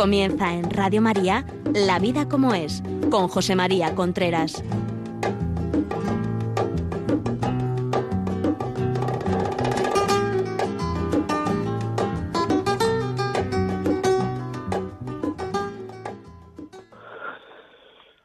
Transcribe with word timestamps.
Comienza 0.00 0.54
en 0.54 0.70
Radio 0.70 1.02
María 1.02 1.44
La 1.74 1.98
vida 1.98 2.26
como 2.26 2.54
es, 2.54 2.82
con 3.10 3.28
José 3.28 3.54
María 3.54 3.94
Contreras. 3.94 4.64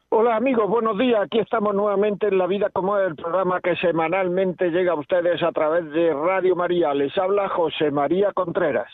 Hola 0.08 0.36
amigos, 0.36 0.70
buenos 0.70 0.96
días. 0.96 1.20
Aquí 1.24 1.40
estamos 1.40 1.74
nuevamente 1.74 2.28
en 2.28 2.38
La 2.38 2.46
Vida 2.46 2.70
como 2.72 2.96
es, 2.96 3.08
el 3.08 3.16
programa 3.16 3.60
que 3.60 3.76
semanalmente 3.76 4.70
llega 4.70 4.92
a 4.92 4.98
ustedes 4.98 5.42
a 5.42 5.52
través 5.52 5.90
de 5.90 6.14
Radio 6.14 6.56
María. 6.56 6.94
Les 6.94 7.14
habla 7.18 7.50
José 7.50 7.90
María 7.90 8.32
Contreras. 8.32 8.90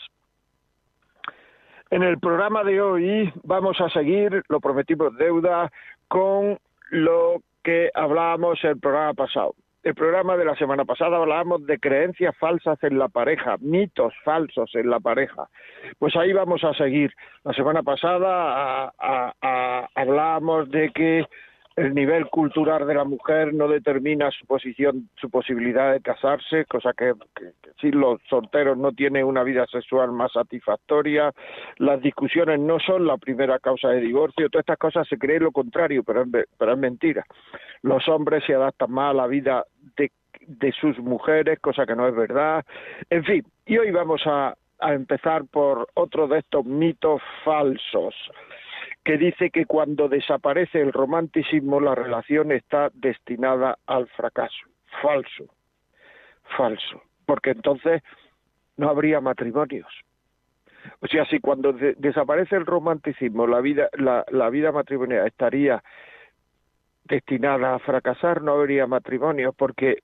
En 1.93 2.01
el 2.01 2.17
programa 2.17 2.63
de 2.63 2.81
hoy 2.81 3.31
vamos 3.43 3.79
a 3.79 3.87
seguir, 3.87 4.41
lo 4.49 4.59
prometimos 4.59 5.15
deuda, 5.15 5.71
con 6.07 6.57
lo 6.89 7.43
que 7.63 7.91
hablábamos 7.93 8.57
el 8.63 8.79
programa 8.79 9.13
pasado. 9.13 9.53
El 9.83 9.93
programa 9.93 10.35
de 10.35 10.43
la 10.43 10.55
semana 10.55 10.85
pasada 10.85 11.17
hablábamos 11.17 11.67
de 11.67 11.77
creencias 11.77 12.35
falsas 12.37 12.83
en 12.83 12.97
la 12.97 13.09
pareja, 13.09 13.57
mitos 13.59 14.11
falsos 14.23 14.73
en 14.73 14.89
la 14.89 14.99
pareja. 14.99 15.49
Pues 15.99 16.15
ahí 16.15 16.33
vamos 16.33 16.63
a 16.63 16.73
seguir. 16.73 17.13
La 17.43 17.53
semana 17.53 17.83
pasada 17.83 18.91
hablábamos 19.93 20.71
de 20.71 20.89
que 20.89 21.27
el 21.75 21.95
nivel 21.95 22.27
cultural 22.27 22.85
de 22.85 22.93
la 22.93 23.03
mujer 23.03 23.53
no 23.53 23.67
determina 23.67 24.29
su 24.31 24.45
posición, 24.45 25.09
su 25.19 25.29
posibilidad 25.29 25.91
de 25.91 26.01
casarse, 26.01 26.65
cosa 26.65 26.93
que, 26.93 27.13
si 27.81 27.91
los 27.91 28.21
solteros 28.29 28.77
no 28.77 28.91
tienen 28.91 29.25
una 29.25 29.43
vida 29.43 29.65
sexual 29.67 30.11
más 30.11 30.31
satisfactoria, 30.33 31.31
las 31.77 32.01
discusiones 32.01 32.59
no 32.59 32.79
son 32.79 33.07
la 33.07 33.17
primera 33.17 33.57
causa 33.59 33.89
de 33.89 34.01
divorcio, 34.01 34.49
todas 34.49 34.63
estas 34.63 34.77
cosas 34.77 35.07
se 35.07 35.17
cree 35.17 35.39
lo 35.39 35.51
contrario, 35.51 36.03
pero 36.03 36.23
es, 36.23 36.29
pero 36.57 36.73
es 36.73 36.77
mentira. 36.77 37.25
Los 37.81 38.07
hombres 38.07 38.43
se 38.45 38.53
adaptan 38.53 38.91
más 38.91 39.11
a 39.11 39.13
la 39.17 39.27
vida 39.27 39.65
de, 39.97 40.11
de 40.45 40.71
sus 40.73 40.99
mujeres, 40.99 41.59
cosa 41.59 41.85
que 41.85 41.95
no 41.95 42.07
es 42.07 42.15
verdad. 42.15 42.63
En 43.09 43.23
fin, 43.23 43.43
y 43.65 43.77
hoy 43.77 43.89
vamos 43.91 44.21
a 44.27 44.55
empezar 44.79 45.45
por 45.45 45.87
otro 45.95 46.27
de 46.27 46.39
estos 46.39 46.65
mitos 46.65 47.21
falsos 47.43 48.13
que 49.03 49.17
dice 49.17 49.49
que 49.49 49.65
cuando 49.65 50.07
desaparece 50.07 50.79
el 50.79 50.93
romanticismo 50.93 51.79
la 51.79 51.95
relación 51.95 52.51
está 52.51 52.89
destinada 52.93 53.77
al 53.85 54.07
fracaso. 54.07 54.65
Falso, 55.01 55.45
falso, 56.57 57.01
porque 57.25 57.51
entonces 57.51 58.01
no 58.77 58.89
habría 58.89 59.19
matrimonios. 59.19 59.87
O 61.01 61.07
sea, 61.07 61.25
si 61.25 61.39
cuando 61.39 61.73
desaparece 61.73 62.55
el 62.55 62.65
romanticismo 62.65 63.47
la 63.47 63.61
vida, 63.61 63.89
la, 63.93 64.25
la 64.29 64.49
vida 64.49 64.71
matrimonial 64.71 65.27
estaría 65.27 65.83
destinada 67.05 67.75
a 67.75 67.79
fracasar, 67.79 68.41
no 68.41 68.53
habría 68.53 68.87
matrimonios, 68.87 69.53
porque 69.55 69.99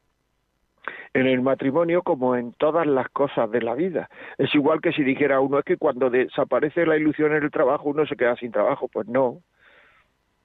en 1.14 1.28
el 1.28 1.42
matrimonio 1.42 2.02
como 2.04 2.36
en 2.36 2.54
todas 2.54 2.88
las 2.88 3.10
cosas 3.10 3.50
de 3.52 3.62
la 3.62 3.76
vida. 3.76 4.10
Es 4.38 4.54
igual 4.56 4.82
que 4.82 4.92
si 4.92 5.04
dijera 5.04 5.40
uno, 5.40 5.60
es 5.60 5.66
que 5.66 5.78
cuando 5.78 6.10
desaparece 6.10 6.86
la 6.86 6.98
ilusión 6.98 7.34
en 7.34 7.44
el 7.44 7.52
trabajo 7.52 7.90
uno 7.90 8.06
se 8.06 8.16
queda 8.16 8.36
sin 8.36 8.52
trabajo. 8.52 8.88
Pues 8.88 9.08
no. 9.08 9.42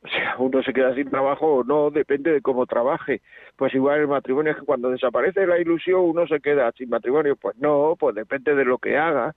O 0.05 0.09
sea, 0.09 0.37
uno 0.39 0.63
se 0.63 0.75
queda 0.75 0.95
sin 0.95 1.09
trabajo 1.09 1.47
o 1.47 1.65
no, 1.65 1.91
depende 1.91 2.31
de 2.31 2.43
cómo 2.43 2.67
trabaje. 2.67 3.23
Pues 3.57 3.75
igual 3.75 4.01
el 4.01 4.09
matrimonio 4.09 4.53
es 4.53 4.59
que 4.59 4.67
cuando 4.67 4.91
desaparece 4.91 5.47
la 5.47 5.59
ilusión 5.59 6.01
uno 6.03 6.27
se 6.27 6.41
queda 6.41 6.71
sin 6.73 6.91
matrimonio. 6.91 7.37
Pues 7.37 7.57
no, 7.57 7.97
pues 7.99 8.15
depende 8.15 8.55
de 8.55 8.65
lo 8.65 8.79
que 8.79 8.99
haga. 8.99 9.35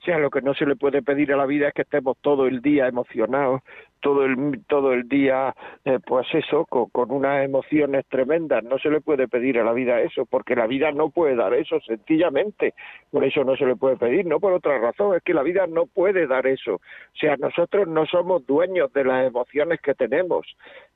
O 0.00 0.04
sea, 0.04 0.18
lo 0.18 0.30
que 0.30 0.42
no 0.42 0.54
se 0.54 0.66
le 0.66 0.76
puede 0.76 1.02
pedir 1.02 1.32
a 1.32 1.36
la 1.36 1.46
vida 1.46 1.68
es 1.68 1.74
que 1.74 1.82
estemos 1.82 2.16
todo 2.20 2.46
el 2.46 2.60
día 2.60 2.86
emocionados, 2.86 3.62
todo 4.06 4.24
el 4.24 4.64
todo 4.68 4.92
el 4.92 5.08
día 5.08 5.52
eh, 5.84 5.98
pues 6.06 6.28
eso 6.32 6.64
con, 6.66 6.88
con, 6.90 7.10
unas 7.10 7.44
emociones 7.44 8.06
tremendas. 8.08 8.62
No 8.62 8.78
se 8.78 8.88
le 8.88 9.00
puede 9.00 9.26
pedir 9.26 9.58
a 9.58 9.64
la 9.64 9.72
vida 9.72 10.00
eso 10.00 10.24
porque 10.26 10.54
la 10.54 10.68
vida 10.68 10.92
no 10.92 11.10
puede 11.10 11.34
dar 11.34 11.52
eso 11.54 11.80
sencillamente. 11.80 12.74
Por 13.10 13.24
eso 13.24 13.42
no 13.42 13.56
se 13.56 13.66
le 13.66 13.74
puede 13.74 13.96
pedir 13.96 14.24
no 14.24 14.38
por 14.38 14.52
otra 14.52 14.78
razón 14.78 15.16
es 15.16 15.24
que 15.24 15.34
la 15.34 15.42
vida 15.42 15.66
no 15.66 15.86
puede 15.86 16.28
dar 16.28 16.46
eso. 16.46 16.74
O 16.74 17.16
sea 17.18 17.36
nosotros 17.36 17.88
no 17.88 18.06
somos 18.06 18.46
dueños 18.46 18.92
de 18.92 19.02
las 19.02 19.26
emociones 19.26 19.80
que 19.80 19.94
tenemos. 19.94 20.46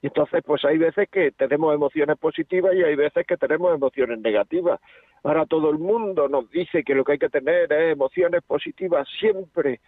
Y 0.03 0.07
entonces 0.07 0.41
pues 0.47 0.65
hay 0.65 0.79
veces 0.79 1.09
que 1.11 1.33
tenemos 1.33 1.75
emociones 1.75 2.17
positivas 2.17 2.77
y 2.77 2.85
hay 2.85 2.95
veces 2.95 3.27
que 3.27 3.37
tenemos 3.37 3.75
emociones 3.75 4.21
negativas. 4.21 4.79
Ahora 5.25 5.47
todo 5.47 5.71
el 5.71 5.79
mundo 5.79 6.29
nos 6.29 6.49
dice 6.53 6.85
que 6.85 6.95
lo 6.95 7.03
que 7.03 7.13
hay 7.13 7.19
que 7.19 7.29
tener 7.29 7.73
es 7.73 7.93
emociones 7.93 8.43
positivas 8.45 9.09
siempre 9.19 9.81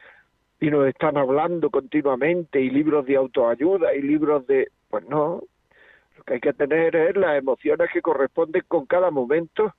y 0.62 0.70
nos 0.70 0.86
están 0.86 1.16
hablando 1.16 1.70
continuamente 1.70 2.60
y 2.60 2.70
libros 2.70 3.04
de 3.04 3.16
autoayuda 3.16 3.94
y 3.96 4.00
libros 4.00 4.46
de... 4.46 4.68
Pues 4.88 5.04
no, 5.08 5.42
lo 6.16 6.22
que 6.22 6.34
hay 6.34 6.40
que 6.40 6.52
tener 6.52 6.94
es 6.94 7.16
las 7.16 7.36
emociones 7.36 7.90
que 7.92 8.00
corresponden 8.00 8.62
con 8.68 8.86
cada 8.86 9.10
momento. 9.10 9.74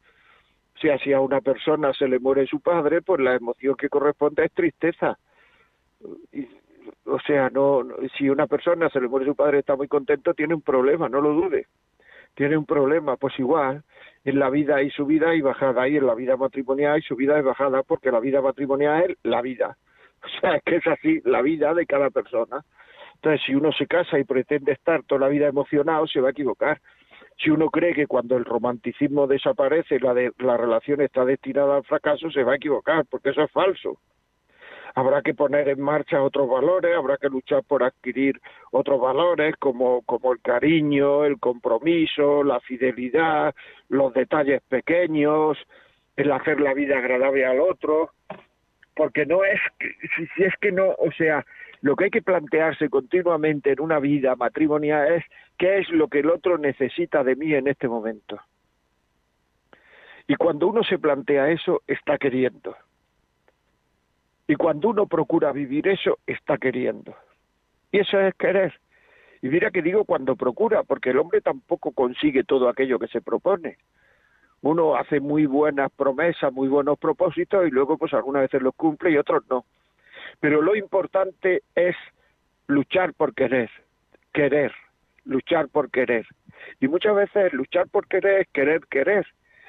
Si 0.82 1.14
a 1.14 1.22
una 1.22 1.40
persona 1.40 1.94
se 1.94 2.10
le 2.10 2.20
muere 2.20 2.46
su 2.48 2.60
padre, 2.60 3.02
pues 3.02 3.22
la 3.22 3.36
emoción 3.36 3.78
que 3.78 3.88
corresponde 3.88 4.44
es 4.44 4.52
tristeza. 4.52 5.18
Y, 6.34 6.50
o 7.06 7.20
sea, 7.22 7.50
no, 7.50 7.88
si 8.18 8.28
una 8.28 8.48
persona 8.48 8.90
se 8.90 9.00
le 9.00 9.08
muere 9.08 9.26
su 9.26 9.36
padre 9.36 9.60
está 9.60 9.78
muy 9.78 9.88
contento, 9.88 10.34
tiene 10.34 10.54
un 10.54 10.64
problema, 10.64 11.08
no 11.08 11.22
lo 11.22 11.30
dude. 11.30 11.68
Tiene 12.36 12.58
un 12.58 12.66
problema, 12.66 13.16
pues 13.16 13.40
igual, 13.40 13.86
en 14.26 14.38
la 14.38 14.50
vida 14.50 14.76
hay 14.76 14.90
subida 14.90 15.34
y 15.34 15.40
bajada, 15.40 15.88
y 15.88 15.96
en 15.96 16.08
la 16.08 16.16
vida 16.16 16.36
matrimonial 16.36 16.96
hay 16.96 17.02
subida 17.04 17.40
y 17.40 17.42
bajada, 17.42 17.84
porque 17.84 18.12
la 18.12 18.20
vida 18.20 18.42
matrimonial 18.42 19.12
es 19.12 19.18
la 19.24 19.42
vida. 19.42 19.78
O 20.38 20.40
sea, 20.40 20.56
es 20.56 20.64
que 20.64 20.76
es 20.78 20.88
así 20.88 21.22
la 21.26 21.42
vida 21.42 21.74
de 21.74 21.86
cada 21.86 22.10
persona. 22.10 22.64
Entonces, 23.16 23.42
si 23.46 23.56
uno 23.56 23.72
se 23.72 23.88
casa 23.88 24.20
y 24.20 24.24
pretende 24.24 24.74
estar 24.74 25.04
toda 25.04 25.22
la 25.22 25.28
vida 25.30 25.48
emocionado, 25.48 26.08
se 26.08 26.20
va 26.20 26.30
a 26.30 26.32
equivocar. 26.32 26.80
Si 27.42 27.50
uno 27.50 27.70
cree 27.70 27.94
que 27.94 28.08
cuando 28.08 28.38
el 28.38 28.46
romanticismo 28.46 29.28
desaparece 29.28 30.00
la, 30.00 30.14
de, 30.14 30.32
la 30.40 30.58
relación 30.58 31.02
está 31.02 31.26
destinada 31.26 31.78
al 31.78 31.84
fracaso, 31.84 32.30
se 32.32 32.44
va 32.44 32.54
a 32.54 32.58
equivocar, 32.58 33.06
porque 33.10 33.30
eso 33.30 33.42
es 33.42 33.52
falso. 33.52 33.98
Habrá 34.96 35.22
que 35.24 35.34
poner 35.34 35.70
en 35.70 35.82
marcha 35.82 36.22
otros 36.22 36.48
valores, 36.48 36.96
habrá 36.96 37.18
que 37.18 37.30
luchar 37.30 37.64
por 37.64 37.82
adquirir 37.82 38.40
otros 38.72 39.02
valores 39.02 39.56
como, 39.58 40.04
como 40.04 40.34
el 40.34 40.42
cariño, 40.42 41.26
el 41.26 41.40
compromiso, 41.40 42.44
la 42.44 42.60
fidelidad, 42.60 43.56
los 43.90 44.14
detalles 44.14 44.62
pequeños, 44.70 45.58
el 46.16 46.32
hacer 46.32 46.62
la 46.62 46.76
vida 46.76 47.00
agradable 47.00 47.46
al 47.46 47.60
otro 47.62 48.12
porque 48.96 49.26
no 49.26 49.44
es, 49.44 49.60
si, 50.16 50.28
si 50.28 50.44
es 50.44 50.54
que 50.62 50.72
no, 50.72 50.92
o 50.98 51.12
sea, 51.12 51.46
lo 51.82 51.96
que 51.96 52.06
hay 52.06 52.10
que 52.12 52.22
plantearse 52.22 52.90
continuamente 52.90 53.72
en 53.72 53.82
una 53.82 54.00
vida 54.00 54.36
matrimonial 54.36 55.14
es 55.14 55.24
qué 55.58 55.80
es 55.80 55.90
lo 55.90 56.08
que 56.08 56.20
el 56.20 56.30
otro 56.30 56.58
necesita 56.58 57.24
de 57.24 57.36
mí 57.36 57.54
en 57.54 57.68
este 57.68 57.88
momento. 57.88 58.40
Y 60.28 60.36
cuando 60.36 60.68
uno 60.68 60.84
se 60.84 60.98
plantea 60.98 61.50
eso, 61.50 61.82
está 61.88 62.18
queriendo. 62.18 62.76
Y 64.48 64.56
cuando 64.56 64.90
uno 64.90 65.08
procura 65.08 65.52
vivir 65.52 65.88
eso, 65.88 66.20
está 66.26 66.58
queriendo. 66.58 67.16
Y 67.92 68.00
eso 68.00 68.20
es 68.20 68.34
querer. 68.36 68.80
Y 69.42 69.50
mira 69.50 69.72
que 69.72 69.82
digo 69.82 70.06
cuando 70.06 70.38
procura, 70.38 70.84
porque 70.84 71.10
el 71.10 71.18
hombre 71.18 71.42
tampoco 71.42 71.92
consigue 71.92 72.44
todo 72.46 72.70
aquello 72.70 72.98
que 72.98 73.08
se 73.08 73.22
propone 73.22 73.78
uno 74.64 74.96
hace 74.96 75.20
muy 75.20 75.46
buenas 75.46 75.92
promesas, 75.92 76.52
muy 76.52 76.70
buenos 76.70 76.98
propósitos 76.98 77.68
y 77.68 77.70
luego 77.70 77.98
pues 77.98 78.14
algunas 78.14 78.44
veces 78.44 78.62
los 78.62 78.74
cumple 78.74 79.12
y 79.12 79.18
otros 79.18 79.44
no. 79.50 79.66
Pero 80.40 80.62
lo 80.62 80.76
importante 80.76 81.64
es 81.76 81.96
luchar 82.68 83.14
por 83.14 83.34
querer, 83.36 83.70
querer, 84.34 84.72
luchar 85.26 85.68
por 85.68 85.92
querer. 85.92 86.26
Y 86.80 86.88
muchas 86.88 87.14
veces 87.14 87.52
luchar 87.52 87.90
por 87.90 88.08
querer 88.08 88.42
es 88.42 88.48
querer 88.54 88.82
querer. 88.90 89.28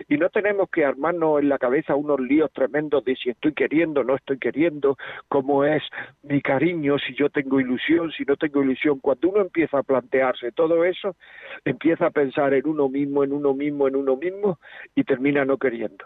Y 0.09 0.17
no 0.17 0.29
tenemos 0.29 0.69
que 0.71 0.85
armarnos 0.85 1.41
en 1.41 1.49
la 1.49 1.59
cabeza 1.59 1.95
unos 1.95 2.21
líos 2.21 2.51
tremendos 2.53 3.05
de 3.05 3.17
si 3.17 3.31
estoy 3.31 3.53
queriendo, 3.53 4.03
no 4.05 4.17
estoy 4.17 4.39
queriendo, 4.39 4.97
cómo 5.29 5.65
es 5.65 5.83
mi 6.23 6.41
cariño, 6.41 6.99
si 6.99 7.15
yo 7.15 7.31
tengo 7.31 7.61
ilusión, 7.61 8.11
si 8.13 8.25
no 8.25 8.37
tengo 8.37 8.63
ilusión. 8.63 9.01
Cuando 9.01 9.29
uno 9.29 9.41
empieza 9.41 9.79
a 9.79 9.83
plantearse 9.83 10.53
todo 10.53 10.85
eso, 10.85 11.17
empieza 11.65 12.07
a 12.07 12.11
pensar 12.11 12.55
en 12.55 12.67
uno 12.67 12.89
mismo, 12.89 13.25
en 13.25 13.33
uno 13.33 13.55
mismo, 13.55 13.89
en 13.89 13.97
uno 13.97 14.17
mismo 14.17 14.59
y 14.95 15.05
termina 15.05 15.45
no 15.45 15.59
queriendo. 15.59 16.05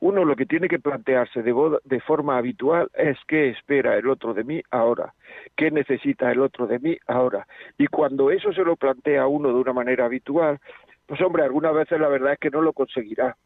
Uno 0.00 0.24
lo 0.24 0.36
que 0.36 0.46
tiene 0.46 0.68
que 0.68 0.78
plantearse 0.78 1.42
de, 1.42 1.54
de, 1.84 2.00
forma 2.00 2.36
habitual 2.36 2.90
es 2.94 3.16
qué 3.26 3.50
espera 3.50 3.96
el 3.96 4.08
otro 4.08 4.34
de 4.34 4.44
mí 4.44 4.62
ahora, 4.70 5.14
qué 5.56 5.70
necesita 5.70 6.30
el 6.32 6.40
otro 6.40 6.66
de 6.66 6.78
mí 6.78 6.96
ahora. 7.06 7.46
Y 7.78 7.86
cuando 7.86 8.30
eso 8.30 8.52
se 8.52 8.64
lo 8.64 8.76
plantea 8.76 9.26
uno 9.26 9.48
de 9.48 9.54
una 9.54 9.72
manera 9.72 10.06
habitual, 10.06 10.58
pues 11.06 11.20
hombre, 11.20 11.42
algunas 11.42 11.74
veces 11.74 12.00
la 12.00 12.08
verdad 12.08 12.34
es 12.34 12.38
que 12.38 12.50
no 12.50 12.62
lo 12.62 12.72
conseguirá, 12.72 13.36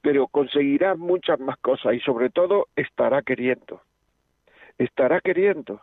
pero 0.00 0.26
conseguirá 0.26 0.94
muchas 0.94 1.38
más 1.40 1.56
cosas 1.58 1.94
y 1.94 2.00
sobre 2.00 2.30
todo 2.30 2.68
estará 2.76 3.22
queriendo. 3.22 3.80
Estará 4.78 5.20
queriendo. 5.20 5.80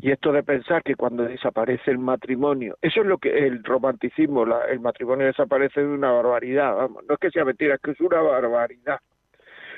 Y 0.00 0.10
esto 0.10 0.32
de 0.32 0.42
pensar 0.42 0.82
que 0.82 0.96
cuando 0.96 1.24
desaparece 1.24 1.90
el 1.90 1.98
matrimonio, 1.98 2.76
eso 2.82 3.00
es 3.00 3.06
lo 3.06 3.18
que 3.18 3.46
el 3.46 3.64
romanticismo, 3.64 4.44
el 4.68 4.80
matrimonio 4.80 5.26
desaparece 5.26 5.80
de 5.80 5.86
una 5.86 6.12
barbaridad, 6.12 6.74
vamos, 6.76 7.04
no 7.08 7.14
es 7.14 7.20
que 7.20 7.30
sea 7.30 7.44
mentira, 7.44 7.76
es 7.76 7.80
que 7.80 7.92
es 7.92 8.00
una 8.00 8.20
barbaridad. 8.20 9.00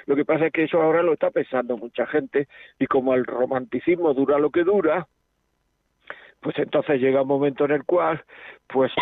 Lo 0.06 0.16
que 0.16 0.25
pasa 0.25 0.46
es 0.46 0.52
que 0.52 0.64
eso 0.64 0.81
ahora 0.82 1.02
lo 1.02 1.12
está 1.12 1.31
pensando 1.31 1.76
mucha 1.76 2.06
gente 2.06 2.48
y 2.78 2.87
como 2.87 3.14
el 3.14 3.25
romanticismo 3.25 4.14
dura 4.14 4.38
lo 4.38 4.50
que 4.50 4.64
dura, 4.64 5.06
pues 6.40 6.58
entonces 6.58 7.00
llega 7.00 7.22
un 7.22 7.28
momento 7.28 7.64
en 7.64 7.72
el 7.72 7.84
cual 7.84 8.22
pues 8.66 8.92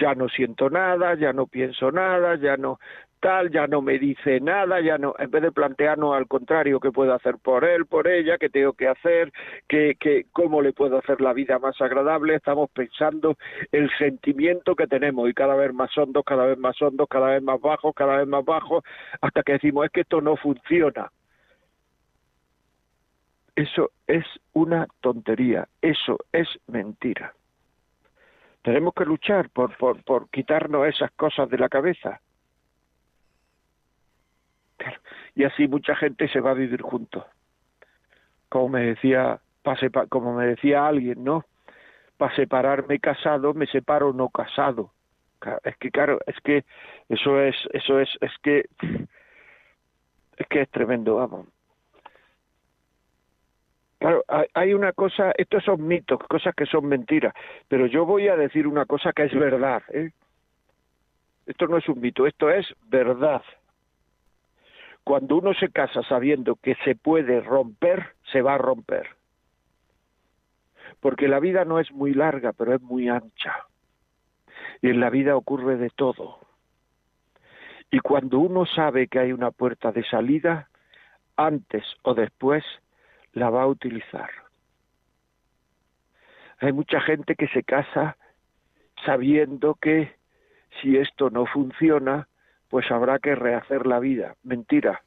ya 0.00 0.14
no 0.14 0.28
siento 0.28 0.70
nada, 0.70 1.14
ya 1.14 1.32
no 1.32 1.46
pienso 1.46 1.90
nada, 1.90 2.36
ya 2.36 2.56
no 2.56 2.78
tal, 3.22 3.50
ya 3.50 3.68
no 3.68 3.80
me 3.80 4.00
dice 4.00 4.40
nada, 4.40 4.80
ya 4.80 4.98
no, 4.98 5.14
en 5.16 5.30
vez 5.30 5.42
de 5.42 5.52
plantearnos 5.52 6.14
al 6.16 6.26
contrario 6.26 6.80
qué 6.80 6.90
puedo 6.90 7.14
hacer 7.14 7.36
por 7.38 7.64
él, 7.64 7.86
por 7.86 8.08
ella, 8.08 8.36
qué 8.36 8.50
tengo 8.50 8.72
que 8.72 8.88
hacer, 8.88 9.32
qué, 9.68 9.96
qué, 9.98 10.26
cómo 10.32 10.60
le 10.60 10.72
puedo 10.72 10.98
hacer 10.98 11.20
la 11.20 11.32
vida 11.32 11.60
más 11.60 11.80
agradable, 11.80 12.34
estamos 12.34 12.68
pensando 12.70 13.36
el 13.70 13.88
sentimiento 13.96 14.74
que 14.74 14.88
tenemos 14.88 15.30
y 15.30 15.34
cada 15.34 15.54
vez 15.54 15.72
más 15.72 15.96
hondos, 15.96 16.24
cada 16.26 16.46
vez 16.46 16.58
más 16.58 16.80
hondos, 16.82 17.06
cada 17.08 17.28
vez 17.28 17.42
más 17.42 17.60
bajos, 17.60 17.94
cada 17.94 18.16
vez 18.16 18.26
más 18.26 18.44
bajos, 18.44 18.82
hasta 19.20 19.44
que 19.44 19.52
decimos 19.52 19.86
es 19.86 19.92
que 19.92 20.00
esto 20.00 20.20
no 20.20 20.36
funciona. 20.36 21.08
Eso 23.54 23.90
es 24.06 24.24
una 24.54 24.86
tontería, 25.00 25.68
eso 25.82 26.18
es 26.32 26.48
mentira. 26.66 27.34
Tenemos 28.62 28.94
que 28.94 29.04
luchar 29.04 29.50
por, 29.50 29.76
por, 29.76 30.02
por 30.04 30.30
quitarnos 30.30 30.86
esas 30.86 31.10
cosas 31.12 31.50
de 31.50 31.58
la 31.58 31.68
cabeza. 31.68 32.20
Y 35.34 35.44
así 35.44 35.68
mucha 35.68 35.94
gente 35.96 36.28
se 36.28 36.40
va 36.40 36.52
a 36.52 36.54
vivir 36.54 36.82
juntos. 36.82 37.24
Como 38.48 38.68
me 38.70 38.82
decía, 38.82 39.40
como 40.08 40.34
me 40.34 40.46
decía 40.46 40.86
alguien, 40.86 41.24
¿no? 41.24 41.44
Para 42.16 42.34
separarme 42.36 43.00
casado, 43.00 43.54
me 43.54 43.66
separo 43.66 44.12
no 44.12 44.28
casado. 44.28 44.92
Es 45.64 45.76
que 45.78 45.90
claro, 45.90 46.20
es 46.26 46.38
que 46.40 46.64
eso 47.08 47.40
es, 47.40 47.56
eso 47.72 47.98
es, 47.98 48.08
es 48.20 48.32
que 48.42 48.68
es 50.36 50.46
que 50.48 50.60
es 50.62 50.70
tremendo, 50.70 51.16
vamos. 51.16 51.46
Claro, 54.02 54.24
hay 54.54 54.74
una 54.74 54.92
cosa, 54.92 55.30
estos 55.38 55.62
son 55.62 55.86
mitos, 55.86 56.18
cosas 56.28 56.56
que 56.56 56.66
son 56.66 56.86
mentiras, 56.86 57.32
pero 57.68 57.86
yo 57.86 58.04
voy 58.04 58.26
a 58.26 58.36
decir 58.36 58.66
una 58.66 58.84
cosa 58.84 59.12
que 59.12 59.22
es 59.22 59.32
verdad. 59.32 59.80
¿eh? 59.92 60.10
Esto 61.46 61.68
no 61.68 61.76
es 61.76 61.88
un 61.88 62.00
mito, 62.00 62.26
esto 62.26 62.50
es 62.50 62.66
verdad. 62.88 63.42
Cuando 65.04 65.36
uno 65.36 65.54
se 65.54 65.70
casa 65.70 66.02
sabiendo 66.02 66.56
que 66.56 66.74
se 66.84 66.96
puede 66.96 67.42
romper, 67.42 68.16
se 68.32 68.42
va 68.42 68.54
a 68.54 68.58
romper. 68.58 69.06
Porque 70.98 71.28
la 71.28 71.38
vida 71.38 71.64
no 71.64 71.78
es 71.78 71.92
muy 71.92 72.12
larga, 72.12 72.52
pero 72.52 72.74
es 72.74 72.82
muy 72.82 73.08
ancha. 73.08 73.54
Y 74.80 74.90
en 74.90 74.98
la 74.98 75.10
vida 75.10 75.36
ocurre 75.36 75.76
de 75.76 75.90
todo. 75.90 76.40
Y 77.92 78.00
cuando 78.00 78.40
uno 78.40 78.66
sabe 78.66 79.06
que 79.06 79.20
hay 79.20 79.32
una 79.32 79.52
puerta 79.52 79.92
de 79.92 80.02
salida, 80.02 80.68
antes 81.36 81.84
o 82.02 82.14
después 82.14 82.64
la 83.32 83.50
va 83.50 83.62
a 83.62 83.66
utilizar. 83.66 84.30
Hay 86.58 86.72
mucha 86.72 87.00
gente 87.00 87.34
que 87.34 87.48
se 87.48 87.64
casa 87.64 88.16
sabiendo 89.04 89.74
que 89.74 90.14
si 90.80 90.96
esto 90.96 91.30
no 91.30 91.46
funciona, 91.46 92.28
pues 92.68 92.90
habrá 92.90 93.18
que 93.18 93.34
rehacer 93.34 93.86
la 93.86 93.98
vida. 93.98 94.36
Mentira. 94.42 95.02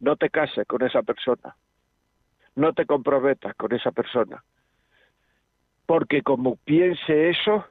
No 0.00 0.16
te 0.16 0.30
cases 0.30 0.66
con 0.66 0.82
esa 0.82 1.02
persona. 1.02 1.56
No 2.56 2.72
te 2.72 2.86
comprometas 2.86 3.54
con 3.56 3.72
esa 3.72 3.92
persona. 3.92 4.42
Porque 5.86 6.22
como 6.22 6.56
piense 6.56 7.30
eso, 7.30 7.66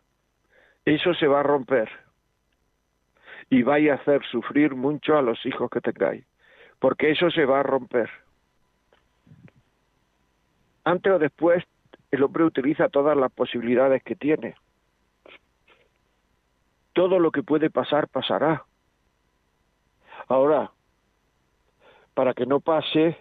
eso 0.86 1.14
se 1.16 1.28
va 1.28 1.40
a 1.40 1.44
romper. 1.44 1.90
Y 3.50 3.64
va 3.64 3.76
a 3.76 3.96
hacer 3.96 4.24
sufrir 4.26 4.76
mucho 4.76 5.18
a 5.18 5.22
los 5.22 5.44
hijos 5.46 5.69
que 5.69 5.81
tengáis. 5.81 6.26
Porque 6.80 7.12
eso 7.12 7.30
se 7.31 7.46
va 7.46 7.62
a 7.62 7.64
romper 7.64 8.10
antes 10.83 11.12
o 11.12 11.19
después 11.19 11.63
el 12.12 12.24
hombre 12.24 12.44
utiliza 12.44 12.89
todas 12.89 13.18
las 13.18 13.31
posibilidades 13.31 14.03
que 14.03 14.15
tiene. 14.15 14.56
Todo 16.94 17.19
lo 17.19 17.31
que 17.31 17.41
puede 17.41 17.69
pasar, 17.69 18.07
pasará. 18.07 18.65
Ahora, 20.27 20.71
para 22.13 22.33
que 22.33 22.45
no 22.45 22.59
pase, 22.59 23.18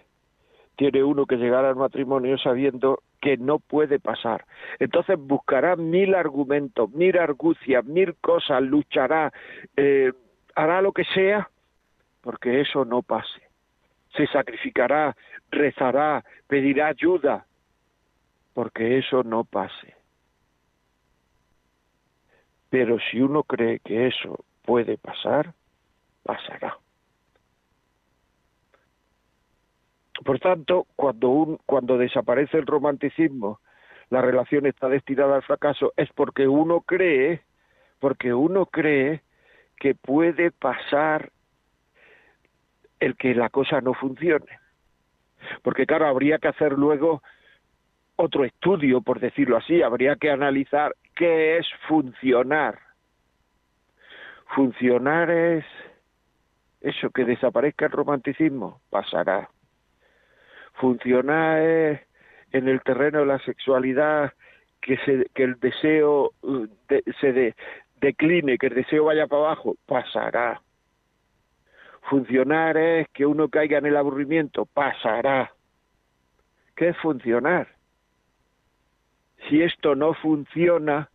tiene 0.75 1.03
uno 1.03 1.25
que 1.25 1.37
llegar 1.37 1.65
al 1.65 1.75
matrimonio 1.75 2.37
sabiendo 2.37 3.01
que 3.21 3.37
no 3.37 3.59
puede 3.59 3.99
pasar. 3.99 4.45
Entonces 4.79 5.17
buscará 5.17 5.75
mil 5.75 6.13
argumentos, 6.13 6.91
mil 6.91 7.17
argucias, 7.17 7.83
mil 7.85 8.15
cosas, 8.15 8.61
luchará, 8.61 9.31
eh, 9.75 10.11
hará 10.55 10.81
lo 10.81 10.91
que 10.91 11.05
sea, 11.05 11.49
porque 12.21 12.61
eso 12.61 12.85
no 12.85 13.01
pase. 13.01 13.41
Se 14.15 14.27
sacrificará, 14.27 15.15
rezará, 15.49 16.23
pedirá 16.47 16.87
ayuda, 16.87 17.45
porque 18.53 18.99
eso 18.99 19.23
no 19.23 19.43
pase. 19.43 19.95
Pero 22.69 22.97
si 23.11 23.21
uno 23.21 23.43
cree 23.43 23.79
que 23.79 24.07
eso 24.07 24.43
puede 24.63 24.97
pasar, 24.97 25.53
pasará. 26.23 26.77
Por 30.23 30.39
tanto, 30.39 30.87
cuando, 30.95 31.29
un, 31.29 31.57
cuando 31.65 31.97
desaparece 31.97 32.57
el 32.57 32.65
romanticismo, 32.65 33.59
la 34.09 34.21
relación 34.21 34.65
está 34.65 34.87
destinada 34.89 35.35
al 35.35 35.43
fracaso, 35.43 35.93
es 35.97 36.09
porque 36.13 36.47
uno 36.47 36.81
cree, 36.81 37.41
porque 37.99 38.33
uno 38.33 38.67
cree 38.67 39.21
que 39.77 39.95
puede 39.95 40.51
pasar 40.51 41.31
el 42.99 43.15
que 43.17 43.35
la 43.35 43.49
cosa 43.49 43.81
no 43.81 43.93
funcione. 43.93 44.59
Porque 45.61 45.85
claro, 45.85 46.07
habría 46.07 46.37
que 46.37 46.47
hacer 46.47 46.73
luego 46.73 47.21
otro 48.15 48.45
estudio, 48.45 49.01
por 49.01 49.19
decirlo 49.19 49.57
así, 49.57 49.81
habría 49.81 50.15
que 50.15 50.31
analizar 50.31 50.95
qué 51.15 51.57
es 51.57 51.67
funcionar. 51.87 52.79
Funcionar 54.55 55.31
es 55.31 55.65
eso, 56.81 57.09
que 57.09 57.25
desaparezca 57.25 57.85
el 57.85 57.91
romanticismo, 57.91 58.81
pasará. 58.89 59.49
Funcionar 60.73 61.61
es 61.61 62.01
en 62.51 62.67
el 62.67 62.81
terreno 62.81 63.19
de 63.19 63.25
la 63.25 63.39
sexualidad 63.39 64.33
que, 64.81 64.97
se, 64.97 65.25
que 65.33 65.43
el 65.43 65.59
deseo 65.59 66.31
uh, 66.41 66.67
se 67.19 67.55
decline, 68.01 68.57
que 68.57 68.67
el 68.67 68.75
deseo 68.75 69.05
vaya 69.05 69.27
para 69.27 69.43
abajo, 69.43 69.75
pasará. 69.85 70.61
Funcionar 72.09 72.77
es 72.77 73.07
que 73.09 73.25
uno 73.25 73.47
caiga 73.47 73.77
en 73.77 73.85
el 73.85 73.95
aburrimiento, 73.95 74.65
pasará. 74.65 75.53
¿Qué 76.75 76.89
es 76.89 76.97
funcionar? 76.97 77.72
Si 79.47 79.61
esto 79.61 79.95
no 79.95 80.13
funciona, 80.13 81.09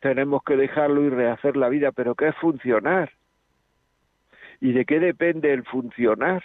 tenemos 0.00 0.42
que 0.42 0.56
dejarlo 0.56 1.02
y 1.02 1.10
rehacer 1.10 1.56
la 1.56 1.68
vida, 1.68 1.92
pero 1.92 2.14
¿qué 2.14 2.28
es 2.28 2.36
funcionar? 2.36 3.12
¿Y 4.60 4.72
de 4.72 4.84
qué 4.84 5.00
depende 5.00 5.52
el 5.52 5.64
funcionar? 5.64 6.42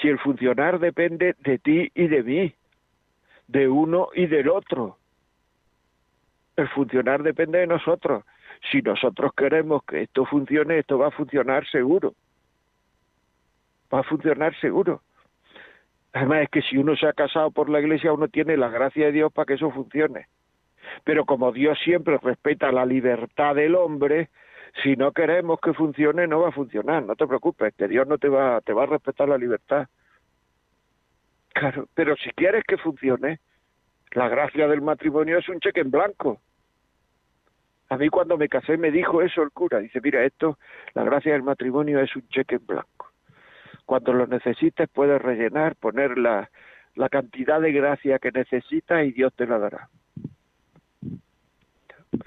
Si 0.00 0.08
el 0.08 0.18
funcionar 0.18 0.78
depende 0.78 1.34
de 1.40 1.58
ti 1.58 1.90
y 1.94 2.08
de 2.08 2.22
mí, 2.22 2.54
de 3.46 3.68
uno 3.68 4.08
y 4.14 4.26
del 4.26 4.48
otro. 4.48 4.98
El 6.56 6.68
funcionar 6.68 7.22
depende 7.22 7.58
de 7.58 7.66
nosotros. 7.66 8.24
Si 8.70 8.82
nosotros 8.82 9.32
queremos 9.34 9.84
que 9.84 10.02
esto 10.02 10.24
funcione, 10.24 10.78
esto 10.78 10.98
va 10.98 11.08
a 11.08 11.12
funcionar 11.12 11.66
seguro. 11.68 12.14
Va 13.92 14.00
a 14.00 14.04
funcionar 14.04 14.58
seguro. 14.60 15.02
Además 16.14 16.42
es 16.42 16.48
que 16.48 16.62
si 16.62 16.78
uno 16.78 16.94
se 16.96 17.06
ha 17.06 17.12
casado 17.12 17.50
por 17.50 17.68
la 17.68 17.80
iglesia, 17.80 18.12
uno 18.12 18.28
tiene 18.28 18.56
la 18.56 18.68
gracia 18.68 19.06
de 19.06 19.12
Dios 19.12 19.32
para 19.32 19.46
que 19.46 19.54
eso 19.54 19.72
funcione. 19.72 20.28
Pero 21.02 21.24
como 21.24 21.50
Dios 21.50 21.76
siempre 21.82 22.18
respeta 22.18 22.70
la 22.70 22.86
libertad 22.86 23.56
del 23.56 23.74
hombre, 23.74 24.30
si 24.84 24.94
no 24.94 25.10
queremos 25.10 25.58
que 25.60 25.74
funcione, 25.74 26.28
no 26.28 26.40
va 26.40 26.50
a 26.50 26.52
funcionar. 26.52 27.02
No 27.02 27.16
te 27.16 27.26
preocupes, 27.26 27.74
que 27.74 27.88
Dios 27.88 28.06
no 28.06 28.18
te 28.18 28.28
va, 28.28 28.60
te 28.60 28.72
va 28.72 28.84
a 28.84 28.86
respetar 28.86 29.28
la 29.28 29.36
libertad. 29.36 29.88
Claro, 31.52 31.88
pero 31.94 32.14
si 32.16 32.30
quieres 32.30 32.62
que 32.62 32.76
funcione, 32.76 33.40
la 34.12 34.28
gracia 34.28 34.68
del 34.68 34.82
matrimonio 34.82 35.38
es 35.38 35.48
un 35.48 35.58
cheque 35.58 35.80
en 35.80 35.90
blanco. 35.90 36.40
A 37.88 37.96
mí 37.96 38.08
cuando 38.08 38.36
me 38.36 38.48
casé 38.48 38.76
me 38.76 38.92
dijo 38.92 39.20
eso 39.20 39.42
el 39.42 39.50
cura. 39.50 39.80
Dice, 39.80 40.00
mira, 40.00 40.24
esto, 40.24 40.58
la 40.94 41.02
gracia 41.02 41.32
del 41.32 41.42
matrimonio 41.42 41.98
es 41.98 42.14
un 42.14 42.26
cheque 42.28 42.54
en 42.54 42.66
blanco. 42.66 43.13
Cuando 43.86 44.12
lo 44.12 44.26
necesites 44.26 44.88
puedes 44.88 45.20
rellenar, 45.20 45.76
poner 45.76 46.18
la, 46.18 46.50
la 46.94 47.08
cantidad 47.08 47.60
de 47.60 47.72
gracia 47.72 48.18
que 48.18 48.32
necesitas 48.32 49.04
y 49.04 49.12
Dios 49.12 49.32
te 49.34 49.46
la 49.46 49.58
dará. 49.58 49.88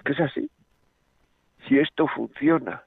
¿Qué 0.04 0.12
es 0.12 0.20
así. 0.20 0.50
Si 1.68 1.80
esto 1.80 2.08
funciona, 2.08 2.84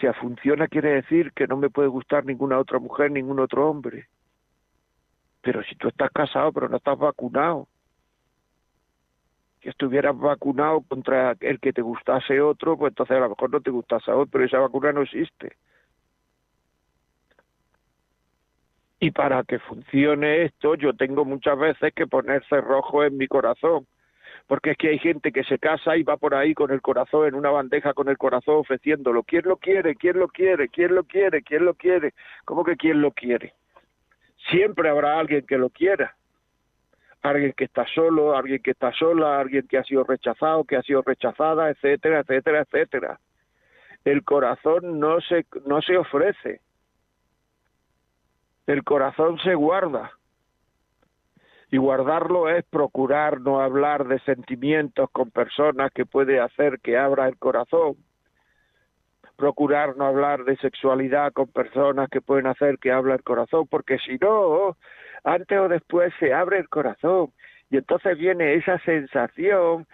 si 0.00 0.06
funciona 0.14 0.68
quiere 0.68 0.94
decir 0.94 1.32
que 1.32 1.46
no 1.46 1.56
me 1.56 1.70
puede 1.70 1.88
gustar 1.88 2.24
ninguna 2.24 2.58
otra 2.58 2.78
mujer, 2.78 3.10
ningún 3.10 3.40
otro 3.40 3.68
hombre. 3.68 4.08
Pero 5.42 5.62
si 5.64 5.74
tú 5.76 5.88
estás 5.88 6.10
casado 6.10 6.52
pero 6.52 6.68
no 6.68 6.76
estás 6.76 6.98
vacunado, 6.98 7.68
que 9.60 9.70
estuvieras 9.70 10.16
vacunado 10.16 10.80
contra 10.82 11.36
el 11.40 11.60
que 11.60 11.72
te 11.72 11.82
gustase 11.82 12.40
otro, 12.40 12.78
pues 12.78 12.92
entonces 12.92 13.16
a 13.16 13.20
lo 13.20 13.30
mejor 13.30 13.50
no 13.50 13.60
te 13.60 13.70
gustase 13.70 14.10
otro, 14.10 14.26
pero 14.26 14.44
esa 14.44 14.58
vacuna 14.58 14.92
no 14.92 15.02
existe. 15.02 15.56
Y 19.02 19.12
para 19.12 19.42
que 19.44 19.58
funcione 19.58 20.44
esto, 20.44 20.74
yo 20.74 20.92
tengo 20.92 21.24
muchas 21.24 21.58
veces 21.58 21.94
que 21.94 22.06
poner 22.06 22.44
cerrojo 22.48 23.02
en 23.02 23.16
mi 23.16 23.26
corazón, 23.28 23.86
porque 24.46 24.72
es 24.72 24.76
que 24.76 24.88
hay 24.88 24.98
gente 24.98 25.32
que 25.32 25.42
se 25.44 25.58
casa 25.58 25.96
y 25.96 26.02
va 26.02 26.18
por 26.18 26.34
ahí 26.34 26.52
con 26.52 26.70
el 26.70 26.82
corazón 26.82 27.26
en 27.26 27.34
una 27.34 27.48
bandeja 27.48 27.94
con 27.94 28.10
el 28.10 28.18
corazón 28.18 28.56
ofreciéndolo. 28.56 29.22
¿Quién 29.22 29.44
lo 29.46 29.56
quiere? 29.56 29.94
¿Quién 29.94 30.18
lo 30.18 30.28
quiere? 30.28 30.68
¿Quién 30.68 30.94
lo 30.94 31.04
quiere? 31.04 31.42
¿Quién 31.42 31.64
lo 31.64 31.72
quiere? 31.74 32.12
¿Cómo 32.44 32.62
que 32.62 32.76
quién 32.76 33.00
lo 33.00 33.12
quiere? 33.12 33.54
Siempre 34.50 34.90
habrá 34.90 35.18
alguien 35.18 35.46
que 35.46 35.56
lo 35.56 35.70
quiera. 35.70 36.14
Alguien 37.22 37.54
que 37.56 37.64
está 37.64 37.86
solo, 37.86 38.36
alguien 38.36 38.62
que 38.62 38.72
está 38.72 38.92
sola, 38.92 39.40
alguien 39.40 39.66
que 39.66 39.78
ha 39.78 39.84
sido 39.84 40.04
rechazado, 40.04 40.64
que 40.64 40.76
ha 40.76 40.82
sido 40.82 41.00
rechazada, 41.00 41.70
etcétera, 41.70 42.20
etcétera, 42.20 42.60
etcétera. 42.60 43.20
El 44.04 44.24
corazón 44.24 44.98
no 45.00 45.22
se, 45.22 45.46
no 45.64 45.80
se 45.80 45.96
ofrece, 45.96 46.60
el 48.72 48.84
corazón 48.84 49.38
se 49.40 49.54
guarda. 49.54 50.12
Y 51.72 51.76
guardarlo 51.76 52.48
es 52.48 52.64
procurar 52.64 53.40
no 53.40 53.60
hablar 53.60 54.06
de 54.06 54.18
sentimientos 54.20 55.08
con 55.10 55.30
personas 55.30 55.90
que 55.92 56.06
puede 56.06 56.40
hacer 56.40 56.80
que 56.80 56.96
abra 56.96 57.28
el 57.28 57.36
corazón. 57.36 57.96
Procurar 59.36 59.96
no 59.96 60.04
hablar 60.04 60.44
de 60.44 60.56
sexualidad 60.58 61.32
con 61.32 61.48
personas 61.48 62.08
que 62.10 62.20
pueden 62.20 62.46
hacer 62.46 62.78
que 62.78 62.92
abra 62.92 63.14
el 63.14 63.22
corazón, 63.22 63.66
porque 63.68 63.98
si 63.98 64.18
no, 64.18 64.76
antes 65.24 65.58
o 65.58 65.68
después 65.68 66.12
se 66.20 66.32
abre 66.32 66.58
el 66.58 66.68
corazón. 66.68 67.32
Y 67.70 67.76
entonces 67.76 68.18
viene 68.18 68.54
esa 68.54 68.78
sensación 68.80 69.86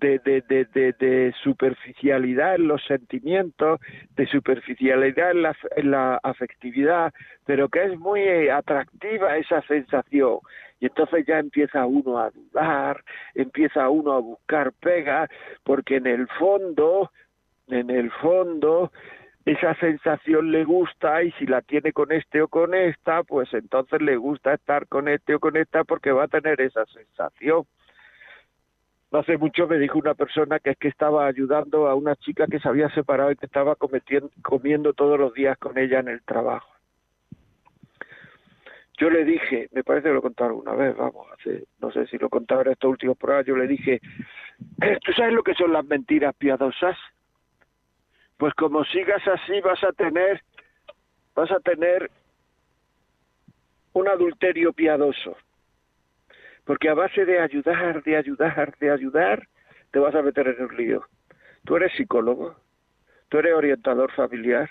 de, 0.00 0.18
de, 0.20 0.42
de, 0.42 0.92
de, 0.92 1.34
superficialidad 1.42 2.56
en 2.56 2.68
los 2.68 2.84
sentimientos, 2.84 3.80
de 4.16 4.26
superficialidad 4.26 5.32
en 5.32 5.42
la, 5.42 5.56
en 5.76 5.90
la 5.90 6.20
afectividad, 6.22 7.12
pero 7.44 7.68
que 7.68 7.84
es 7.84 7.98
muy 7.98 8.20
eh, 8.20 8.50
atractiva 8.50 9.36
esa 9.36 9.62
sensación. 9.62 10.38
Y 10.80 10.86
entonces 10.86 11.26
ya 11.26 11.38
empieza 11.38 11.86
uno 11.86 12.18
a 12.18 12.30
dudar, 12.30 13.02
empieza 13.34 13.88
uno 13.88 14.12
a 14.12 14.20
buscar 14.20 14.72
pegas, 14.72 15.28
porque 15.64 15.96
en 15.96 16.06
el 16.06 16.28
fondo, 16.38 17.10
en 17.68 17.90
el 17.90 18.10
fondo, 18.12 18.92
esa 19.44 19.74
sensación 19.76 20.52
le 20.52 20.64
gusta 20.64 21.22
y 21.22 21.32
si 21.32 21.46
la 21.46 21.62
tiene 21.62 21.92
con 21.92 22.12
este 22.12 22.42
o 22.42 22.48
con 22.48 22.74
esta, 22.74 23.22
pues 23.22 23.52
entonces 23.54 24.02
le 24.02 24.16
gusta 24.16 24.54
estar 24.54 24.86
con 24.88 25.08
este 25.08 25.34
o 25.34 25.40
con 25.40 25.56
esta 25.56 25.84
porque 25.84 26.12
va 26.12 26.24
a 26.24 26.28
tener 26.28 26.60
esa 26.60 26.84
sensación. 26.86 27.64
No 29.10 29.20
hace 29.20 29.38
mucho 29.38 29.66
me 29.66 29.78
dijo 29.78 29.98
una 29.98 30.14
persona 30.14 30.58
que 30.58 30.70
es 30.70 30.76
que 30.76 30.88
estaba 30.88 31.26
ayudando 31.26 31.88
a 31.88 31.94
una 31.94 32.14
chica 32.16 32.46
que 32.46 32.60
se 32.60 32.68
había 32.68 32.90
separado 32.90 33.30
y 33.30 33.36
que 33.36 33.46
estaba 33.46 33.74
comiendo 34.42 34.92
todos 34.92 35.18
los 35.18 35.32
días 35.32 35.56
con 35.58 35.78
ella 35.78 36.00
en 36.00 36.08
el 36.08 36.22
trabajo. 36.22 36.68
Yo 38.98 39.08
le 39.08 39.24
dije, 39.24 39.68
me 39.72 39.84
parece 39.84 40.08
que 40.08 40.12
lo 40.12 40.18
he 40.18 40.22
contado 40.22 40.50
alguna 40.50 40.74
vez, 40.74 40.96
vamos, 40.96 41.26
hace, 41.32 41.64
no 41.80 41.90
sé 41.92 42.06
si 42.08 42.18
lo 42.18 42.28
contaba 42.28 42.62
en 42.62 42.72
estos 42.72 42.90
últimos 42.90 43.16
programas, 43.16 43.46
yo 43.46 43.56
le 43.56 43.68
dije, 43.68 44.00
¿tú 45.04 45.12
sabes 45.12 45.32
lo 45.32 45.42
que 45.42 45.54
son 45.54 45.72
las 45.72 45.84
mentiras 45.84 46.34
piadosas? 46.34 46.98
Pues 48.36 48.52
como 48.54 48.84
sigas 48.84 49.26
así 49.26 49.60
vas 49.60 49.82
a 49.84 49.92
tener, 49.92 50.42
vas 51.34 51.50
a 51.50 51.60
tener 51.60 52.10
un 53.92 54.08
adulterio 54.08 54.72
piadoso 54.72 55.36
porque 56.68 56.90
a 56.90 56.94
base 56.94 57.24
de 57.24 57.40
ayudar, 57.40 58.02
de 58.02 58.14
ayudar, 58.14 58.76
de 58.78 58.90
ayudar, 58.90 59.48
te 59.90 59.98
vas 59.98 60.14
a 60.14 60.20
meter 60.20 60.48
en 60.48 60.66
un 60.66 60.76
lío. 60.76 61.02
Tú 61.64 61.76
eres 61.76 61.94
psicólogo, 61.94 62.56
tú 63.30 63.38
eres 63.38 63.54
orientador 63.54 64.12
familiar. 64.12 64.68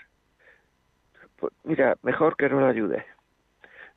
Pues 1.34 1.52
mira, 1.64 1.96
mejor 2.04 2.36
que 2.36 2.48
no 2.48 2.60
lo 2.60 2.66
ayudes. 2.66 3.02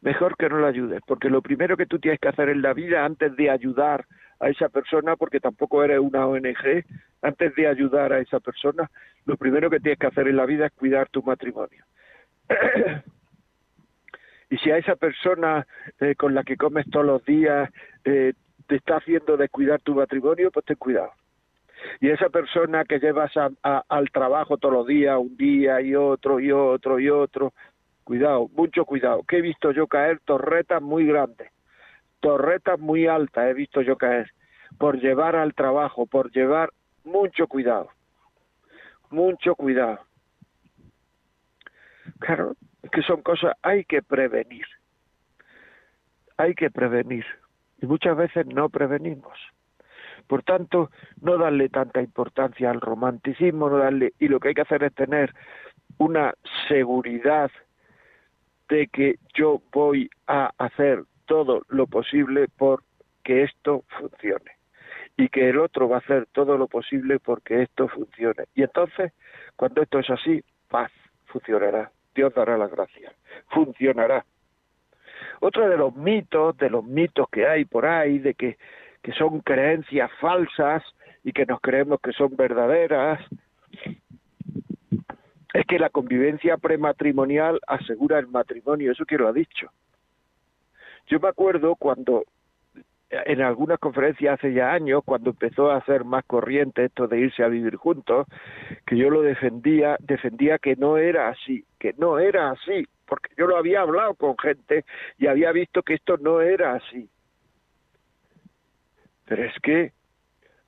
Mejor 0.02 0.36
que 0.36 0.50
no 0.50 0.58
lo 0.58 0.66
ayudes, 0.66 1.00
porque 1.06 1.30
lo 1.30 1.44
primero 1.44 1.78
que 1.78 1.86
tú 1.86 2.00
tienes 2.00 2.20
que 2.20 2.30
hacer 2.30 2.50
en 2.50 2.64
la 2.64 2.74
vida 2.74 3.06
antes 3.06 3.36
de 3.36 3.52
ayudar 3.52 4.06
a 4.40 4.50
esa 4.50 4.68
persona, 4.70 5.16
porque 5.16 5.40
tampoco 5.40 5.84
eres 5.84 6.00
una 6.00 6.26
ONG, 6.26 6.84
antes 7.22 7.54
de 7.54 7.68
ayudar 7.68 8.14
a 8.14 8.20
esa 8.20 8.40
persona, 8.40 8.90
lo 9.28 9.38
primero 9.38 9.70
que 9.70 9.80
tienes 9.80 10.00
que 10.00 10.08
hacer 10.08 10.28
en 10.28 10.38
la 10.38 10.48
vida 10.48 10.66
es 10.66 10.72
cuidar 10.72 11.08
tu 11.10 11.22
matrimonio. 11.22 11.86
Y 14.52 14.58
si 14.58 14.70
a 14.70 14.78
esa 14.78 14.98
persona 14.98 15.66
eh, 16.02 16.14
con 16.16 16.36
la 16.36 16.44
que 16.44 16.58
comes 16.58 16.86
todos 16.92 17.06
los 17.06 17.24
días 17.24 17.72
eh, 18.04 18.34
te 18.68 18.76
está 18.76 18.98
haciendo 18.98 19.38
descuidar 19.38 19.82
tu 19.82 19.96
matrimonio, 19.96 20.52
pues 20.52 20.66
ten 20.66 20.76
cuidado. 20.76 21.14
Y 22.02 22.10
esa 22.10 22.28
persona 22.28 22.84
que 22.84 23.00
llevas 23.00 23.32
al 23.36 24.12
trabajo 24.12 24.58
todos 24.58 24.74
los 24.74 24.88
días, 24.88 25.18
un 25.18 25.38
día 25.38 25.80
y 25.80 25.96
otro 25.96 26.42
y 26.42 26.52
otro 26.52 27.00
y 27.00 27.10
otro, 27.10 27.54
cuidado, 28.04 28.50
mucho 28.54 28.84
cuidado, 28.84 29.24
que 29.24 29.38
he 29.38 29.42
visto 29.42 29.72
yo 29.72 29.88
caer 29.88 30.20
torretas 30.26 30.82
muy 30.82 31.06
grandes, 31.06 31.50
torretas 32.20 32.78
muy 32.78 33.08
altas 33.08 33.48
he 33.48 33.54
visto 33.54 33.82
yo 33.82 33.96
caer, 33.96 34.32
por 34.78 35.00
llevar 35.00 35.38
al 35.38 35.54
trabajo, 35.54 36.06
por 36.06 36.30
llevar 36.32 36.72
mucho 37.06 37.48
cuidado, 37.48 37.90
mucho 39.10 39.56
cuidado. 39.56 40.02
Claro, 42.20 42.54
que 42.92 43.02
son 43.04 43.22
cosas, 43.22 43.54
hay 43.62 43.86
que 43.86 44.02
prevenir, 44.02 44.66
hay 46.38 46.56
que 46.56 46.72
prevenir, 46.72 47.26
y 47.82 47.86
muchas 47.86 48.18
veces 48.18 48.46
no 48.48 48.70
prevenimos. 48.70 49.38
Por 50.28 50.44
tanto, 50.44 50.92
no 51.22 51.38
darle 51.38 51.70
tanta 51.70 52.02
importancia 52.02 52.70
al 52.70 52.82
romanticismo, 52.82 53.70
no 53.70 53.78
darle, 53.78 54.14
y 54.20 54.28
lo 54.28 54.40
que 54.40 54.50
hay 54.50 54.54
que 54.54 54.62
hacer 54.62 54.84
es 54.84 54.94
tener 54.94 55.34
una 55.98 56.34
seguridad 56.68 57.52
de 58.70 58.88
que 58.88 59.16
yo 59.34 59.62
voy 59.72 60.10
a 60.28 60.52
hacer 60.58 61.04
todo 61.26 61.62
lo 61.70 61.88
posible 61.88 62.48
por 62.48 62.84
que 63.24 63.44
esto 63.44 63.84
funcione 64.00 64.52
y 65.18 65.30
que 65.30 65.50
el 65.50 65.60
otro 65.60 65.90
va 65.90 65.98
a 65.98 66.00
hacer 66.00 66.28
todo 66.32 66.58
lo 66.58 66.68
posible 66.68 67.20
porque 67.20 67.62
esto 67.62 67.88
funcione. 67.88 68.46
Y 68.56 68.64
entonces, 68.64 69.14
cuando 69.56 69.82
esto 69.82 70.00
es 70.00 70.10
así, 70.10 70.44
paz 70.70 70.92
funcionará. 71.26 71.92
Dios 72.16 72.34
dará 72.34 72.58
la 72.58 72.68
gracia. 72.68 73.14
Funcionará. 73.50 74.26
Otro 75.40 75.70
de 75.70 75.78
los 75.78 75.96
mitos, 75.96 76.58
de 76.58 76.70
los 76.70 76.84
mitos 76.84 77.28
que 77.30 77.48
hay 77.48 77.66
por 77.66 77.86
ahí, 77.86 78.20
de 78.20 78.34
que, 78.34 78.58
que 79.02 79.12
son 79.14 79.42
creencias 79.42 80.12
falsas 80.20 80.84
y 81.24 81.32
que 81.32 81.46
nos 81.46 81.60
creemos 81.62 82.00
que 82.02 82.12
son 82.12 82.36
verdaderas, 82.36 83.20
es 85.54 85.66
que 85.66 85.80
la 85.80 85.90
convivencia 85.90 86.58
prematrimonial 86.58 87.60
asegura 87.68 88.20
el 88.20 88.28
matrimonio, 88.28 88.92
eso 88.92 89.06
quiero 89.06 89.26
lo 89.26 89.30
ha 89.30 89.34
dicho. 89.34 89.70
Yo 91.08 91.20
me 91.20 91.28
acuerdo 91.28 91.76
cuando 91.76 92.24
en 93.12 93.42
algunas 93.42 93.78
conferencias 93.80 94.40
hace 94.40 94.54
ya 94.54 94.72
años, 94.72 95.02
cuando 95.04 95.32
empezó 95.32 95.70
a 95.70 95.84
ser 95.86 96.06
más 96.06 96.24
corriente 96.26 96.86
esto 96.86 97.08
de 97.08 97.20
irse 97.20 97.44
a 97.44 97.50
vivir 97.50 97.76
juntos, 97.76 98.26
que 98.86 98.98
yo 98.98 99.10
lo 99.10 99.22
defendía, 99.22 99.98
defendía 100.00 100.58
que 100.60 100.76
no 100.78 100.98
era 100.98 101.30
así, 101.30 101.66
que 101.78 101.94
no 101.98 102.20
era 102.20 102.52
así, 102.52 102.88
porque 103.06 103.34
yo 103.38 103.48
lo 103.48 103.58
había 103.58 103.82
hablado 103.82 104.16
con 104.16 104.38
gente 104.38 104.86
y 105.18 105.28
había 105.28 105.52
visto 105.52 105.84
que 105.84 105.96
esto 105.96 106.18
no 106.18 106.40
era 106.40 106.76
así. 106.76 107.10
Pero 109.26 109.44
es 109.44 109.60
que 109.62 109.92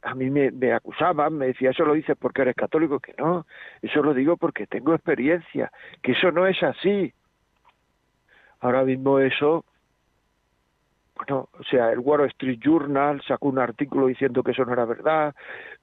a 0.02 0.14
mí 0.14 0.30
me, 0.30 0.52
me 0.52 0.74
acusaban, 0.74 1.38
me 1.38 1.48
decía, 1.48 1.70
eso 1.70 1.86
lo 1.86 1.94
dices 1.94 2.18
porque 2.20 2.42
eres 2.42 2.56
católico, 2.56 3.00
que 3.00 3.14
no, 3.18 3.46
eso 3.82 4.04
lo 4.04 4.14
digo 4.14 4.36
porque 4.36 4.68
tengo 4.68 4.94
experiencia, 4.94 5.72
que 6.02 6.12
eso 6.12 6.32
no 6.32 6.46
es 6.46 6.62
así. 6.62 7.14
Ahora 8.60 8.84
mismo 8.84 9.20
eso 9.20 9.64
bueno, 11.16 11.50
o 11.60 11.64
sea, 11.64 11.92
el 11.92 12.00
Wall 12.00 12.26
Street 12.32 12.60
Journal 12.60 13.22
sacó 13.28 13.50
un 13.50 13.60
artículo 13.60 14.08
diciendo 14.08 14.44
que 14.44 14.52
eso 14.52 14.66
no 14.66 14.74
era 14.74 14.86
verdad. 14.86 15.36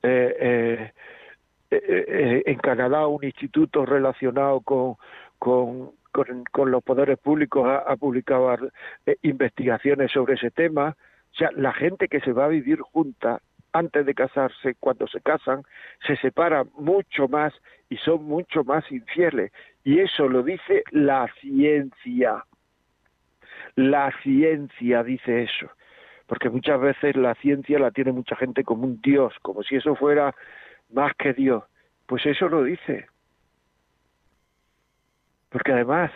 Eh, 0.02 0.34
eh, 0.40 0.92
eh, 1.70 2.42
en 2.46 2.58
Canadá, 2.58 3.06
un 3.06 3.22
instituto 3.22 3.86
relacionado 3.86 4.60
con, 4.60 4.96
con, 5.38 6.70
los 6.70 6.82
poderes 6.82 7.18
públicos 7.18 7.66
ha, 7.68 7.96
publicado 7.96 8.56
investigaciones 9.22 10.10
sobre 10.10 10.34
ese 10.34 10.50
tema. 10.50 10.96
O 11.32 11.34
sea, 11.36 11.50
la 11.54 11.72
gente 11.72 12.08
que 12.08 12.20
se 12.20 12.32
va 12.32 12.46
a 12.46 12.48
vivir 12.48 12.80
junta 12.80 13.40
antes 13.72 14.04
de 14.04 14.14
casarse, 14.14 14.74
cuando 14.80 15.06
se 15.06 15.20
casan, 15.20 15.62
se 16.04 16.16
separan 16.16 16.70
mucho 16.76 17.28
más 17.28 17.54
y 17.88 17.96
son 17.98 18.24
mucho 18.24 18.64
más 18.64 18.90
infieles. 18.90 19.52
Y 19.84 20.00
eso 20.00 20.28
lo 20.28 20.42
dice 20.42 20.82
la 20.90 21.28
ciencia. 21.40 22.44
La 23.74 24.12
ciencia 24.22 25.02
dice 25.02 25.42
eso, 25.42 25.70
porque 26.26 26.50
muchas 26.50 26.80
veces 26.80 27.16
la 27.16 27.34
ciencia 27.36 27.78
la 27.78 27.90
tiene 27.90 28.12
mucha 28.12 28.36
gente 28.36 28.64
como 28.64 28.84
un 28.84 29.00
Dios, 29.00 29.34
como 29.42 29.62
si 29.62 29.76
eso 29.76 29.94
fuera 29.94 30.34
más 30.90 31.14
que 31.16 31.32
Dios. 31.32 31.64
Pues 32.06 32.26
eso 32.26 32.48
lo 32.48 32.64
dice. 32.64 33.06
Porque 35.48 35.72
además, 35.72 36.10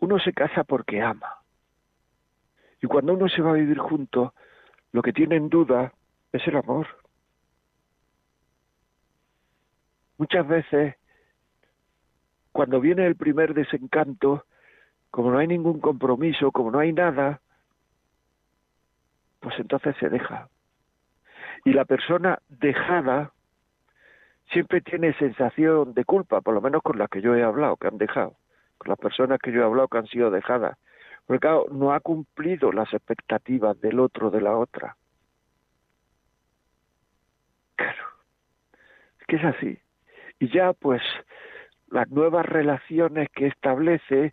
uno 0.00 0.18
se 0.18 0.32
casa 0.32 0.64
porque 0.64 1.00
ama. 1.00 1.42
Y 2.80 2.86
cuando 2.86 3.14
uno 3.14 3.28
se 3.28 3.42
va 3.42 3.50
a 3.50 3.54
vivir 3.54 3.78
junto, 3.78 4.34
lo 4.90 5.02
que 5.02 5.12
tiene 5.12 5.36
en 5.36 5.48
duda 5.48 5.92
es 6.32 6.46
el 6.48 6.56
amor. 6.56 6.88
Muchas 10.18 10.46
veces, 10.46 10.96
cuando 12.50 12.80
viene 12.80 13.06
el 13.06 13.16
primer 13.16 13.54
desencanto, 13.54 14.44
como 15.12 15.30
no 15.30 15.38
hay 15.38 15.46
ningún 15.46 15.78
compromiso, 15.78 16.50
como 16.50 16.70
no 16.70 16.78
hay 16.78 16.94
nada, 16.94 17.42
pues 19.40 19.54
entonces 19.58 19.94
se 20.00 20.08
deja. 20.08 20.48
Y 21.66 21.74
la 21.74 21.84
persona 21.84 22.38
dejada 22.48 23.30
siempre 24.50 24.80
tiene 24.80 25.12
sensación 25.18 25.92
de 25.92 26.06
culpa, 26.06 26.40
por 26.40 26.54
lo 26.54 26.62
menos 26.62 26.80
con 26.82 26.98
las 26.98 27.10
que 27.10 27.20
yo 27.20 27.34
he 27.36 27.42
hablado, 27.42 27.76
que 27.76 27.88
han 27.88 27.98
dejado, 27.98 28.36
con 28.78 28.88
las 28.88 28.98
personas 28.98 29.38
que 29.38 29.52
yo 29.52 29.60
he 29.60 29.64
hablado 29.64 29.86
que 29.88 29.98
han 29.98 30.06
sido 30.06 30.30
dejadas. 30.30 30.78
Porque 31.26 31.40
claro, 31.40 31.66
no 31.70 31.92
ha 31.92 32.00
cumplido 32.00 32.72
las 32.72 32.90
expectativas 32.94 33.78
del 33.82 34.00
otro, 34.00 34.30
de 34.30 34.40
la 34.40 34.56
otra. 34.56 34.96
Claro, 37.76 38.04
es 39.20 39.26
que 39.26 39.36
es 39.36 39.44
así. 39.44 39.78
Y 40.38 40.48
ya 40.48 40.72
pues 40.72 41.02
las 41.88 42.08
nuevas 42.08 42.46
relaciones 42.46 43.28
que 43.28 43.48
establece 43.48 44.32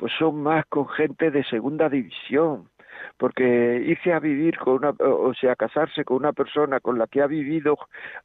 pues 0.00 0.14
son 0.18 0.42
más 0.42 0.64
con 0.64 0.88
gente 0.88 1.30
de 1.30 1.44
segunda 1.44 1.90
división, 1.90 2.70
porque 3.18 3.82
irse 3.86 4.14
a 4.14 4.18
vivir 4.18 4.56
con 4.58 4.76
una, 4.76 4.94
o 4.98 5.34
sea, 5.34 5.54
casarse 5.56 6.06
con 6.06 6.16
una 6.16 6.32
persona 6.32 6.80
con 6.80 6.98
la 6.98 7.06
que 7.06 7.20
ha 7.20 7.26
vivido 7.26 7.76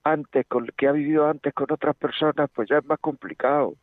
antes, 0.01 0.47
con 0.47 0.67
que 0.77 0.87
ha 0.87 0.93
vivido 0.93 1.27
antes 1.27 1.53
con 1.53 1.67
otras 1.69 1.97
personas, 1.97 2.49
pues 2.55 2.69
ya 2.69 2.77
es 2.77 2.85
más 2.85 2.97
complicado. 2.99 3.73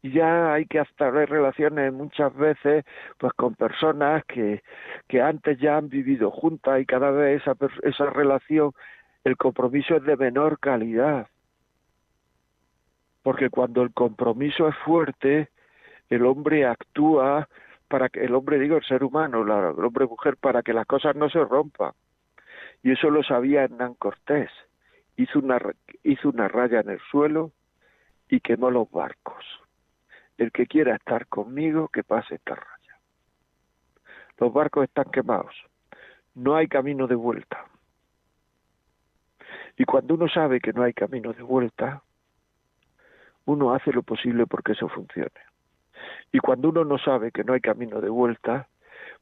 Y 0.00 0.12
ya 0.12 0.54
hay 0.54 0.64
que 0.64 0.78
establecer 0.78 1.28
relaciones 1.28 1.92
muchas 1.92 2.34
veces 2.34 2.86
pues 3.18 3.34
con 3.34 3.54
personas 3.54 4.24
que, 4.24 4.62
que 5.08 5.20
antes 5.20 5.58
ya 5.58 5.76
han 5.76 5.90
vivido 5.90 6.30
juntas 6.30 6.80
y 6.80 6.86
cada 6.86 7.10
vez 7.10 7.42
esa, 7.42 7.54
esa 7.82 8.06
relación, 8.06 8.72
el 9.24 9.36
compromiso 9.36 9.96
es 9.96 10.04
de 10.04 10.16
menor 10.16 10.58
calidad. 10.58 11.26
Porque 13.22 13.50
cuando 13.50 13.82
el 13.82 13.92
compromiso 13.92 14.68
es 14.68 14.76
fuerte, 14.76 15.50
el 16.10 16.24
hombre 16.26 16.66
actúa 16.66 17.48
para 17.88 18.08
que 18.08 18.24
el 18.24 18.34
hombre, 18.34 18.58
digo, 18.58 18.76
el 18.76 18.84
ser 18.84 19.04
humano, 19.04 19.42
el 19.42 19.84
hombre 19.84 20.06
mujer, 20.06 20.36
para 20.36 20.62
que 20.62 20.72
las 20.72 20.86
cosas 20.86 21.14
no 21.14 21.28
se 21.28 21.44
rompan. 21.44 21.92
Y 22.82 22.92
eso 22.92 23.10
lo 23.10 23.22
sabía 23.22 23.64
Hernán 23.64 23.94
Cortés. 23.94 24.50
Hizo 25.16 25.38
una, 25.38 25.58
hizo 26.02 26.28
una 26.28 26.48
raya 26.48 26.80
en 26.80 26.90
el 26.90 27.00
suelo 27.10 27.52
y 28.28 28.40
quemó 28.40 28.70
los 28.70 28.90
barcos. 28.90 29.44
El 30.36 30.52
que 30.52 30.66
quiera 30.66 30.96
estar 30.96 31.26
conmigo, 31.28 31.88
que 31.88 32.04
pase 32.04 32.34
esta 32.34 32.54
raya. 32.54 32.98
Los 34.38 34.52
barcos 34.52 34.84
están 34.84 35.10
quemados. 35.10 35.54
No 36.34 36.56
hay 36.56 36.66
camino 36.66 37.06
de 37.06 37.14
vuelta. 37.14 37.64
Y 39.78 39.84
cuando 39.84 40.14
uno 40.14 40.28
sabe 40.28 40.60
que 40.60 40.72
no 40.72 40.82
hay 40.82 40.92
camino 40.92 41.32
de 41.32 41.42
vuelta, 41.42 42.02
uno 43.46 43.74
hace 43.74 43.92
lo 43.92 44.02
posible 44.02 44.46
porque 44.46 44.72
eso 44.72 44.88
funcione. 44.88 45.30
Y 46.32 46.38
cuando 46.38 46.68
uno 46.70 46.84
no 46.84 46.98
sabe 46.98 47.32
que 47.32 47.44
no 47.44 47.52
hay 47.52 47.60
camino 47.60 48.00
de 48.00 48.08
vuelta, 48.08 48.68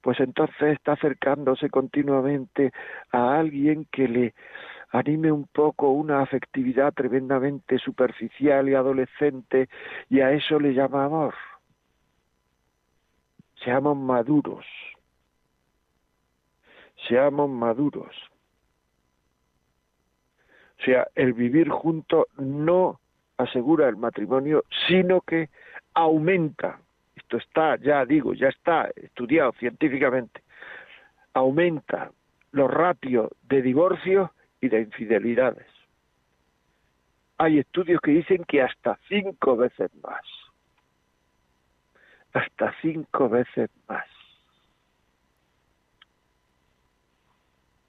pues 0.00 0.20
entonces 0.20 0.74
está 0.74 0.92
acercándose 0.92 1.70
continuamente 1.70 2.72
a 3.10 3.38
alguien 3.38 3.86
que 3.90 4.08
le 4.08 4.34
anime 4.90 5.32
un 5.32 5.46
poco 5.46 5.90
una 5.90 6.20
afectividad 6.20 6.92
tremendamente 6.92 7.78
superficial 7.78 8.68
y 8.68 8.74
adolescente 8.74 9.68
y 10.08 10.20
a 10.20 10.32
eso 10.32 10.60
le 10.60 10.74
llama 10.74 11.04
amor. 11.04 11.34
Seamos 13.64 13.96
maduros. 13.96 14.66
Seamos 17.08 17.50
maduros. 17.50 18.14
O 20.78 20.84
sea, 20.84 21.08
el 21.14 21.32
vivir 21.32 21.70
juntos 21.70 22.26
no 22.37 23.00
asegura 23.38 23.88
el 23.88 23.96
matrimonio, 23.96 24.64
sino 24.87 25.22
que 25.22 25.48
aumenta 25.94 26.78
esto 27.24 27.37
está, 27.38 27.76
ya 27.76 28.04
digo, 28.04 28.35
ya 28.35 28.48
está 28.48 28.90
estudiado 28.96 29.52
científicamente, 29.52 30.42
aumenta 31.33 32.12
los 32.52 32.70
ratios 32.70 33.30
de 33.42 33.62
divorcio 33.62 34.33
y 34.61 34.68
de 34.68 34.83
infidelidades. 34.83 35.66
Hay 37.38 37.59
estudios 37.59 38.00
que 38.00 38.12
dicen 38.12 38.44
que 38.44 38.62
hasta 38.62 38.98
cinco 39.09 39.57
veces 39.57 39.90
más. 40.02 40.22
Hasta 42.33 42.74
cinco 42.80 43.28
veces 43.28 43.70
más. 43.88 44.07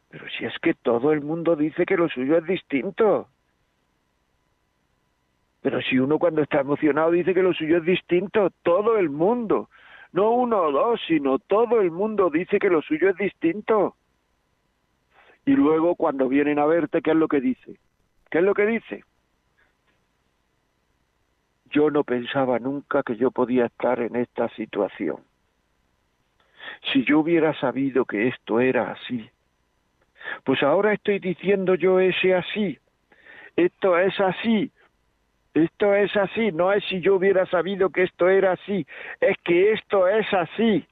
Pero 0.09 0.25
si 0.29 0.45
es 0.45 0.57
que 0.59 0.73
todo 0.73 1.11
el 1.11 1.21
mundo 1.21 1.55
dice 1.55 1.85
que 1.85 1.95
lo 1.95 2.09
suyo 2.09 2.37
es 2.37 2.45
distinto. 2.45 3.27
Pero 5.61 5.81
si 5.81 5.99
uno 5.99 6.17
cuando 6.19 6.41
está 6.41 6.61
emocionado 6.61 7.11
dice 7.11 7.33
que 7.33 7.43
lo 7.43 7.53
suyo 7.53 7.77
es 7.77 7.85
distinto, 7.85 8.49
todo 8.63 8.97
el 8.97 9.09
mundo 9.09 9.69
no 10.11 10.31
uno 10.31 10.61
o 10.63 10.71
dos, 10.71 10.99
sino 11.07 11.39
todo 11.39 11.81
el 11.81 11.91
mundo 11.91 12.29
dice 12.29 12.59
que 12.59 12.69
lo 12.69 12.81
suyo 12.81 13.09
es 13.09 13.17
distinto. 13.17 13.95
Y 15.45 15.51
luego 15.51 15.95
cuando 15.95 16.27
vienen 16.27 16.59
a 16.59 16.65
verte, 16.65 17.01
¿qué 17.01 17.11
es 17.11 17.17
lo 17.17 17.27
que 17.27 17.41
dice? 17.41 17.79
¿Qué 18.29 18.39
es 18.39 18.43
lo 18.43 18.53
que 18.53 18.65
dice? 18.65 19.03
Yo 21.71 21.91
no 21.91 22.03
pensaba 22.03 22.59
nunca 22.59 23.03
que 23.03 23.15
yo 23.15 23.31
podía 23.31 23.65
estar 23.65 23.99
en 23.99 24.15
esta 24.15 24.49
situación. 24.49 25.17
Si 26.91 27.03
yo 27.05 27.19
hubiera 27.19 27.53
sabido 27.59 28.05
que 28.05 28.27
esto 28.27 28.59
era 28.59 28.91
así, 28.91 29.29
pues 30.43 30.61
ahora 30.63 30.93
estoy 30.93 31.19
diciendo 31.19 31.75
yo 31.75 31.99
ese 31.99 32.33
así. 32.35 32.77
Esto 33.55 33.97
es 33.97 34.19
así, 34.19 34.71
esto 35.53 35.95
es 35.95 36.15
así, 36.15 36.51
no 36.51 36.71
es 36.71 36.83
si 36.85 37.01
yo 37.01 37.15
hubiera 37.15 37.45
sabido 37.47 37.89
que 37.89 38.03
esto 38.03 38.29
era 38.29 38.53
así, 38.53 38.85
es 39.19 39.35
que 39.43 39.73
esto 39.73 40.07
es 40.07 40.31
así, 40.33 40.85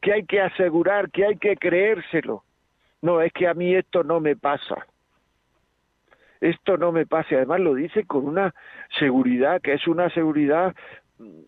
que 0.00 0.12
hay 0.12 0.24
que 0.24 0.40
asegurar, 0.40 1.10
que 1.10 1.26
hay 1.26 1.36
que 1.36 1.56
creérselo. 1.56 2.44
No, 3.02 3.20
es 3.22 3.32
que 3.32 3.48
a 3.48 3.54
mí 3.54 3.74
esto 3.74 4.04
no 4.04 4.20
me 4.20 4.36
pasa. 4.36 4.86
Esto 6.40 6.76
no 6.76 6.92
me 6.92 7.06
pasa. 7.06 7.36
Además 7.36 7.60
lo 7.60 7.74
dice 7.74 8.04
con 8.04 8.26
una 8.26 8.54
seguridad, 8.98 9.60
que 9.60 9.74
es 9.74 9.86
una 9.86 10.10
seguridad 10.10 10.74
mm, 11.18 11.40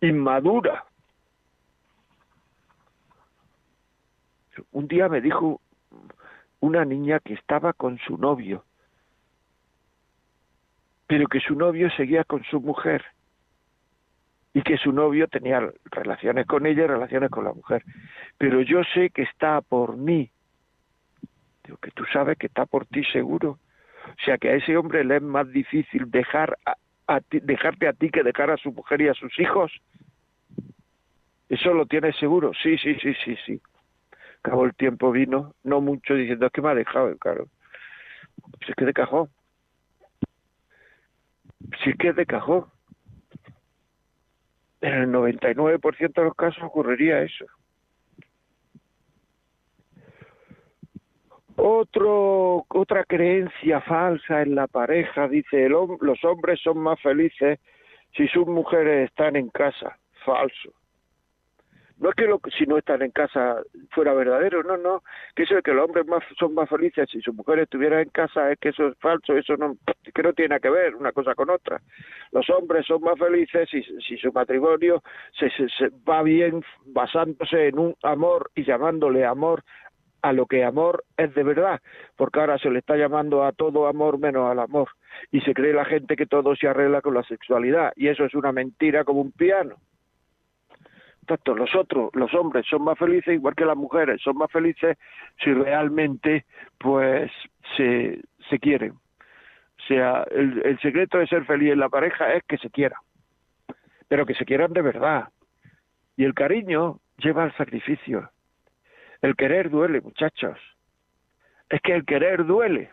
inmadura. 0.00 0.84
Un 4.72 4.88
día 4.88 5.08
me 5.08 5.20
dijo 5.20 5.60
una 6.58 6.84
niña 6.84 7.20
que 7.20 7.34
estaba 7.34 7.72
con 7.72 7.98
su 7.98 8.18
novio 8.18 8.64
pero 11.10 11.26
que 11.26 11.40
su 11.40 11.56
novio 11.56 11.90
seguía 11.90 12.22
con 12.22 12.44
su 12.44 12.60
mujer 12.60 13.04
y 14.54 14.62
que 14.62 14.76
su 14.76 14.92
novio 14.92 15.26
tenía 15.26 15.60
relaciones 15.86 16.46
con 16.46 16.66
ella 16.66 16.84
y 16.84 16.86
relaciones 16.86 17.30
con 17.30 17.42
la 17.42 17.52
mujer. 17.52 17.82
Pero 18.38 18.60
yo 18.60 18.84
sé 18.94 19.10
que 19.10 19.22
está 19.22 19.60
por 19.60 19.96
mí. 19.96 20.30
Digo, 21.64 21.78
que 21.78 21.90
tú 21.90 22.04
sabes 22.12 22.38
que 22.38 22.46
está 22.46 22.64
por 22.64 22.86
ti 22.86 23.02
seguro. 23.06 23.58
O 24.06 24.24
sea, 24.24 24.38
que 24.38 24.50
a 24.50 24.54
ese 24.54 24.76
hombre 24.76 25.02
le 25.02 25.16
es 25.16 25.22
más 25.22 25.50
difícil 25.50 26.08
dejar 26.12 26.56
a, 26.64 27.20
dejarte 27.28 27.88
a 27.88 27.92
ti 27.92 28.10
que 28.10 28.22
dejar 28.22 28.52
a 28.52 28.56
su 28.56 28.70
mujer 28.70 29.00
y 29.00 29.08
a 29.08 29.14
sus 29.14 29.36
hijos. 29.40 29.72
¿Eso 31.48 31.74
lo 31.74 31.86
tienes 31.86 32.14
seguro? 32.18 32.52
Sí, 32.62 32.78
sí, 32.78 32.94
sí, 33.02 33.14
sí, 33.24 33.36
sí. 33.44 33.60
Acabó 34.44 34.64
el 34.64 34.76
tiempo, 34.76 35.10
vino, 35.10 35.54
no 35.64 35.80
mucho, 35.80 36.14
diciendo, 36.14 36.46
es 36.46 36.52
que 36.52 36.62
me 36.62 36.68
ha 36.68 36.74
dejado, 36.76 37.18
claro. 37.18 37.48
Se 38.64 38.74
que 38.74 38.84
de 38.84 38.92
cajón 38.92 39.28
es 41.84 41.96
que 41.96 42.08
es 42.08 42.16
de 42.16 42.26
cajón. 42.26 42.66
En 44.80 44.94
el 44.94 45.08
99% 45.08 46.12
de 46.14 46.24
los 46.24 46.34
casos 46.34 46.62
ocurriría 46.62 47.22
eso. 47.22 47.44
Otro, 51.56 52.64
otra 52.68 53.04
creencia 53.04 53.82
falsa 53.82 54.40
en 54.40 54.54
la 54.54 54.66
pareja, 54.66 55.28
dice, 55.28 55.66
el, 55.66 55.72
los 55.72 56.24
hombres 56.24 56.58
son 56.62 56.78
más 56.78 56.98
felices 57.02 57.58
si 58.16 58.26
sus 58.28 58.46
mujeres 58.46 59.10
están 59.10 59.36
en 59.36 59.50
casa. 59.50 59.98
Falso. 60.24 60.72
No 62.00 62.08
es 62.08 62.14
que 62.14 62.26
lo, 62.26 62.40
si 62.56 62.64
no 62.64 62.78
están 62.78 63.02
en 63.02 63.10
casa 63.10 63.62
fuera 63.90 64.14
verdadero, 64.14 64.62
no, 64.62 64.78
no, 64.78 65.02
que 65.36 65.42
eso 65.42 65.54
de 65.54 65.62
que 65.62 65.72
los 65.72 65.84
hombres 65.84 66.06
más, 66.06 66.24
son 66.38 66.54
más 66.54 66.68
felices 66.68 67.08
si 67.10 67.20
su 67.20 67.32
mujer 67.34 67.58
estuviera 67.58 68.00
en 68.00 68.08
casa 68.08 68.50
es 68.50 68.58
que 68.58 68.70
eso 68.70 68.88
es 68.88 68.98
falso, 68.98 69.36
eso 69.36 69.56
no, 69.58 69.76
que 70.14 70.22
no 70.22 70.32
tiene 70.32 70.58
que 70.60 70.70
ver 70.70 70.96
una 70.96 71.12
cosa 71.12 71.34
con 71.34 71.50
otra. 71.50 71.80
Los 72.32 72.48
hombres 72.48 72.86
son 72.86 73.02
más 73.02 73.18
felices 73.18 73.68
si, 73.70 73.82
si 73.82 74.16
su 74.16 74.32
matrimonio 74.32 75.02
se, 75.38 75.50
se 75.50 75.90
va 76.08 76.22
bien 76.22 76.64
basándose 76.86 77.68
en 77.68 77.78
un 77.78 77.94
amor 78.02 78.50
y 78.54 78.64
llamándole 78.64 79.26
amor 79.26 79.62
a 80.22 80.32
lo 80.32 80.46
que 80.46 80.64
amor 80.64 81.04
es 81.16 81.34
de 81.34 81.42
verdad, 81.42 81.80
porque 82.16 82.40
ahora 82.40 82.58
se 82.58 82.70
le 82.70 82.78
está 82.78 82.96
llamando 82.96 83.44
a 83.44 83.52
todo 83.52 83.86
amor 83.86 84.18
menos 84.18 84.50
al 84.50 84.58
amor, 84.58 84.88
y 85.30 85.40
se 85.40 85.54
cree 85.54 85.72
la 85.72 85.84
gente 85.84 86.16
que 86.16 86.26
todo 86.26 86.54
se 86.56 86.68
arregla 86.68 87.00
con 87.00 87.14
la 87.14 87.22
sexualidad, 87.24 87.92
y 87.96 88.08
eso 88.08 88.24
es 88.24 88.34
una 88.34 88.52
mentira 88.52 89.04
como 89.04 89.20
un 89.20 89.32
piano. 89.32 89.76
Tanto 91.26 91.54
los 91.54 91.74
otros, 91.74 92.10
los 92.14 92.32
hombres 92.34 92.66
son 92.66 92.82
más 92.82 92.98
felices 92.98 93.34
igual 93.34 93.54
que 93.54 93.64
las 93.64 93.76
mujeres, 93.76 94.20
son 94.22 94.36
más 94.36 94.50
felices 94.50 94.96
si 95.42 95.52
realmente 95.52 96.44
pues 96.78 97.30
se, 97.76 98.20
se 98.48 98.58
quieren. 98.58 98.92
O 98.92 99.82
sea, 99.86 100.24
el, 100.30 100.62
el 100.64 100.78
secreto 100.80 101.18
de 101.18 101.26
ser 101.26 101.44
feliz 101.44 101.72
en 101.72 101.80
la 101.80 101.88
pareja 101.88 102.34
es 102.34 102.42
que 102.44 102.58
se 102.58 102.70
quieran, 102.70 103.00
pero 104.08 104.26
que 104.26 104.34
se 104.34 104.44
quieran 104.44 104.72
de 104.72 104.82
verdad. 104.82 105.28
Y 106.16 106.24
el 106.24 106.34
cariño 106.34 106.98
lleva 107.18 107.44
al 107.44 107.56
sacrificio 107.56 108.30
el 109.22 109.36
querer 109.36 109.70
duele, 109.70 110.00
muchachos. 110.00 110.58
Es 111.68 111.80
que 111.82 111.94
el 111.94 112.04
querer 112.04 112.44
duele. 112.46 112.90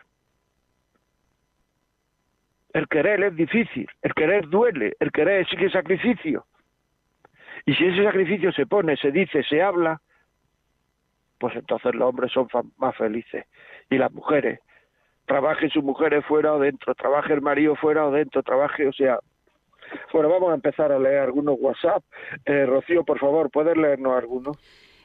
El 2.72 2.86
querer 2.86 3.22
es 3.24 3.34
difícil, 3.34 3.88
el 4.02 4.14
querer 4.14 4.48
duele, 4.48 4.94
el 5.00 5.10
querer 5.10 5.48
sigue 5.48 5.70
sacrificio. 5.70 6.44
Y 7.68 7.74
si 7.74 7.84
ese 7.84 8.02
sacrificio 8.02 8.50
se 8.50 8.64
pone, 8.64 8.96
se 8.96 9.10
dice, 9.10 9.42
se 9.42 9.60
habla, 9.60 10.00
pues 11.38 11.54
entonces 11.54 11.94
los 11.94 12.08
hombres 12.08 12.32
son 12.32 12.48
más 12.78 12.96
felices. 12.96 13.44
Y 13.90 13.98
las 13.98 14.10
mujeres, 14.10 14.60
trabajen 15.26 15.68
sus 15.68 15.84
mujeres 15.84 16.24
fuera 16.24 16.54
o 16.54 16.58
dentro, 16.58 16.94
trabaje 16.94 17.34
el 17.34 17.42
marido 17.42 17.76
fuera 17.76 18.06
o 18.06 18.10
dentro, 18.10 18.42
trabaje, 18.42 18.88
o 18.88 18.92
sea... 18.94 19.18
Bueno, 20.14 20.30
vamos 20.30 20.50
a 20.50 20.54
empezar 20.54 20.92
a 20.92 20.98
leer 20.98 21.18
algunos 21.18 21.56
WhatsApp. 21.60 22.02
Eh, 22.46 22.64
Rocío, 22.64 23.04
por 23.04 23.18
favor, 23.18 23.50
¿puedes 23.50 23.76
leernos 23.76 24.16
algunos? 24.16 24.56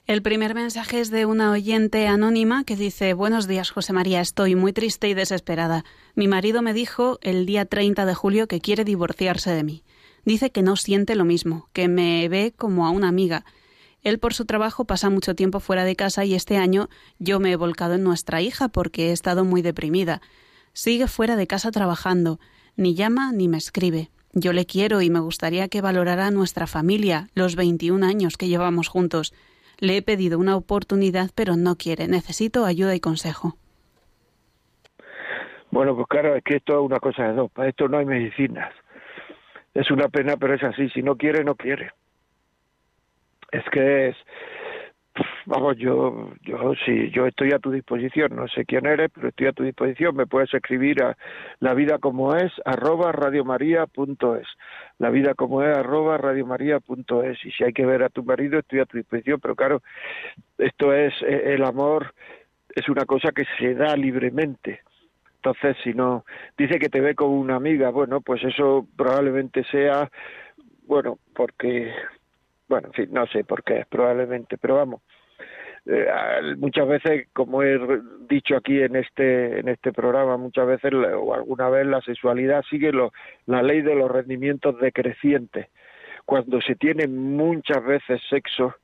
El 0.07 0.21
primer 0.21 0.55
mensaje 0.55 1.01
es 1.01 1.11
de 1.11 1.25
una 1.25 1.51
oyente 1.51 2.07
anónima 2.07 2.63
que 2.63 2.77
dice 2.77 3.13
Buenos 3.13 3.45
días, 3.45 3.71
José 3.71 3.91
María, 3.91 4.21
estoy 4.21 4.55
muy 4.55 4.71
triste 4.71 5.09
y 5.09 5.13
desesperada. 5.13 5.83
Mi 6.15 6.29
marido 6.29 6.61
me 6.61 6.71
dijo 6.71 7.19
el 7.23 7.45
día 7.45 7.65
30 7.65 8.05
de 8.05 8.13
julio 8.13 8.47
que 8.47 8.61
quiere 8.61 8.85
divorciarse 8.85 9.51
de 9.51 9.63
mí. 9.65 9.83
Dice 10.25 10.51
que 10.51 10.61
no 10.61 10.75
siente 10.75 11.15
lo 11.15 11.25
mismo, 11.25 11.67
que 11.73 11.87
me 11.87 12.27
ve 12.29 12.53
como 12.55 12.85
a 12.85 12.91
una 12.91 13.09
amiga. 13.09 13.45
Él 14.03 14.19
por 14.19 14.33
su 14.33 14.45
trabajo 14.45 14.85
pasa 14.85 15.09
mucho 15.09 15.35
tiempo 15.35 15.59
fuera 15.59 15.83
de 15.85 15.95
casa 15.95 16.25
y 16.25 16.33
este 16.33 16.57
año 16.57 16.89
yo 17.19 17.39
me 17.39 17.51
he 17.51 17.55
volcado 17.55 17.95
en 17.95 18.03
nuestra 18.03 18.41
hija 18.41 18.69
porque 18.69 19.09
he 19.09 19.11
estado 19.11 19.45
muy 19.45 19.61
deprimida. 19.61 20.21
Sigue 20.73 21.07
fuera 21.07 21.35
de 21.35 21.47
casa 21.47 21.71
trabajando, 21.71 22.39
ni 22.75 22.95
llama 22.95 23.31
ni 23.31 23.47
me 23.47 23.57
escribe. 23.57 24.09
Yo 24.33 24.51
le 24.51 24.65
quiero 24.65 25.01
y 25.01 25.09
me 25.09 25.19
gustaría 25.19 25.67
que 25.67 25.81
valorara 25.81 26.31
nuestra 26.31 26.67
familia, 26.67 27.27
los 27.35 27.55
21 27.55 28.05
años 28.05 28.35
que 28.35 28.47
llevamos 28.47 28.87
juntos. 28.87 29.33
Le 29.77 29.97
he 29.97 30.01
pedido 30.01 30.39
una 30.39 30.55
oportunidad, 30.55 31.29
pero 31.35 31.55
no 31.55 31.75
quiere. 31.75 32.07
Necesito 32.07 32.65
ayuda 32.65 32.95
y 32.95 32.99
consejo. 32.99 33.57
Bueno, 35.69 35.95
pues 35.95 36.07
claro, 36.07 36.35
es 36.35 36.43
que 36.43 36.57
esto 36.57 36.73
es 36.73 36.85
una 36.85 36.99
cosa 36.99 37.23
de 37.23 37.33
dos. 37.33 37.51
Para 37.51 37.69
esto 37.69 37.87
no 37.87 37.99
hay 37.99 38.05
medicinas. 38.05 38.73
Es 39.73 39.89
una 39.91 40.07
pena, 40.09 40.37
pero 40.37 40.53
es 40.53 40.63
así. 40.63 40.89
Si 40.89 41.01
no 41.01 41.15
quiere, 41.15 41.43
no 41.43 41.55
quiere. 41.55 41.91
Es 43.51 43.63
que 43.71 44.09
es, 44.09 44.17
Vamos, 45.45 45.77
yo, 45.77 46.31
yo 46.41 46.73
sí, 46.85 47.11
yo 47.11 47.27
estoy 47.27 47.51
a 47.51 47.59
tu 47.59 47.69
disposición. 47.69 48.35
No 48.35 48.47
sé 48.47 48.65
quién 48.65 48.85
eres, 48.85 49.11
pero 49.13 49.27
estoy 49.27 49.47
a 49.47 49.51
tu 49.51 49.63
disposición. 49.63 50.15
Me 50.15 50.25
puedes 50.25 50.51
escribir 50.53 51.03
a 51.03 51.17
la 51.59 51.73
vida 51.73 51.99
como 51.99 52.35
es 52.35 52.51
arroba 52.65 53.11
radiomaria.es. 53.11 54.47
La 54.97 55.09
vida 55.09 55.35
como 55.35 55.61
es 55.61 55.77
arroba 55.77 56.17
radiomaria.es. 56.17 57.45
Y 57.45 57.51
si 57.51 57.63
hay 57.63 57.73
que 57.73 57.85
ver 57.85 58.03
a 58.03 58.09
tu 58.09 58.23
marido, 58.23 58.59
estoy 58.59 58.79
a 58.79 58.85
tu 58.85 58.97
disposición. 58.97 59.39
Pero 59.39 59.55
claro, 59.55 59.81
esto 60.57 60.93
es 60.93 61.13
eh, 61.21 61.53
el 61.53 61.63
amor, 61.63 62.13
es 62.73 62.89
una 62.89 63.05
cosa 63.05 63.31
que 63.31 63.43
se 63.59 63.75
da 63.75 63.95
libremente. 63.95 64.81
Entonces, 65.45 65.75
si 65.83 65.93
no 65.93 66.23
dice 66.57 66.79
que 66.79 66.87
te 66.87 67.01
ve 67.01 67.15
como 67.15 67.37
una 67.37 67.57
amiga, 67.57 67.89
bueno, 67.89 68.21
pues 68.21 68.41
eso 68.45 68.87
probablemente 68.95 69.65
sea, 69.65 70.09
bueno, 70.87 71.19
porque 71.35 71.91
bueno, 72.69 72.87
en 72.87 72.93
fin, 72.93 73.09
no 73.11 73.27
sé 73.27 73.43
por 73.43 73.61
qué, 73.61 73.85
probablemente, 73.89 74.57
pero 74.57 74.75
vamos, 74.75 75.01
eh, 75.85 76.07
muchas 76.57 76.87
veces, 76.87 77.27
como 77.33 77.61
he 77.61 77.77
dicho 78.29 78.55
aquí 78.55 78.81
en 78.81 78.95
este 78.95 79.59
en 79.59 79.67
este 79.67 79.91
programa, 79.91 80.37
muchas 80.37 80.65
veces 80.65 80.93
o 80.93 81.33
alguna 81.33 81.67
vez 81.67 81.87
la 81.87 81.99
sexualidad 81.99 82.63
sigue 82.69 82.93
la 83.45 83.61
ley 83.61 83.81
de 83.81 83.95
los 83.95 84.09
rendimientos 84.09 84.79
decrecientes. 84.79 85.67
Cuando 86.23 86.61
se 86.61 86.75
tiene 86.75 87.09
muchas 87.09 87.83
veces 87.83 88.21
sexo, 88.29 88.75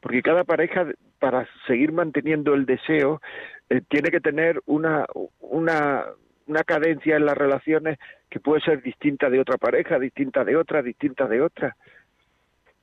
porque 0.00 0.20
cada 0.20 0.44
pareja 0.44 0.86
para 1.18 1.46
seguir 1.66 1.92
manteniendo 1.92 2.54
el 2.54 2.66
deseo 2.66 3.20
eh, 3.68 3.82
tiene 3.88 4.10
que 4.10 4.20
tener 4.20 4.60
una 4.66 5.06
una 5.40 6.04
una 6.48 6.64
cadencia 6.64 7.16
en 7.16 7.26
las 7.26 7.36
relaciones 7.36 7.98
que 8.30 8.40
puede 8.40 8.62
ser 8.62 8.82
distinta 8.82 9.28
de 9.30 9.40
otra 9.40 9.58
pareja, 9.58 9.98
distinta 9.98 10.44
de 10.44 10.56
otra, 10.56 10.82
distinta 10.82 11.26
de 11.28 11.42
otra. 11.42 11.76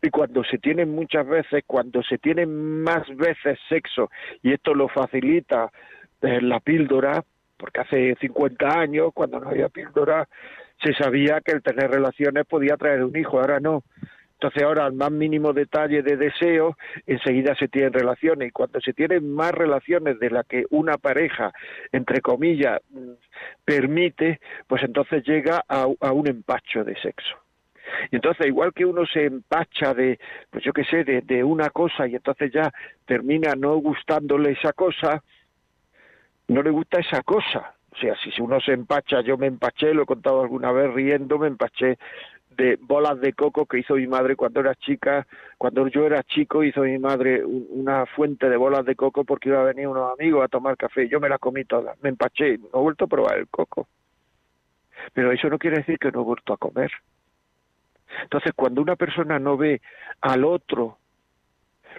Y 0.02 0.10
cuando 0.12 0.44
se 0.44 0.60
tiene 0.60 0.86
muchas 0.86 1.28
veces, 1.28 1.64
cuando 1.66 2.04
se 2.04 2.20
tiene 2.20 2.46
más 2.46 3.04
veces 3.16 3.58
sexo, 3.68 4.12
y 4.44 4.54
esto 4.54 4.76
lo 4.76 4.88
facilita 4.88 5.72
eh, 6.22 6.42
la 6.42 6.60
píldora, 6.60 7.24
porque 7.58 7.82
hace 7.82 8.16
50 8.22 8.80
años, 8.80 9.12
cuando 9.14 9.40
no 9.40 9.50
había 9.50 9.70
píldora, 9.70 10.28
se 10.84 10.94
sabía 10.94 11.42
que 11.42 11.54
el 11.54 11.64
tener 11.64 11.90
relaciones 11.90 12.46
podía 12.46 12.78
traer 12.78 13.04
un 13.04 13.18
hijo, 13.18 13.40
ahora 13.40 13.60
no. 13.60 13.84
Entonces 14.36 14.64
ahora 14.64 14.86
al 14.86 14.94
más 14.94 15.12
mínimo 15.12 15.54
detalle 15.54 16.02
de 16.02 16.18
deseo, 16.18 16.78
enseguida 17.08 17.56
se 17.56 17.68
tienen 17.68 17.94
relaciones 17.94 18.50
y 18.50 18.52
cuando 18.52 18.80
se 18.82 18.94
tienen 18.94 19.34
más 19.34 19.52
relaciones 19.52 20.20
de 20.20 20.30
las 20.30 20.46
que 20.46 20.66
una 20.70 20.98
pareja, 20.98 21.52
entre 21.92 22.22
comillas, 22.22 22.82
mm, 22.90 23.12
permite, 23.64 24.40
pues 24.68 24.84
entonces 24.84 25.24
llega 25.26 25.64
a 25.68 26.12
un 26.12 26.28
empacho 26.28 26.84
de 26.84 26.96
sexo. 27.02 27.38
Y 28.12 28.16
entonces, 28.16 28.48
igual 28.48 28.74
que 28.74 28.86
uno 28.86 29.06
se 29.06 29.26
empacha 29.26 29.94
de, 29.94 30.20
pues 30.50 30.64
yo 30.64 30.74
qué 30.74 30.84
sé, 30.86 31.04
de, 31.04 31.22
de 31.22 31.44
una 31.44 31.70
cosa 31.70 32.08
y 32.08 32.16
entonces 32.16 32.52
ya 32.52 32.72
termina 33.06 33.54
no 33.56 33.76
gustándole 33.78 34.52
esa 34.52 34.74
cosa, 34.74 35.24
no 36.48 36.62
le 36.62 36.70
gusta 36.70 37.00
esa 37.00 37.22
cosa. 37.24 37.74
O 37.92 37.98
sea, 37.98 38.14
si 38.18 38.42
uno 38.42 38.60
se 38.60 38.74
empacha, 38.74 39.22
yo 39.22 39.38
me 39.38 39.48
empaché, 39.48 39.94
lo 39.94 40.04
he 40.04 40.06
contado 40.06 40.42
alguna 40.42 40.72
vez 40.72 40.94
riendo, 40.94 41.40
me 41.40 41.48
empaché 41.48 41.98
de 42.56 42.78
bolas 42.82 43.20
de 43.20 43.34
coco 43.34 43.66
que 43.66 43.80
hizo 43.80 43.96
mi 43.96 44.08
madre 44.08 44.36
cuando 44.36 44.60
era 44.60 44.76
chica, 44.76 45.28
cuando 45.58 45.88
yo 45.88 46.06
era 46.06 46.24
chico 46.24 46.64
hizo 46.64 46.82
mi 46.82 46.98
madre 46.98 47.44
una 47.46 48.06
fuente 48.06 48.50
de 48.50 48.58
bolas 48.58 48.86
de 48.86 48.96
coco 48.96 49.24
porque 49.24 49.50
iba 49.50 49.62
a 49.62 49.66
venir 49.66 49.88
unos 49.88 50.14
amigos 50.18 50.44
a 50.44 50.48
tomar 50.48 50.78
café, 50.78 51.08
yo 51.08 51.20
me 51.20 51.30
las 51.30 51.40
comí 51.40 51.66
todas, 51.66 52.02
me 52.02 52.10
empaché, 52.10 52.58
no 52.58 52.80
he 52.80 52.82
vuelto 52.82 53.06
a 53.06 53.10
probar 53.10 53.38
el 53.38 53.48
coco. 53.48 53.88
Pero 55.14 55.32
eso 55.32 55.50
no 55.50 55.60
quiere 55.60 55.78
decir 55.78 55.98
que 56.00 56.12
no 56.12 56.22
he 56.22 56.24
vuelto 56.24 56.54
a 56.54 56.58
comer. 56.58 56.92
Entonces, 58.24 58.54
cuando 58.56 58.82
una 58.82 58.96
persona 58.96 59.40
no 59.40 59.58
ve 59.58 59.82
al 60.22 60.46
otro, 60.46 60.98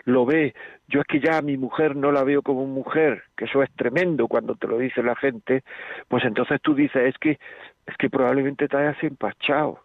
lo 0.05 0.25
ve, 0.25 0.55
yo 0.89 1.01
es 1.01 1.07
que 1.07 1.21
ya 1.21 1.39
a 1.39 1.43
mi 1.43 1.57
mujer 1.57 1.97
no 1.97 2.13
la 2.13 2.25
veo 2.25 2.43
como 2.43 2.67
mujer, 2.67 3.25
que 3.37 3.47
eso 3.47 3.63
es 3.63 3.71
tremendo 3.73 4.29
cuando 4.29 4.55
te 4.55 4.69
lo 4.69 4.79
dice 4.79 5.03
la 5.03 5.17
gente, 5.17 5.65
pues 6.09 6.25
entonces 6.25 6.61
tú 6.63 6.75
dices, 6.75 7.03
es 7.07 7.19
que, 7.19 7.39
es 7.87 7.97
que 7.97 8.11
probablemente 8.11 8.69
te 8.69 8.77
hayas 8.77 9.03
empachado. 9.03 9.81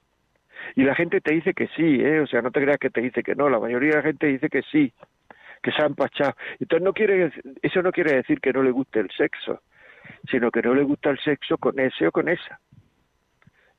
Y 0.76 0.84
la 0.84 0.96
gente 0.96 1.22
te 1.22 1.34
dice 1.34 1.54
que 1.54 1.68
sí, 1.76 2.00
¿eh? 2.02 2.22
o 2.22 2.28
sea, 2.28 2.42
no 2.42 2.52
te 2.52 2.62
creas 2.62 2.78
que 2.78 2.90
te 2.90 3.02
dice 3.02 3.24
que 3.24 3.36
no, 3.36 3.50
la 3.50 3.60
mayoría 3.60 3.92
de 3.92 3.96
la 3.98 4.04
gente 4.04 4.28
dice 4.28 4.50
que 4.50 4.62
sí, 4.72 4.94
que 5.62 5.72
se 5.72 5.82
ha 5.82 5.86
empachado. 5.86 6.36
Entonces 6.60 6.84
no 6.84 6.94
quiere, 6.94 7.32
eso 7.62 7.82
no 7.82 7.92
quiere 7.92 8.16
decir 8.16 8.40
que 8.40 8.54
no 8.54 8.64
le 8.64 8.72
guste 8.72 9.00
el 9.00 9.10
sexo, 9.12 9.62
sino 10.30 10.52
que 10.52 10.62
no 10.62 10.74
le 10.74 10.84
gusta 10.84 11.10
el 11.10 11.20
sexo 11.20 11.58
con 11.58 11.80
ese 11.80 12.08
o 12.08 12.12
con 12.12 12.30
esa, 12.30 12.60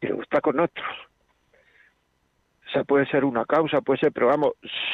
y 0.00 0.06
le 0.06 0.12
gusta 0.12 0.40
con 0.40 0.60
otros 0.60 1.11
sea, 2.72 2.84
puede 2.84 3.06
ser 3.06 3.24
una 3.24 3.44
causa, 3.44 3.80
puede 3.80 4.00
ser, 4.00 4.12
pero 4.12 4.28
vamos, 4.28 4.52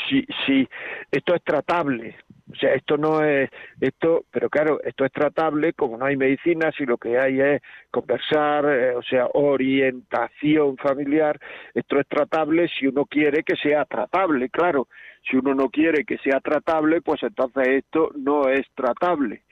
si, 0.08 0.26
si 0.46 0.68
esto 1.10 1.34
es 1.34 1.42
tratable, 1.42 2.16
o 2.50 2.56
sea, 2.56 2.74
esto 2.74 2.96
no 2.96 3.24
es, 3.24 3.50
esto, 3.80 4.24
pero 4.30 4.48
claro, 4.48 4.80
esto 4.82 5.04
es 5.04 5.12
tratable, 5.12 5.72
como 5.74 5.96
no 5.96 6.06
hay 6.06 6.16
medicina, 6.16 6.72
si 6.76 6.84
lo 6.86 6.98
que 6.98 7.18
hay 7.18 7.40
es 7.40 7.62
conversar, 7.90 8.64
eh, 8.66 8.94
o 8.94 9.02
sea, 9.02 9.28
orientación 9.34 10.76
familiar, 10.76 11.38
esto 11.74 12.00
es 12.00 12.06
tratable 12.08 12.68
si 12.68 12.86
uno 12.86 13.06
quiere 13.06 13.42
que 13.42 13.56
sea 13.56 13.84
tratable, 13.84 14.48
claro, 14.50 14.88
si 15.30 15.36
uno 15.36 15.54
no 15.54 15.68
quiere 15.68 16.04
que 16.04 16.18
sea 16.18 16.40
tratable, 16.40 17.02
pues 17.02 17.22
entonces 17.22 17.68
esto 17.68 18.10
no 18.16 18.48
es 18.48 18.66
tratable 18.74 19.42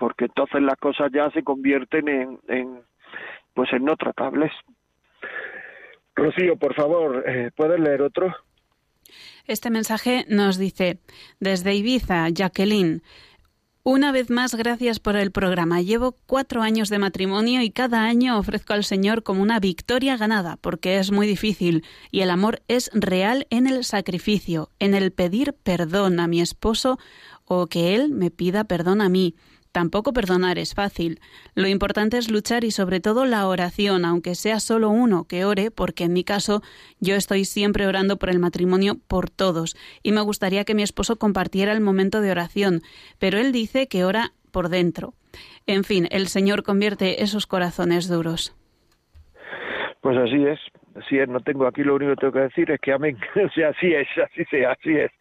porque 0.00 0.24
entonces 0.24 0.62
las 0.62 0.76
cosas 0.76 1.12
ya 1.12 1.30
se 1.30 1.44
convierten 1.44 2.08
en, 2.08 2.38
en 2.48 2.80
pues 3.54 3.72
en 3.72 3.84
no 3.84 3.96
tratables. 3.96 4.50
Rocío, 6.14 6.56
por 6.56 6.74
favor, 6.74 7.24
eh, 7.26 7.50
¿puedes 7.56 7.80
leer 7.80 8.02
otro? 8.02 8.34
Este 9.46 9.70
mensaje 9.70 10.24
nos 10.28 10.58
dice, 10.58 10.98
desde 11.40 11.74
Ibiza, 11.74 12.28
Jacqueline, 12.28 13.02
una 13.82 14.12
vez 14.12 14.28
más, 14.28 14.54
gracias 14.54 15.00
por 15.00 15.16
el 15.16 15.32
programa. 15.32 15.80
Llevo 15.80 16.14
cuatro 16.26 16.60
años 16.60 16.90
de 16.90 16.98
matrimonio 16.98 17.62
y 17.62 17.70
cada 17.70 18.04
año 18.04 18.38
ofrezco 18.38 18.74
al 18.74 18.84
Señor 18.84 19.22
como 19.22 19.40
una 19.40 19.58
victoria 19.58 20.18
ganada, 20.18 20.58
porque 20.60 20.98
es 20.98 21.10
muy 21.10 21.26
difícil 21.26 21.82
y 22.10 22.20
el 22.20 22.28
amor 22.28 22.60
es 22.68 22.90
real 22.92 23.46
en 23.48 23.66
el 23.66 23.84
sacrificio, 23.84 24.68
en 24.80 24.92
el 24.92 25.12
pedir 25.12 25.54
perdón 25.54 26.20
a 26.20 26.28
mi 26.28 26.42
esposo 26.42 26.98
o 27.46 27.68
que 27.68 27.94
Él 27.94 28.10
me 28.10 28.30
pida 28.30 28.64
perdón 28.64 29.00
a 29.00 29.08
mí. 29.08 29.34
Tampoco 29.72 30.12
perdonar 30.12 30.58
es 30.58 30.74
fácil. 30.74 31.20
Lo 31.54 31.68
importante 31.68 32.18
es 32.18 32.30
luchar 32.30 32.64
y 32.64 32.72
sobre 32.72 32.98
todo 33.00 33.24
la 33.24 33.46
oración, 33.46 34.04
aunque 34.04 34.34
sea 34.34 34.58
solo 34.58 34.90
uno 34.90 35.24
que 35.28 35.44
ore, 35.44 35.70
porque 35.70 36.04
en 36.04 36.12
mi 36.12 36.24
caso 36.24 36.60
yo 36.98 37.14
estoy 37.14 37.44
siempre 37.44 37.86
orando 37.86 38.18
por 38.18 38.30
el 38.30 38.40
matrimonio 38.40 38.96
por 39.06 39.30
todos 39.30 39.76
y 40.02 40.10
me 40.12 40.22
gustaría 40.22 40.64
que 40.64 40.74
mi 40.74 40.82
esposo 40.82 41.16
compartiera 41.16 41.72
el 41.72 41.80
momento 41.80 42.20
de 42.20 42.32
oración, 42.32 42.80
pero 43.20 43.38
él 43.38 43.52
dice 43.52 43.86
que 43.86 44.04
ora 44.04 44.32
por 44.52 44.70
dentro. 44.70 45.14
En 45.66 45.84
fin, 45.84 46.08
el 46.10 46.26
Señor 46.26 46.64
convierte 46.64 47.22
esos 47.22 47.46
corazones 47.46 48.08
duros. 48.08 48.56
Pues 50.00 50.16
así 50.16 50.44
es, 50.46 50.58
así 50.96 51.18
es, 51.18 51.28
no 51.28 51.40
tengo 51.40 51.66
aquí 51.66 51.84
lo 51.84 51.94
único 51.94 52.12
que 52.12 52.20
tengo 52.20 52.32
que 52.32 52.40
decir 52.40 52.70
es 52.70 52.80
que 52.80 52.92
amén, 52.92 53.18
así 53.34 53.92
es, 53.92 54.08
así 54.18 54.44
sea, 54.50 54.72
así 54.72 54.96
es, 54.96 55.12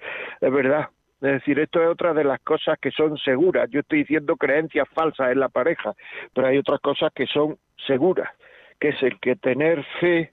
es 0.41 0.51
verdad. 0.51 0.89
Es 1.21 1.33
decir, 1.33 1.59
esto 1.59 1.81
es 1.81 1.89
otra 1.89 2.13
de 2.13 2.23
las 2.23 2.39
cosas 2.41 2.79
que 2.79 2.91
son 2.91 3.17
seguras. 3.17 3.69
Yo 3.69 3.81
estoy 3.81 3.99
diciendo 3.99 4.37
creencias 4.37 4.87
falsas 4.89 5.31
en 5.31 5.39
la 5.39 5.49
pareja, 5.49 5.93
pero 6.33 6.47
hay 6.47 6.57
otras 6.57 6.79
cosas 6.79 7.11
que 7.13 7.27
son 7.27 7.57
seguras, 7.87 8.29
que 8.79 8.89
es 8.89 9.03
el 9.03 9.19
que 9.19 9.35
tener 9.35 9.83
fe, 9.99 10.31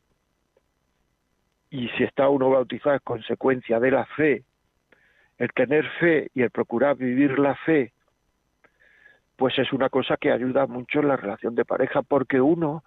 y 1.71 1.89
si 1.91 2.05
está 2.05 2.29
uno 2.29 2.51
bautizado 2.51 2.95
es 2.95 3.03
consecuencia 3.03 3.81
de 3.81 3.91
la 3.91 4.07
fe, 4.07 4.45
el 5.39 5.53
tener 5.53 5.89
fe 5.99 6.31
y 6.35 6.43
el 6.43 6.51
procurar 6.51 6.97
vivir 6.97 7.39
la 7.39 7.57
fe, 7.57 7.93
pues 9.37 9.59
es 9.59 9.73
una 9.73 9.89
cosa 9.89 10.17
que 10.17 10.31
ayuda 10.31 10.67
mucho 10.67 11.01
en 11.01 11.09
la 11.09 11.17
relación 11.17 11.55
de 11.57 11.65
pareja, 11.65 12.03
porque 12.03 12.41
uno 12.41 12.85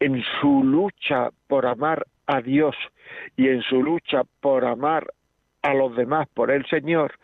en 0.00 0.22
su 0.40 0.64
lucha 0.64 1.28
por 1.46 1.66
amar 1.66 2.06
a 2.26 2.40
Dios 2.40 2.74
y 3.36 3.48
en 3.48 3.62
su 3.62 3.82
lucha 3.82 4.22
por 4.40 4.64
amar 4.64 5.06
a 5.64 5.72
los 5.72 5.96
demás 5.96 6.28
por 6.34 6.50
el 6.50 6.66
Señor, 6.66 7.14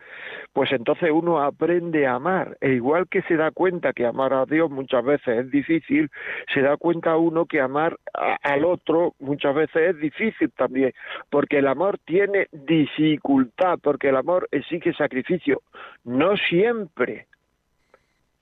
pues 0.54 0.72
entonces 0.72 1.10
uno 1.12 1.42
aprende 1.42 2.06
a 2.06 2.14
amar. 2.14 2.56
E 2.62 2.70
igual 2.70 3.06
que 3.06 3.20
se 3.22 3.36
da 3.36 3.50
cuenta 3.50 3.92
que 3.92 4.06
amar 4.06 4.32
a 4.32 4.46
Dios 4.46 4.70
muchas 4.70 5.04
veces 5.04 5.44
es 5.44 5.50
difícil, 5.50 6.10
se 6.52 6.62
da 6.62 6.78
cuenta 6.78 7.18
uno 7.18 7.44
que 7.44 7.60
amar 7.60 7.98
al 8.42 8.64
otro 8.64 9.14
muchas 9.18 9.54
veces 9.54 9.90
es 9.90 9.98
difícil 9.98 10.50
también, 10.52 10.94
porque 11.28 11.58
el 11.58 11.68
amor 11.68 11.98
tiene 12.06 12.48
dificultad, 12.50 13.78
porque 13.82 14.08
el 14.08 14.16
amor 14.16 14.48
exige 14.50 14.94
sacrificio. 14.94 15.60
No 16.04 16.34
siempre, 16.48 17.26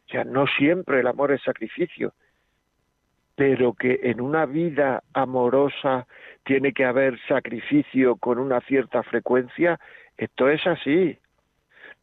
o 0.06 0.10
sea, 0.12 0.22
no 0.22 0.46
siempre 0.46 1.00
el 1.00 1.08
amor 1.08 1.32
es 1.32 1.42
sacrificio 1.42 2.12
pero 3.38 3.72
que 3.72 4.00
en 4.02 4.20
una 4.20 4.46
vida 4.46 5.04
amorosa 5.14 6.08
tiene 6.44 6.72
que 6.72 6.84
haber 6.84 7.16
sacrificio 7.28 8.16
con 8.16 8.40
una 8.40 8.60
cierta 8.62 9.04
frecuencia, 9.04 9.78
esto 10.16 10.48
es 10.48 10.66
así. 10.66 11.16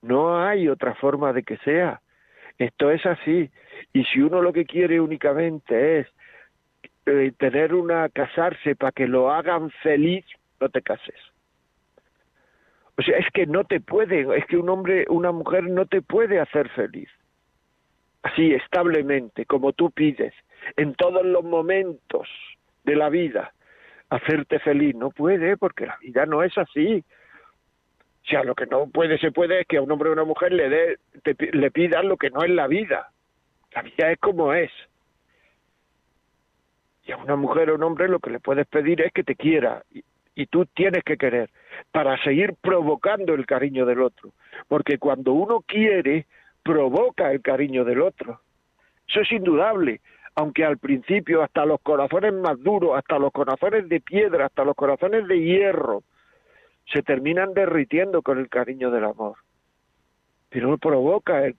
No 0.01 0.41
hay 0.41 0.69
otra 0.69 0.95
forma 0.95 1.33
de 1.33 1.43
que 1.43 1.57
sea. 1.57 1.99
Esto 2.57 2.89
es 2.89 3.05
así. 3.05 3.49
Y 3.91 4.05
si 4.05 4.21
uno 4.21 4.41
lo 4.41 4.53
que 4.53 4.63
quiere 4.63 5.01
únicamente 5.01 5.99
es 5.99 6.07
eh, 7.05 7.33
tener 7.37 7.73
una 7.73 8.07
casarse 8.07 8.77
para 8.77 8.93
que 8.93 9.05
lo 9.05 9.29
hagan 9.29 9.71
feliz, 9.83 10.23
no 10.61 10.69
te 10.69 10.81
cases. 10.81 11.19
O 12.97 13.01
sea, 13.01 13.17
es 13.17 13.27
que 13.33 13.45
no 13.45 13.65
te 13.65 13.81
puede, 13.81 14.37
es 14.37 14.45
que 14.45 14.55
un 14.55 14.69
hombre, 14.69 15.05
una 15.09 15.33
mujer 15.33 15.63
no 15.63 15.85
te 15.85 16.01
puede 16.01 16.39
hacer 16.39 16.69
feliz. 16.69 17.09
Así, 18.23 18.53
establemente, 18.53 19.45
como 19.45 19.73
tú 19.73 19.91
pides 19.91 20.33
en 20.78 20.95
todos 20.95 21.25
los 21.25 21.43
momentos 21.43 22.28
de 22.84 22.95
la 22.95 23.10
vida 23.10 23.54
hacerte 24.10 24.60
feliz. 24.60 24.95
No 24.95 25.10
puede, 25.10 25.58
porque 25.58 25.86
la 25.86 25.97
vida 25.97 26.25
no 26.25 26.43
es 26.43 26.58
así. 26.58 27.04
O 28.23 28.28
sea, 28.28 28.43
lo 28.43 28.56
que 28.56 28.65
no 28.65 28.88
puede, 28.88 29.17
se 29.19 29.32
puede 29.32 29.62
es 29.62 29.67
que 29.67 29.78
a 29.78 29.82
un 29.82 29.91
hombre 29.91 30.10
o 30.10 30.12
a 30.12 30.15
una 30.15 30.23
mujer 30.23 30.51
le, 30.51 30.69
dé, 30.69 30.97
le 31.54 31.71
pidan 31.71 32.08
lo 32.08 32.17
que 32.17 32.30
no 32.30 32.43
es 32.43 32.49
la 32.49 32.67
vida. 32.67 33.10
La 33.73 33.82
vida 33.82 34.12
es 34.12 34.19
como 34.19 34.54
es. 34.54 34.71
Y 37.06 37.12
a 37.12 37.17
una 37.17 37.36
mujer 37.36 37.69
o 37.69 37.75
un 37.75 37.84
hombre 37.84 38.08
lo 38.08 38.19
que 38.19 38.32
le 38.32 38.39
puedes 38.39 38.65
pedir 38.67 39.01
es 39.01 39.12
que 39.13 39.23
te 39.23 39.36
quiera. 39.36 39.84
Y, 39.91 40.04
y 40.34 40.47
tú 40.47 40.65
tienes 40.65 41.04
que 41.04 41.17
querer 41.17 41.49
para 41.91 42.21
seguir 42.23 42.56
provocando 42.60 43.36
el 43.36 43.45
cariño 43.45 43.86
del 43.86 44.01
otro. 44.01 44.32
Porque 44.67 44.97
cuando 44.97 45.34
uno 45.34 45.62
quiere, 45.62 46.25
provoca 46.63 47.32
el 47.32 47.41
cariño 47.41 47.86
del 47.86 48.01
otro. 48.01 48.41
Eso 49.08 49.21
es 49.21 49.32
indudable 49.32 50.01
aunque 50.35 50.65
al 50.65 50.77
principio 50.77 51.41
hasta 51.41 51.65
los 51.65 51.79
corazones 51.81 52.33
más 52.33 52.61
duros, 52.61 52.97
hasta 52.97 53.17
los 53.17 53.31
corazones 53.31 53.87
de 53.87 54.01
piedra, 54.01 54.47
hasta 54.47 54.65
los 54.65 54.75
corazones 54.75 55.27
de 55.27 55.39
hierro, 55.39 56.03
se 56.91 57.01
terminan 57.01 57.53
derritiendo 57.53 58.21
con 58.21 58.37
el 58.37 58.49
cariño 58.49 58.91
del 58.91 59.05
amor. 59.05 59.37
Pero 60.49 60.77
provoca 60.77 61.43
el, 61.45 61.55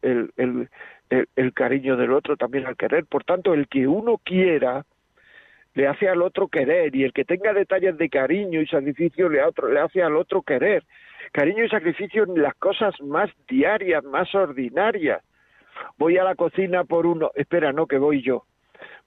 el, 0.00 1.52
cariño 1.54 1.96
del 1.96 2.12
otro 2.12 2.36
también 2.36 2.66
al 2.66 2.76
querer. 2.76 3.04
Por 3.04 3.24
tanto, 3.24 3.52
el 3.52 3.68
que 3.68 3.86
uno 3.86 4.18
quiera 4.18 4.84
le 5.74 5.86
hace 5.86 6.08
al 6.08 6.22
otro 6.22 6.48
querer 6.48 6.94
y 6.96 7.04
el 7.04 7.12
que 7.12 7.24
tenga 7.24 7.52
detalles 7.52 7.96
de 7.98 8.08
cariño 8.08 8.60
y 8.60 8.66
sacrificio 8.66 9.28
le, 9.28 9.42
otro, 9.42 9.68
le 9.68 9.80
hace 9.80 10.02
al 10.02 10.16
otro 10.16 10.42
querer. 10.42 10.84
Cariño 11.32 11.64
y 11.64 11.68
sacrificio 11.68 12.24
en 12.24 12.42
las 12.42 12.54
cosas 12.54 12.94
más 13.02 13.30
diarias, 13.48 14.02
más 14.04 14.34
ordinarias 14.34 15.22
voy 15.98 16.18
a 16.18 16.24
la 16.24 16.34
cocina 16.34 16.84
por 16.84 17.06
uno, 17.06 17.30
espera, 17.34 17.72
no, 17.72 17.86
que 17.86 17.98
voy 17.98 18.22
yo. 18.22 18.44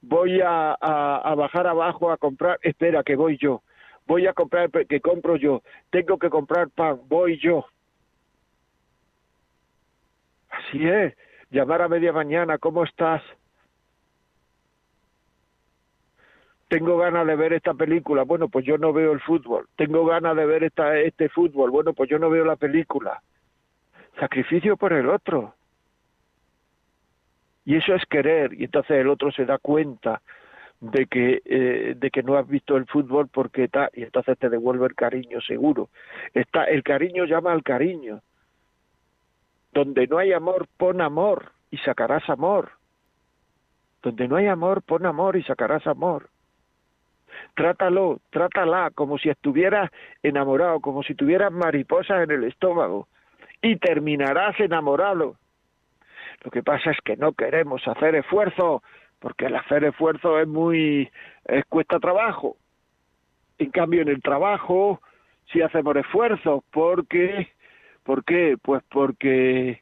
Voy 0.02 0.42
a, 0.44 0.78
bajar 1.38 1.68
abajo 1.68 2.12
a 2.12 2.18
comprar, 2.18 2.60
espera, 2.62 3.04
que 3.04 3.16
voy 3.16 3.38
yo. 3.38 3.62
Voy 4.06 4.28
a 4.28 4.34
comprar, 4.34 4.70
que 4.70 5.00
compro 5.00 5.38
yo. 5.38 5.62
Tengo 5.90 6.18
que 6.18 6.30
comprar 6.30 6.70
pan, 6.70 7.00
voy 7.08 7.40
yo. 7.40 7.66
Así 10.50 10.88
es. 10.88 11.16
Llamar 11.50 11.82
a 11.82 11.88
media 11.88 12.12
mañana, 12.12 12.58
¿cómo 12.58 12.84
estás? 12.84 13.22
tengo 16.74 16.98
ganas 16.98 17.28
de 17.28 17.36
ver 17.36 17.54
esta 17.54 17.76
película, 17.76 18.24
bueno, 18.24 18.48
pues 18.48 18.66
yo 18.66 18.80
no 18.80 18.94
veo 18.94 19.12
el 19.12 19.22
fútbol. 19.22 19.68
Tengo 19.76 20.08
ganas 20.08 20.36
de 20.36 20.44
ver 20.44 20.64
esta, 20.64 20.98
este 20.98 21.30
fútbol, 21.30 21.70
bueno, 21.70 21.94
pues 21.94 22.10
yo 22.10 22.18
no 22.18 22.32
veo 22.32 22.44
la 22.46 22.56
película. 22.56 23.22
Sacrificio 24.20 24.76
por 24.76 24.92
el 24.92 25.08
otro. 25.08 25.54
Y 27.66 27.78
eso 27.78 27.96
es 27.96 28.06
querer, 28.06 28.54
y 28.54 28.66
entonces 28.66 28.98
el 28.98 29.08
otro 29.08 29.32
se 29.32 29.46
da 29.46 29.58
cuenta 29.58 30.22
de 30.82 31.06
que, 31.06 31.42
eh, 31.46 31.94
de 31.96 32.12
que 32.12 32.24
no 32.24 32.38
has 32.38 32.46
visto 32.48 32.76
el 32.76 32.86
fútbol 32.88 33.30
porque 33.30 33.66
está, 33.66 33.90
y 33.94 34.04
entonces 34.04 34.38
te 34.38 34.50
devuelve 34.50 34.86
el 34.86 34.96
cariño 34.96 35.40
seguro. 35.40 35.90
Está, 36.34 36.66
el 36.66 36.84
cariño 36.84 37.24
llama 37.26 37.54
al 37.54 37.64
cariño. 37.64 38.22
Donde 39.72 40.08
no 40.08 40.18
hay 40.18 40.34
amor, 40.34 40.68
pon 40.78 41.00
amor 41.00 41.54
y 41.72 41.78
sacarás 41.78 42.30
amor. 42.30 42.72
Donde 44.02 44.28
no 44.28 44.36
hay 44.36 44.48
amor, 44.48 44.82
pon 44.82 45.06
amor 45.06 45.38
y 45.38 45.44
sacarás 45.44 45.88
amor. 45.88 46.28
Trátalo, 47.56 48.20
trátala 48.30 48.92
como 48.94 49.18
si 49.18 49.30
estuvieras 49.30 49.90
enamorado, 50.22 50.82
como 50.82 51.02
si 51.02 51.16
tuvieras 51.16 51.52
mariposas 51.52 52.24
en 52.24 52.32
el 52.32 52.44
estómago 52.44 53.08
y 53.62 53.78
terminarás 53.78 54.60
enamorado. 54.60 55.38
Lo 56.44 56.52
que 56.52 56.64
pasa 56.64 56.92
es 56.92 56.98
que 57.04 57.16
no 57.18 57.34
queremos 57.34 57.88
hacer 57.88 58.16
esfuerzo, 58.16 58.84
porque 59.20 59.46
el 59.46 59.56
hacer 59.56 59.84
esfuerzo 59.84 60.40
es 60.40 60.48
muy 60.48 61.12
cuesta 61.70 62.00
trabajo. 62.00 62.58
En 63.58 63.72
cambio, 63.72 64.02
en 64.02 64.10
el 64.10 64.22
trabajo 64.22 65.02
sí 65.52 65.62
hacemos 65.62 65.96
esfuerzo, 65.96 66.64
porque 66.72 67.50
¿por 68.04 68.24
qué? 68.24 68.58
Pues 68.62 68.84
porque 68.90 69.82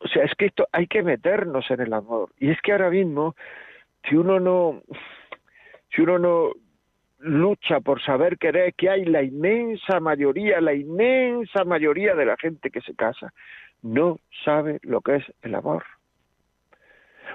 o 0.00 0.08
sea, 0.08 0.24
es 0.24 0.34
que 0.34 0.46
esto 0.46 0.66
hay 0.72 0.88
que 0.88 1.04
meternos 1.04 1.70
en 1.70 1.82
el 1.82 1.92
amor. 1.92 2.32
Y 2.40 2.50
es 2.50 2.60
que 2.62 2.72
ahora 2.72 2.90
mismo, 2.90 3.36
si 4.08 4.16
uno 4.16 4.40
no, 4.40 4.82
si 5.94 6.02
uno 6.02 6.18
no 6.18 6.50
lucha 7.24 7.80
por 7.80 8.02
saber 8.02 8.38
querer, 8.38 8.74
que 8.74 8.90
hay 8.90 9.04
la 9.04 9.22
inmensa 9.22 9.98
mayoría, 9.98 10.60
la 10.60 10.74
inmensa 10.74 11.64
mayoría 11.64 12.14
de 12.14 12.26
la 12.26 12.36
gente 12.36 12.70
que 12.70 12.82
se 12.82 12.94
casa, 12.94 13.32
no 13.82 14.18
sabe 14.44 14.78
lo 14.82 15.00
que 15.00 15.16
es 15.16 15.24
el 15.42 15.54
amor. 15.54 15.84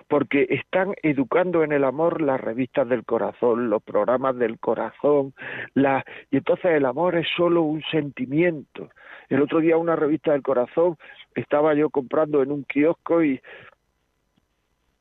Porque 0.08 0.45
están 0.49 0.93
educando 1.02 1.63
en 1.63 1.71
el 1.71 1.84
amor 1.84 2.21
las 2.21 2.39
revistas 2.39 2.88
del 2.88 3.04
corazón, 3.04 3.69
los 3.69 3.84
programas 3.84 4.38
del 4.38 4.60
corazón, 4.60 5.34
la... 5.73 6.06
y 6.32 6.38
entonces 6.38 6.71
el 6.71 6.86
amor 6.86 7.15
es 7.15 7.28
solo 7.36 7.63
un 7.63 7.82
sentimiento. 7.91 8.89
El 9.30 9.41
otro 9.41 9.60
día 9.60 9.78
una 9.78 9.95
revista 9.95 10.32
del 10.32 10.41
corazón 10.41 10.97
estaba 11.36 11.73
yo 11.73 11.89
comprando 11.89 12.41
en 12.41 12.52
un 12.52 12.63
kiosco 12.63 13.23
y 13.23 13.41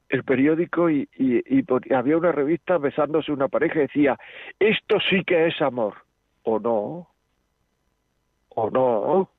el 0.09 0.25
periódico 0.25 0.89
y, 0.91 1.09
y, 1.17 1.65
había 1.95 2.17
una 2.17 2.33
revista 2.33 2.79
besándose 2.79 3.33
una 3.33 3.49
pareja 3.49 3.79
y 3.79 3.83
decía, 3.83 4.19
esto 4.59 4.99
sí 5.11 5.23
que 5.25 5.47
es 5.47 5.61
amor, 5.61 5.95
o 6.43 6.59
no, 6.59 7.09
o 8.49 8.71
no. 8.71 9.31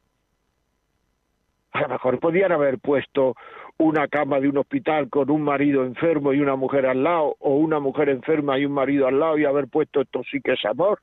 A 1.71 1.82
lo 1.82 1.89
mejor 1.89 2.19
podían 2.19 2.51
haber 2.51 2.79
puesto 2.79 3.36
una 3.77 4.08
cama 4.08 4.39
de 4.39 4.49
un 4.49 4.58
hospital 4.58 5.10
con 5.10 5.29
un 5.29 5.41
marido 5.41 5.86
enfermo 5.86 6.34
y 6.34 6.39
una 6.41 6.55
mujer 6.55 6.86
al 6.86 7.03
lado, 7.03 7.36
o 7.39 7.55
una 7.55 7.79
mujer 7.79 8.10
enferma 8.10 8.60
y 8.60 8.65
un 8.65 8.73
marido 8.73 9.08
al 9.08 9.19
lado, 9.19 9.38
y 9.38 9.45
haber 9.45 9.67
puesto 9.67 10.01
esto 10.01 10.21
sí 10.29 10.41
que 10.41 10.53
es 10.53 10.65
amor. 10.65 10.99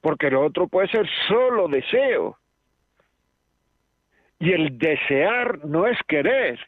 Porque 0.00 0.30
lo 0.30 0.44
otro 0.44 0.68
puede 0.68 0.88
ser 0.88 1.06
solo 1.28 1.68
deseo. 1.68 2.38
Y 4.38 4.52
el 4.52 4.78
desear 4.78 5.64
no 5.64 5.86
es 5.86 5.98
querer. 6.06 6.58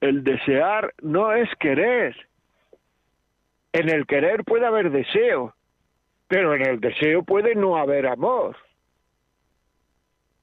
El 0.00 0.24
desear 0.24 0.92
no 1.02 1.32
es 1.32 1.48
querer. 1.58 2.16
En 3.72 3.88
el 3.88 4.06
querer 4.06 4.44
puede 4.44 4.66
haber 4.66 4.90
deseo, 4.90 5.54
pero 6.28 6.54
en 6.54 6.62
el 6.66 6.80
deseo 6.80 7.22
puede 7.22 7.54
no 7.54 7.76
haber 7.76 8.06
amor. 8.06 8.56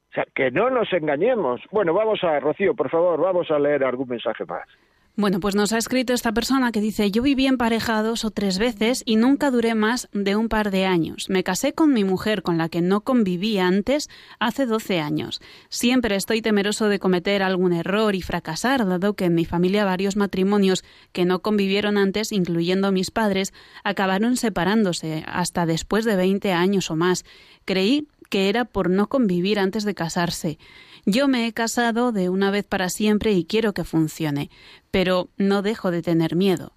O 0.09 0.13
sea, 0.13 0.25
que 0.35 0.51
no 0.51 0.69
nos 0.69 0.91
engañemos. 0.93 1.61
Bueno, 1.71 1.93
vamos 1.93 2.23
a, 2.23 2.39
Rocío, 2.39 2.75
por 2.75 2.89
favor, 2.89 3.19
vamos 3.19 3.49
a 3.49 3.57
leer 3.57 3.83
algún 3.83 4.09
mensaje 4.09 4.45
más. 4.45 4.67
Bueno, 5.15 5.39
pues 5.39 5.53
nos 5.53 5.73
ha 5.73 5.77
escrito 5.77 6.13
esta 6.13 6.31
persona 6.31 6.71
que 6.71 6.81
dice, 6.81 7.11
yo 7.11 7.21
viví 7.21 7.47
pareja 7.55 8.01
dos 8.01 8.25
o 8.25 8.31
tres 8.31 8.57
veces 8.57 9.03
y 9.05 9.15
nunca 9.15 9.51
duré 9.51 9.75
más 9.75 10.09
de 10.11 10.35
un 10.35 10.49
par 10.49 10.71
de 10.71 10.85
años. 10.85 11.29
Me 11.29 11.43
casé 11.43 11.73
con 11.73 11.93
mi 11.93 12.03
mujer 12.03 12.41
con 12.41 12.57
la 12.57 12.67
que 12.67 12.81
no 12.81 13.01
conviví 13.01 13.59
antes 13.59 14.09
hace 14.39 14.65
12 14.65 15.01
años. 15.01 15.39
Siempre 15.69 16.15
estoy 16.15 16.41
temeroso 16.41 16.89
de 16.89 16.97
cometer 16.97 17.43
algún 17.43 17.73
error 17.73 18.15
y 18.15 18.23
fracasar, 18.23 18.87
dado 18.87 19.13
que 19.13 19.25
en 19.25 19.35
mi 19.35 19.45
familia 19.45 19.85
varios 19.85 20.15
matrimonios 20.15 20.83
que 21.11 21.25
no 21.25 21.43
convivieron 21.43 21.99
antes, 21.99 22.31
incluyendo 22.31 22.91
mis 22.91 23.11
padres, 23.11 23.53
acabaron 23.83 24.35
separándose 24.35 25.23
hasta 25.27 25.67
después 25.67 26.05
de 26.05 26.15
20 26.15 26.53
años 26.53 26.89
o 26.89 26.95
más. 26.95 27.23
Creí 27.65 28.07
que 28.33 28.49
era 28.49 28.65
por 28.65 28.89
no 28.89 29.09
convivir 29.09 29.59
antes 29.59 29.83
de 29.83 29.93
casarse. 29.93 30.57
Yo 31.05 31.27
me 31.27 31.47
he 31.47 31.53
casado 31.53 32.13
de 32.13 32.29
una 32.29 32.49
vez 32.49 32.65
para 32.65 32.87
siempre 32.87 33.33
y 33.33 33.45
quiero 33.45 33.73
que 33.73 33.83
funcione, 33.83 34.49
pero 34.89 35.27
no 35.37 35.61
dejo 35.61 35.91
de 35.91 36.01
tener 36.01 36.37
miedo. 36.37 36.71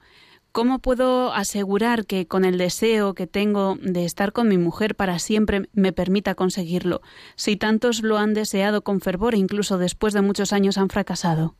¿Cómo 0.51 0.81
puedo 0.81 1.33
asegurar 1.33 2.07
que 2.07 2.27
con 2.27 2.45
el 2.45 2.59
deseo 2.59 3.15
que 3.15 3.29
tengo 3.29 3.77
de 3.81 4.05
estar 4.05 4.33
con 4.33 4.49
mi 4.49 4.59
mujer 4.59 4.97
para 4.97 5.21
siempre 5.21 5.69
me 5.75 5.93
permita 5.93 6.35
conseguirlo, 6.35 7.03
si 7.37 7.57
tantos 7.57 8.03
lo 8.03 8.19
han 8.19 8.35
deseado 8.35 8.83
con 8.83 9.01
fervor 9.01 9.35
e 9.35 9.39
incluso 9.39 9.79
después 9.79 10.13
de 10.13 10.23
muchos 10.23 10.53
años 10.53 10.77
han 10.77 10.89
fracasado? 10.89 11.55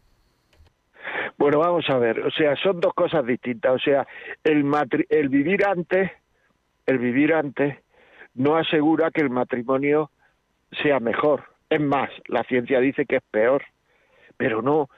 Bueno, 1.39 1.61
vamos 1.61 1.85
a 1.89 1.99
ver, 1.99 2.21
o 2.21 2.31
sea, 2.31 2.57
son 2.57 2.81
dos 2.81 2.95
cosas 2.95 3.25
distintas, 3.27 3.75
o 3.75 3.79
sea, 3.79 4.07
el, 4.43 4.65
el 5.11 5.29
vivir 5.29 5.65
antes, 5.67 6.11
el 6.87 6.99
vivir 6.99 7.33
antes 7.33 7.77
no 8.35 8.57
asegura 8.57 9.13
que 9.13 9.21
el 9.21 9.31
matrimonio 9.31 10.11
sea 10.83 10.99
mejor, 10.99 11.45
es 11.71 11.81
más, 11.81 12.11
la 12.29 12.43
ciencia 12.45 12.81
dice 12.81 13.07
que 13.07 13.17
es 13.17 13.23
peor, 13.31 13.65
pero 14.37 14.63
no, 14.63 14.89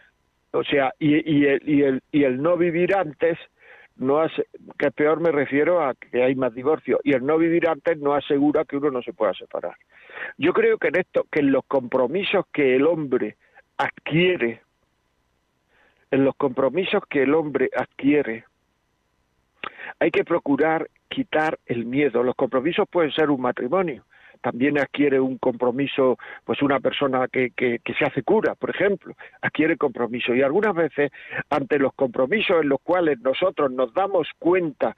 o 0.51 0.65
sea, 0.65 0.93
y, 0.99 1.15
y, 1.31 1.47
el, 1.47 1.63
y, 1.69 1.83
el, 1.83 2.03
y 2.13 2.25
el 2.25 2.43
no 2.43 2.57
vivir 2.57 2.95
antes, 2.95 3.39
no 3.97 4.21
hace, 4.21 4.47
que 4.79 4.91
peor 4.91 5.21
me 5.21 5.33
refiero 5.33 5.83
a 5.83 5.95
que 5.95 6.23
hay 6.23 6.35
más 6.35 6.55
divorcio, 6.55 7.01
y 7.05 7.13
el 7.13 7.25
no 7.25 7.37
vivir 7.37 7.69
antes 7.69 7.99
no 7.99 8.15
asegura 8.15 8.65
que 8.65 8.77
uno 8.77 8.91
no 8.91 9.03
se 9.03 9.13
pueda 9.13 9.35
separar. 9.35 9.77
Yo 10.37 10.53
creo 10.53 10.79
que 10.79 10.89
en 10.89 11.01
esto, 11.01 11.27
que 11.31 11.41
en 11.41 11.53
los 11.53 11.65
compromisos 11.67 12.45
que 12.53 12.77
el 12.77 12.87
hombre 12.87 13.37
adquiere, 13.77 14.63
en 16.11 16.25
los 16.25 16.35
compromisos 16.37 17.03
que 17.09 17.23
el 17.23 17.35
hombre 17.35 17.71
adquiere, 17.77 18.45
hay 20.01 20.11
que 20.11 20.25
procurar 20.25 20.89
quitar 21.09 21.59
el 21.67 21.85
miedo. 21.85 22.23
Los 22.23 22.35
compromisos 22.35 22.89
pueden 22.89 23.13
ser 23.13 23.31
un 23.31 23.41
matrimonio, 23.41 24.05
también 24.41 24.79
adquiere 24.79 25.21
un 25.21 25.39
compromiso, 25.39 26.19
pues 26.45 26.63
una 26.63 26.81
persona 26.81 27.29
que, 27.29 27.51
que, 27.51 27.81
se 27.99 28.05
hace 28.05 28.23
cura, 28.23 28.55
por 28.55 28.71
ejemplo, 28.71 29.15
adquiere 29.43 29.77
compromiso. 29.77 30.35
Y 30.35 30.43
algunas 30.43 30.75
veces, 30.75 31.11
ante 31.51 31.79
los 31.79 31.93
compromisos 31.95 32.63
en 32.63 32.69
los 32.69 32.81
cuales 32.81 33.21
nosotros 33.21 33.71
nos 33.71 33.93
damos 33.95 34.29
cuenta 34.39 34.97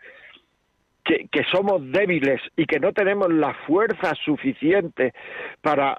que, 1.05 1.29
que 1.31 1.44
somos 1.44 1.81
débiles 1.90 2.40
y 2.57 2.66
que 2.66 2.81
no 2.81 2.92
tenemos 2.92 3.33
la 3.33 3.55
fuerza 3.66 4.14
suficiente 4.24 5.12
para, 5.61 5.98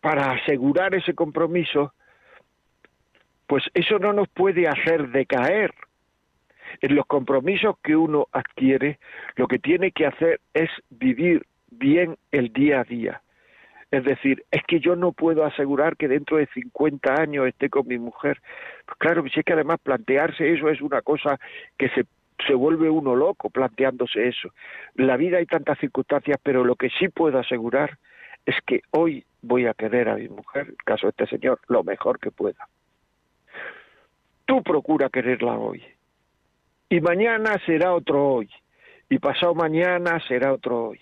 para 0.00 0.32
asegurar 0.32 0.94
ese 0.94 1.14
compromiso, 1.14 1.92
pues 3.46 3.64
eso 3.74 3.98
no 3.98 4.12
nos 4.12 4.28
puede 4.28 4.66
hacer 4.68 5.08
decaer. 5.08 5.74
En 6.80 6.94
los 6.94 7.04
compromisos 7.04 7.76
que 7.82 7.94
uno 7.94 8.26
adquiere, 8.32 8.98
lo 9.36 9.46
que 9.46 9.58
tiene 9.58 9.92
que 9.92 10.06
hacer 10.06 10.40
es 10.54 10.70
vivir 10.88 11.44
bien 11.82 12.16
el 12.30 12.52
día 12.52 12.80
a 12.80 12.84
día. 12.84 13.22
Es 13.90 14.04
decir, 14.04 14.44
es 14.50 14.62
que 14.66 14.80
yo 14.80 14.96
no 14.96 15.12
puedo 15.12 15.44
asegurar 15.44 15.96
que 15.96 16.08
dentro 16.08 16.38
de 16.38 16.46
50 16.46 17.20
años 17.20 17.46
esté 17.46 17.68
con 17.68 17.86
mi 17.86 17.98
mujer. 17.98 18.40
Pues 18.86 18.96
claro, 18.98 19.22
si 19.28 19.40
es 19.40 19.44
que 19.44 19.52
además 19.52 19.80
plantearse 19.82 20.50
eso 20.50 20.70
es 20.70 20.80
una 20.80 21.02
cosa 21.02 21.38
que 21.76 21.90
se, 21.90 22.06
se 22.46 22.54
vuelve 22.54 22.88
uno 22.88 23.14
loco 23.14 23.50
planteándose 23.50 24.28
eso. 24.28 24.48
la 24.94 25.16
vida 25.16 25.38
hay 25.38 25.46
tantas 25.46 25.78
circunstancias, 25.78 26.38
pero 26.42 26.64
lo 26.64 26.76
que 26.76 26.88
sí 26.88 27.08
puedo 27.08 27.38
asegurar 27.38 27.98
es 28.46 28.56
que 28.66 28.80
hoy 28.92 29.24
voy 29.42 29.66
a 29.66 29.74
querer 29.74 30.08
a 30.08 30.14
mi 30.14 30.28
mujer, 30.28 30.62
en 30.62 30.70
el 30.70 30.84
caso 30.84 31.08
de 31.08 31.10
este 31.10 31.26
señor, 31.26 31.60
lo 31.66 31.82
mejor 31.82 32.18
que 32.18 32.30
pueda. 32.30 32.68
Tú 34.46 34.62
procura 34.62 35.10
quererla 35.10 35.58
hoy. 35.58 35.82
Y 36.88 37.00
mañana 37.00 37.60
será 37.66 37.92
otro 37.92 38.26
hoy. 38.26 38.50
Y 39.08 39.18
pasado 39.18 39.54
mañana 39.54 40.18
será 40.26 40.52
otro 40.52 40.88
hoy. 40.88 41.00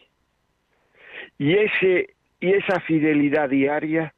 Y, 1.41 1.55
ese, 1.55 2.17
y 2.39 2.53
esa 2.53 2.81
fidelidad 2.81 3.49
diaria 3.49 4.13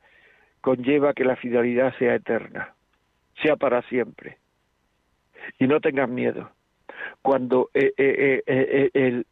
conlleva 0.61 1.15
que 1.15 1.25
la 1.25 1.37
fidelidad 1.37 1.97
sea 1.97 2.17
eterna, 2.17 2.75
sea 3.41 3.55
para 3.55 3.81
siempre. 3.83 4.39
Y 5.61 5.69
no 5.69 5.81
tengas 5.81 6.09
miedo. 6.09 6.51
Cuando 7.23 7.71
eh, 7.75 7.93
eh, 7.97 8.43
eh, 8.45 8.91
el, 8.95 9.27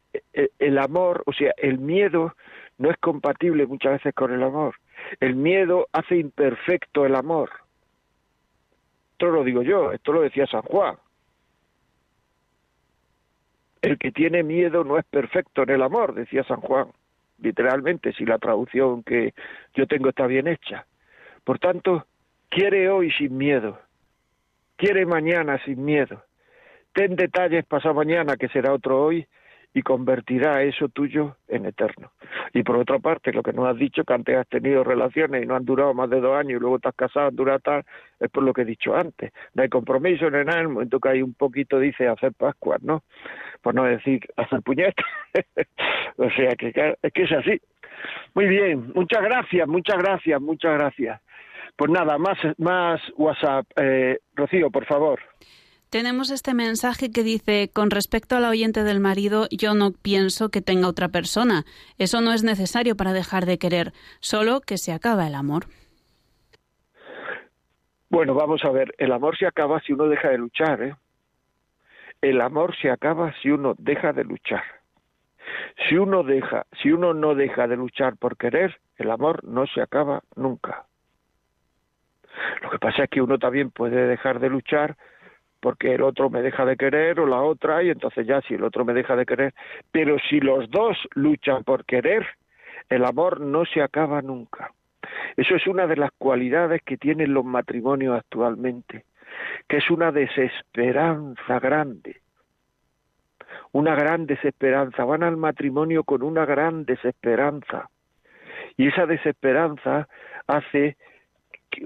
el 0.57 0.77
amor, 0.77 1.21
o 1.25 1.33
sea, 1.33 1.53
el 1.57 1.79
miedo 1.79 2.33
no 2.77 2.91
es 2.91 2.97
compatible 2.97 3.67
muchas 3.67 3.91
veces 3.91 4.15
con 4.15 4.31
el 4.31 4.41
amor. 4.41 4.75
El 5.19 5.35
miedo 5.35 5.89
hace 5.91 6.15
imperfecto 6.15 7.05
el 7.05 7.13
amor. 7.13 7.49
Esto 9.11 9.31
lo 9.31 9.43
digo 9.43 9.63
yo, 9.63 9.91
esto 9.91 10.13
lo 10.13 10.21
decía 10.21 10.47
San 10.47 10.61
Juan. 10.61 10.95
El 13.81 13.97
que 13.97 14.13
tiene 14.13 14.43
miedo 14.43 14.85
no 14.85 14.97
es 14.97 15.03
perfecto 15.03 15.63
en 15.63 15.71
el 15.71 15.81
amor, 15.81 16.13
decía 16.13 16.45
San 16.45 16.61
Juan 16.61 16.87
literalmente, 17.41 18.13
si 18.13 18.25
la 18.25 18.37
traducción 18.37 19.03
que 19.03 19.33
yo 19.73 19.87
tengo 19.87 20.09
está 20.09 20.27
bien 20.27 20.47
hecha. 20.47 20.85
Por 21.43 21.59
tanto, 21.59 22.05
quiere 22.49 22.89
hoy 22.89 23.11
sin 23.11 23.37
miedo, 23.37 23.79
quiere 24.77 25.05
mañana 25.05 25.59
sin 25.65 25.83
miedo. 25.83 26.23
Ten 26.93 27.15
detalles 27.15 27.65
pasado 27.65 27.95
mañana, 27.95 28.35
que 28.35 28.49
será 28.49 28.73
otro 28.73 29.03
hoy, 29.03 29.25
y 29.73 29.81
convertirá 29.81 30.63
eso 30.63 30.89
tuyo 30.89 31.37
en 31.47 31.65
eterno. 31.65 32.11
Y 32.53 32.63
por 32.63 32.77
otra 32.77 32.99
parte, 32.99 33.31
lo 33.31 33.41
que 33.41 33.53
nos 33.53 33.67
has 33.67 33.77
dicho, 33.77 34.03
que 34.03 34.13
antes 34.13 34.37
has 34.37 34.47
tenido 34.47 34.83
relaciones 34.83 35.43
y 35.43 35.45
no 35.45 35.55
han 35.55 35.65
durado 35.65 35.93
más 35.93 36.09
de 36.09 36.19
dos 36.19 36.37
años 36.37 36.57
y 36.57 36.59
luego 36.59 36.79
te 36.79 36.89
has 36.89 36.95
casado, 36.95 37.31
dura 37.31 37.59
tal, 37.59 37.83
es 38.19 38.29
por 38.29 38.43
lo 38.43 38.53
que 38.53 38.63
he 38.63 38.65
dicho 38.65 38.95
antes. 38.95 39.31
No 39.53 39.63
hay 39.63 39.69
compromiso 39.69 40.27
en 40.27 40.49
el 40.49 40.67
momento 40.67 40.99
que 40.99 41.09
hay 41.09 41.21
un 41.21 41.33
poquito, 41.33 41.79
dice, 41.79 42.07
hacer 42.07 42.33
Pascuas, 42.33 42.81
¿no? 42.83 43.03
Por 43.61 43.75
no 43.75 43.83
decir 43.83 44.21
hacer 44.35 44.61
puñetas. 44.61 45.05
o 46.17 46.29
sea, 46.31 46.55
que 46.55 46.67
es 47.01 47.13
que 47.13 47.23
es 47.23 47.31
así. 47.31 47.61
Muy 48.33 48.47
bien, 48.47 48.91
muchas 48.93 49.21
gracias, 49.21 49.67
muchas 49.67 49.97
gracias, 49.97 50.41
muchas 50.41 50.77
gracias. 50.77 51.21
Pues 51.75 51.89
nada, 51.89 52.17
más, 52.17 52.37
más 52.57 53.01
WhatsApp. 53.15 53.65
Eh, 53.75 54.19
Rocío, 54.35 54.69
por 54.69 54.85
favor. 54.85 55.19
Tenemos 55.91 56.31
este 56.31 56.53
mensaje 56.53 57.11
que 57.11 57.21
dice, 57.21 57.69
con 57.73 57.91
respecto 57.91 58.37
al 58.37 58.45
oyente 58.45 58.85
del 58.85 59.01
marido, 59.01 59.47
yo 59.51 59.73
no 59.73 59.91
pienso 59.91 60.47
que 60.47 60.61
tenga 60.61 60.87
otra 60.87 61.09
persona. 61.09 61.65
Eso 61.97 62.21
no 62.21 62.31
es 62.31 62.45
necesario 62.45 62.95
para 62.95 63.11
dejar 63.11 63.45
de 63.45 63.57
querer, 63.57 63.91
solo 64.21 64.61
que 64.61 64.77
se 64.77 64.93
acaba 64.93 65.27
el 65.27 65.35
amor. 65.35 65.65
Bueno, 68.09 68.33
vamos 68.33 68.63
a 68.63 68.71
ver, 68.71 68.95
el 68.99 69.11
amor 69.11 69.37
se 69.37 69.45
acaba 69.45 69.81
si 69.81 69.91
uno 69.91 70.07
deja 70.07 70.29
de 70.29 70.37
luchar, 70.37 70.81
¿eh? 70.81 70.95
El 72.21 72.39
amor 72.39 72.73
se 72.81 72.89
acaba 72.89 73.33
si 73.41 73.49
uno 73.49 73.75
deja 73.77 74.13
de 74.13 74.23
luchar. 74.23 74.63
Si 75.89 75.97
uno 75.97 76.23
deja, 76.23 76.67
si 76.81 76.93
uno 76.93 77.13
no 77.13 77.35
deja 77.35 77.67
de 77.67 77.75
luchar 77.75 78.15
por 78.15 78.37
querer, 78.37 78.79
el 78.95 79.11
amor 79.11 79.43
no 79.43 79.67
se 79.67 79.81
acaba 79.81 80.23
nunca. 80.37 80.85
Lo 82.61 82.69
que 82.69 82.79
pasa 82.79 83.03
es 83.03 83.09
que 83.09 83.21
uno 83.21 83.37
también 83.37 83.71
puede 83.71 84.07
dejar 84.07 84.39
de 84.39 84.47
luchar 84.47 84.95
porque 85.61 85.93
el 85.95 86.01
otro 86.01 86.29
me 86.29 86.41
deja 86.41 86.65
de 86.65 86.75
querer 86.75 87.19
o 87.19 87.27
la 87.27 87.41
otra 87.41 87.83
y 87.83 87.89
entonces 87.89 88.27
ya 88.27 88.41
si 88.41 88.55
el 88.55 88.63
otro 88.63 88.83
me 88.83 88.93
deja 88.93 89.15
de 89.15 89.25
querer, 89.25 89.53
pero 89.91 90.17
si 90.29 90.39
los 90.39 90.69
dos 90.69 90.97
luchan 91.13 91.63
por 91.63 91.85
querer, 91.85 92.27
el 92.89 93.05
amor 93.05 93.39
no 93.39 93.63
se 93.65 93.81
acaba 93.81 94.21
nunca. 94.21 94.73
Eso 95.37 95.55
es 95.55 95.65
una 95.67 95.87
de 95.87 95.95
las 95.95 96.11
cualidades 96.17 96.81
que 96.83 96.97
tienen 96.97 97.33
los 97.33 97.45
matrimonios 97.45 98.17
actualmente, 98.17 99.05
que 99.67 99.77
es 99.77 99.89
una 99.89 100.11
desesperanza 100.11 101.59
grande. 101.59 102.17
Una 103.71 103.95
gran 103.95 104.25
desesperanza. 104.25 105.05
Van 105.05 105.23
al 105.23 105.37
matrimonio 105.37 106.03
con 106.03 106.23
una 106.23 106.45
gran 106.45 106.83
desesperanza. 106.83 107.89
Y 108.75 108.87
esa 108.87 109.05
desesperanza 109.05 110.07
hace 110.47 110.97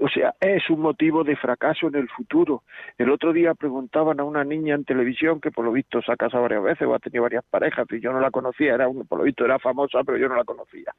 o 0.00 0.08
sea, 0.08 0.34
es 0.40 0.68
un 0.70 0.80
motivo 0.80 1.24
de 1.24 1.36
fracaso 1.36 1.88
en 1.88 1.96
el 1.96 2.08
futuro. 2.08 2.62
El 2.98 3.10
otro 3.10 3.32
día 3.32 3.54
preguntaban 3.54 4.20
a 4.20 4.24
una 4.24 4.44
niña 4.44 4.74
en 4.74 4.84
televisión 4.84 5.40
que 5.40 5.50
por 5.50 5.64
lo 5.64 5.72
visto 5.72 6.02
se 6.02 6.12
ha 6.12 6.16
casado 6.16 6.42
varias 6.42 6.62
veces 6.62 6.86
o 6.86 6.94
ha 6.94 6.98
tenido 6.98 7.22
varias 7.22 7.44
parejas, 7.44 7.86
y 7.90 8.00
yo 8.00 8.12
no 8.12 8.20
la 8.20 8.30
conocía, 8.30 8.74
era 8.74 8.88
por 9.08 9.18
lo 9.18 9.24
visto 9.24 9.44
era 9.44 9.58
famosa, 9.58 10.02
pero 10.04 10.18
yo 10.18 10.28
no 10.28 10.36
la 10.36 10.44
conocía. 10.44 10.92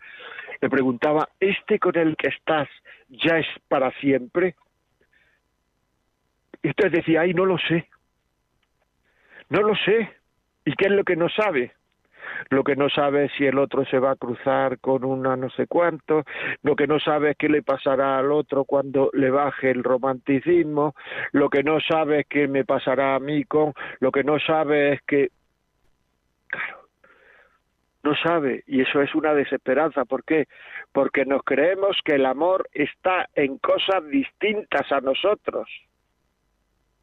Le 0.61 0.69
preguntaba, 0.69 1.29
¿este 1.39 1.79
con 1.79 1.97
el 1.97 2.15
que 2.15 2.29
estás 2.29 2.67
ya 3.09 3.37
es 3.37 3.47
para 3.67 3.91
siempre? 3.99 4.55
Y 6.63 6.69
entonces 6.69 6.93
decía, 6.93 7.21
ay, 7.21 7.33
no 7.33 7.45
lo 7.45 7.57
sé. 7.57 7.87
No 9.49 9.61
lo 9.61 9.75
sé. 9.75 10.09
¿Y 10.65 10.73
qué 10.73 10.87
es 10.87 10.91
lo 10.91 11.03
que 11.03 11.15
no 11.15 11.29
sabe? 11.29 11.76
Lo 12.49 12.63
que 12.63 12.75
no 12.75 12.89
sabe 12.89 13.25
es 13.25 13.31
si 13.37 13.45
el 13.45 13.57
otro 13.57 13.85
se 13.85 13.99
va 13.99 14.11
a 14.11 14.15
cruzar 14.15 14.79
con 14.79 15.03
una 15.03 15.35
no 15.35 15.49
sé 15.51 15.67
cuánto, 15.67 16.23
lo 16.63 16.75
que 16.75 16.87
no 16.87 16.99
sabe 16.99 17.31
es 17.31 17.37
qué 17.37 17.49
le 17.49 17.61
pasará 17.61 18.17
al 18.17 18.31
otro 18.31 18.65
cuando 18.65 19.09
le 19.13 19.29
baje 19.29 19.71
el 19.71 19.83
romanticismo, 19.83 20.95
lo 21.31 21.49
que 21.49 21.63
no 21.63 21.79
sabe 21.79 22.21
es 22.21 22.27
qué 22.27 22.47
me 22.47 22.65
pasará 22.65 23.15
a 23.15 23.19
mí 23.19 23.43
con, 23.43 23.73
lo 23.99 24.11
que 24.11 24.23
no 24.23 24.39
sabe 24.39 24.93
es 24.93 25.01
que, 25.03 25.29
claro, 26.47 26.77
no 28.03 28.15
sabe 28.15 28.63
y 28.67 28.81
eso 28.81 29.01
es 29.01 29.13
una 29.15 29.33
desesperanza. 29.33 30.05
¿Por 30.05 30.23
qué? 30.23 30.47
Porque 30.91 31.25
nos 31.25 31.43
creemos 31.43 31.97
que 32.05 32.15
el 32.15 32.25
amor 32.25 32.69
está 32.73 33.27
en 33.35 33.57
cosas 33.57 34.05
distintas 34.09 34.89
a 34.91 35.01
nosotros 35.01 35.67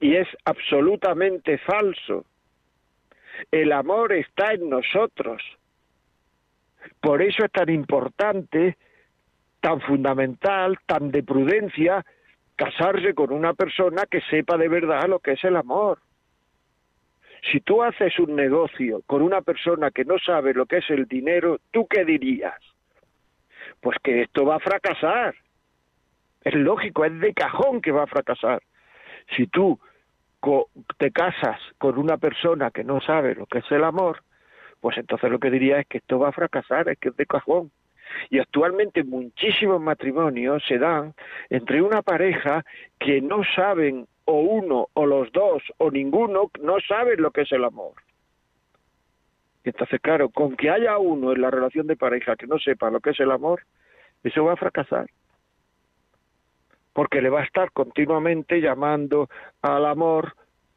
y 0.01 0.17
es 0.17 0.29
absolutamente 0.45 1.59
falso. 1.59 2.25
El 3.51 3.73
amor 3.73 4.13
está 4.13 4.53
en 4.53 4.69
nosotros. 4.69 5.43
Por 7.01 7.23
eso 7.23 7.45
es 7.45 7.53
tan 7.53 7.71
importante, 7.71 8.77
tan 9.61 9.81
fundamental, 9.81 10.79
tan 10.87 11.11
de 11.11 11.23
prudencia, 11.23 12.05
casarse 12.57 13.15
con 13.15 13.33
una 13.33 13.55
persona 13.55 14.05
que 14.11 14.21
sepa 14.23 14.57
de 14.57 14.69
verdad 14.69 15.09
lo 15.09 15.19
que 15.19 15.33
es 15.33 15.45
el 15.45 15.57
amor. 15.57 15.99
Si 17.51 17.61
tú 17.61 17.83
haces 17.83 18.19
un 18.19 18.37
negocio 18.37 19.03
con 19.07 19.23
una 19.23 19.43
persona 19.43 19.91
que 19.91 20.05
no 20.05 20.19
sabe 20.19 20.55
lo 20.55 20.67
que 20.67 20.79
es 20.79 20.91
el 20.91 21.07
dinero, 21.07 21.59
¿tú 21.71 21.87
qué 21.87 22.05
dirías? 22.05 22.59
Pues 23.81 23.99
que 24.03 24.23
esto 24.23 24.47
va 24.47 24.57
a 24.57 24.61
fracasar. 24.61 25.35
Es 26.43 26.55
lógico, 26.55 27.05
es 27.05 27.19
de 27.21 27.35
cajón 27.35 27.83
que 27.83 27.93
va 27.93 28.05
a 28.05 28.07
fracasar. 28.07 28.63
Si 29.37 29.47
tú 29.47 29.79
te 30.99 31.11
casas 31.11 31.61
con 31.79 31.99
una 31.99 32.17
persona 32.19 32.71
que 32.71 32.85
no 32.85 33.01
sabe 33.01 33.35
lo 33.35 33.47
que 33.47 33.59
es 33.59 33.71
el 33.71 33.85
amor, 33.85 34.23
pues 34.81 34.99
entonces 34.99 35.31
lo 35.31 35.39
que 35.39 35.51
diría 35.51 35.81
es 35.81 35.87
que 35.87 35.99
esto 35.99 36.19
va 36.19 36.29
a 36.29 36.33
fracasar, 36.33 36.89
es 36.89 36.99
que 36.99 37.09
es 37.09 37.17
de 37.17 37.27
cajón. 37.27 37.71
Y 38.31 38.39
actualmente 38.39 39.03
muchísimos 39.03 39.81
matrimonios 39.81 40.63
se 40.67 40.79
dan 40.79 41.15
entre 41.51 41.83
una 41.83 42.03
pareja 42.03 42.65
que 42.99 43.21
no 43.21 43.43
saben, 43.57 44.07
o 44.27 44.41
uno, 44.41 44.89
o 44.95 45.07
los 45.07 45.33
dos, 45.33 45.63
o 45.79 45.91
ninguno, 45.91 46.51
no 46.61 46.77
saben 46.87 47.21
lo 47.21 47.31
que 47.31 47.43
es 47.43 47.53
el 47.53 47.65
amor. 47.65 47.95
Y 49.65 49.71
entonces, 49.71 50.01
claro, 50.01 50.29
con 50.29 50.57
que 50.57 50.71
haya 50.71 50.99
uno 50.99 51.33
en 51.33 51.41
la 51.41 51.51
relación 51.51 51.87
de 51.87 51.97
pareja 51.97 52.37
que 52.37 52.47
no 52.47 52.59
sepa 52.59 52.91
lo 52.91 53.01
que 53.01 53.11
es 53.11 53.21
el 53.21 53.31
amor, 53.31 53.63
eso 54.23 54.45
va 54.45 54.53
a 54.53 54.57
fracasar 54.57 55.07
porque 56.95 57.21
le 57.21 57.29
va 57.29 57.41
a 57.41 57.45
estar 57.45 57.73
continuamente 57.73 58.61
llamando 58.61 59.29
al 59.61 59.85
amor, 59.85 60.35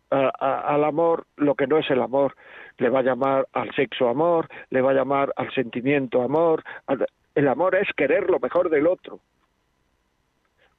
al 0.10 0.84
amor 0.84 1.26
lo 1.38 1.56
que 1.56 1.68
no 1.68 1.78
es 1.78 1.90
el 1.90 2.02
amor. 2.02 2.36
Le 2.80 2.90
va 2.90 3.00
a 3.00 3.04
llamar 3.04 3.48
al 3.54 3.74
sexo 3.76 4.10
amor, 4.10 4.50
le 4.70 4.82
va 4.82 4.92
a 4.92 4.96
llamar 4.96 5.32
al 5.38 5.54
sentimiento 5.54 6.22
amor. 6.22 6.64
El 7.36 7.48
amor 7.48 7.76
es 7.76 7.88
querer 7.96 8.30
lo 8.30 8.40
mejor 8.40 8.70
del 8.70 8.88
otro. 8.88 9.20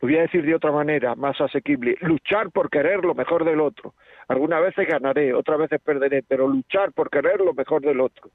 Lo 0.01 0.09
voy 0.09 0.17
a 0.17 0.23
decir 0.23 0.45
de 0.45 0.55
otra 0.55 0.71
manera, 0.71 1.15
más 1.15 1.41
asequible. 1.41 1.97
Luchar 2.01 2.51
por 2.51 2.69
querer 2.71 3.05
lo 3.05 3.15
mejor 3.15 3.45
del 3.45 3.61
otro. 3.61 3.95
Algunas 4.29 4.63
veces 4.63 4.87
ganaré, 4.87 5.35
otras 5.35 5.59
veces 5.59 5.81
perderé, 5.81 6.23
pero 6.23 6.47
luchar 6.47 6.93
por 6.93 7.11
querer 7.11 7.41
lo 7.41 7.53
mejor 7.55 7.81
del 7.83 8.01
otro. 8.01 8.31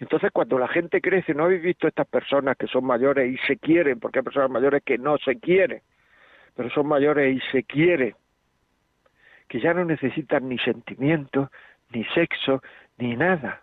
Entonces, 0.00 0.30
cuando 0.32 0.58
la 0.58 0.66
gente 0.66 1.02
crece, 1.02 1.34
¿no 1.34 1.44
habéis 1.44 1.62
visto 1.62 1.86
estas 1.86 2.06
personas 2.06 2.56
que 2.56 2.66
son 2.66 2.84
mayores 2.84 3.30
y 3.30 3.36
se 3.46 3.58
quieren? 3.58 4.00
Porque 4.00 4.18
hay 4.18 4.24
personas 4.24 4.50
mayores 4.50 4.82
que 4.82 4.96
no 4.96 5.18
se 5.18 5.38
quieren, 5.38 5.82
pero 6.56 6.70
son 6.70 6.86
mayores 6.88 7.36
y 7.36 7.40
se 7.52 7.64
quieren, 7.64 8.14
que 9.46 9.60
ya 9.60 9.74
no 9.74 9.84
necesitan 9.84 10.48
ni 10.48 10.58
sentimiento, 10.58 11.50
ni 11.90 12.04
sexo, 12.06 12.62
ni 12.96 13.14
nada. 13.14 13.62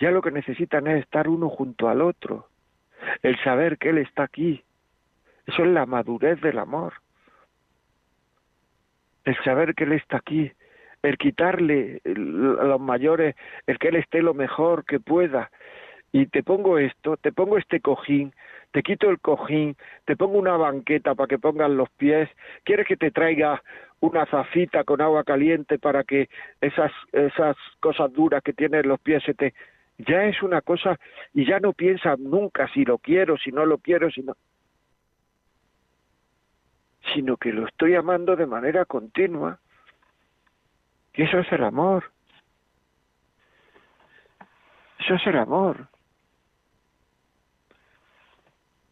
Ya 0.00 0.10
lo 0.10 0.20
que 0.20 0.32
necesitan 0.32 0.88
es 0.88 1.04
estar 1.04 1.28
uno 1.28 1.48
junto 1.48 1.88
al 1.88 2.02
otro, 2.02 2.48
el 3.22 3.38
saber 3.44 3.78
que 3.78 3.90
Él 3.90 3.98
está 3.98 4.24
aquí. 4.24 4.64
Eso 5.46 5.62
es 5.62 5.68
la 5.68 5.86
madurez 5.86 6.40
del 6.40 6.58
amor. 6.58 6.94
El 9.24 9.36
saber 9.44 9.76
que 9.76 9.84
Él 9.84 9.92
está 9.92 10.16
aquí, 10.16 10.50
el 11.02 11.18
quitarle 11.18 12.00
a 12.04 12.64
los 12.64 12.80
mayores, 12.80 13.34
el 13.66 13.78
que 13.78 13.88
él 13.88 13.96
esté 13.96 14.22
lo 14.22 14.34
mejor 14.34 14.84
que 14.84 15.00
pueda. 15.00 15.50
Y 16.12 16.26
te 16.26 16.42
pongo 16.42 16.78
esto, 16.78 17.16
te 17.16 17.32
pongo 17.32 17.58
este 17.58 17.80
cojín, 17.80 18.34
te 18.70 18.82
quito 18.82 19.08
el 19.08 19.18
cojín, 19.18 19.76
te 20.04 20.16
pongo 20.16 20.38
una 20.38 20.56
banqueta 20.56 21.14
para 21.14 21.26
que 21.26 21.38
pongan 21.38 21.76
los 21.76 21.88
pies, 21.90 22.28
quieres 22.64 22.86
que 22.86 22.96
te 22.96 23.10
traiga 23.10 23.62
una 24.00 24.26
zafita 24.26 24.84
con 24.84 25.00
agua 25.00 25.24
caliente 25.24 25.78
para 25.78 26.04
que 26.04 26.28
esas, 26.60 26.92
esas 27.12 27.56
cosas 27.80 28.12
duras 28.12 28.42
que 28.42 28.52
tienes 28.52 28.84
los 28.84 29.00
pies 29.00 29.22
se 29.24 29.34
te... 29.34 29.54
Ya 29.98 30.24
es 30.24 30.42
una 30.42 30.60
cosa 30.60 30.98
y 31.32 31.46
ya 31.46 31.60
no 31.60 31.72
piensas 31.72 32.18
nunca 32.18 32.68
si 32.74 32.84
lo 32.84 32.98
quiero, 32.98 33.36
si 33.38 33.52
no 33.52 33.64
lo 33.64 33.78
quiero, 33.78 34.10
si 34.10 34.22
no... 34.22 34.34
sino 37.14 37.36
que 37.36 37.52
lo 37.52 37.66
estoy 37.66 37.94
amando 37.94 38.34
de 38.34 38.46
manera 38.46 38.84
continua 38.84 39.58
y 41.14 41.22
eso 41.22 41.38
es 41.38 41.52
el 41.52 41.64
amor. 41.64 42.12
Eso 44.98 45.14
es 45.14 45.26
el 45.26 45.38
amor. 45.38 45.88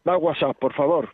Va 0.07 0.17
WhatsApp, 0.17 0.57
por 0.57 0.73
favor. 0.73 1.13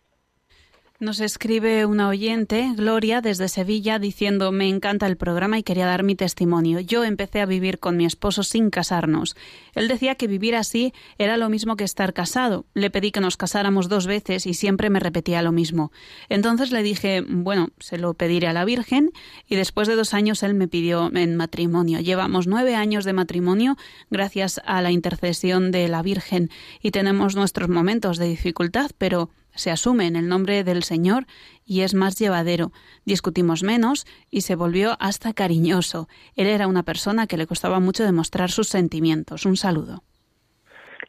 Nos 0.99 1.19
escribe 1.19 1.85
una 1.85 2.09
oyente, 2.09 2.73
Gloria, 2.75 3.21
desde 3.21 3.49
Sevilla, 3.49 3.99
diciendo 3.99 4.51
me 4.51 4.67
encanta 4.67 5.05
el 5.05 5.15
programa 5.15 5.59
y 5.59 5.63
quería 5.63 5.85
dar 5.85 6.01
mi 6.01 6.15
testimonio. 6.15 6.79
Yo 6.79 7.03
empecé 7.03 7.39
a 7.39 7.45
vivir 7.45 7.77
con 7.77 7.97
mi 7.97 8.05
esposo 8.07 8.41
sin 8.41 8.71
casarnos. 8.71 9.35
Él 9.75 9.89
decía 9.89 10.15
que 10.15 10.25
vivir 10.25 10.55
así 10.55 10.95
era 11.19 11.37
lo 11.37 11.49
mismo 11.49 11.75
que 11.75 11.83
estar 11.83 12.15
casado. 12.15 12.65
Le 12.73 12.89
pedí 12.89 13.11
que 13.11 13.19
nos 13.19 13.37
casáramos 13.37 13.89
dos 13.89 14.07
veces 14.07 14.47
y 14.47 14.55
siempre 14.55 14.89
me 14.89 14.99
repetía 14.99 15.43
lo 15.43 15.51
mismo. 15.51 15.91
Entonces 16.29 16.71
le 16.71 16.81
dije, 16.81 17.23
bueno, 17.29 17.69
se 17.77 17.99
lo 17.99 18.15
pediré 18.15 18.47
a 18.47 18.53
la 18.53 18.65
Virgen 18.65 19.11
y 19.47 19.55
después 19.55 19.87
de 19.87 19.95
dos 19.95 20.15
años 20.15 20.41
él 20.41 20.55
me 20.55 20.67
pidió 20.67 21.15
en 21.15 21.35
matrimonio. 21.35 21.99
Llevamos 21.99 22.47
nueve 22.47 22.73
años 22.73 23.05
de 23.05 23.13
matrimonio 23.13 23.77
gracias 24.09 24.59
a 24.65 24.81
la 24.81 24.89
intercesión 24.89 25.69
de 25.69 25.89
la 25.89 26.01
Virgen 26.01 26.49
y 26.81 26.89
tenemos 26.89 27.35
nuestros 27.35 27.69
momentos 27.69 28.17
de 28.17 28.29
dificultad, 28.29 28.89
pero 28.97 29.29
se 29.57 29.71
asume 29.71 30.07
en 30.07 30.15
el 30.15 30.29
nombre 30.29 30.63
del 30.63 30.83
Señor 30.83 31.25
y 31.65 31.81
es 31.81 31.93
más 31.93 32.17
llevadero. 32.17 32.71
Discutimos 33.05 33.63
menos 33.63 34.05
y 34.29 34.41
se 34.41 34.55
volvió 34.55 34.91
hasta 34.99 35.33
cariñoso. 35.33 36.07
Él 36.35 36.47
era 36.47 36.67
una 36.67 36.83
persona 36.83 37.27
que 37.27 37.37
le 37.37 37.47
costaba 37.47 37.79
mucho 37.79 38.03
demostrar 38.03 38.49
sus 38.49 38.67
sentimientos. 38.67 39.45
Un 39.45 39.57
saludo. 39.57 40.03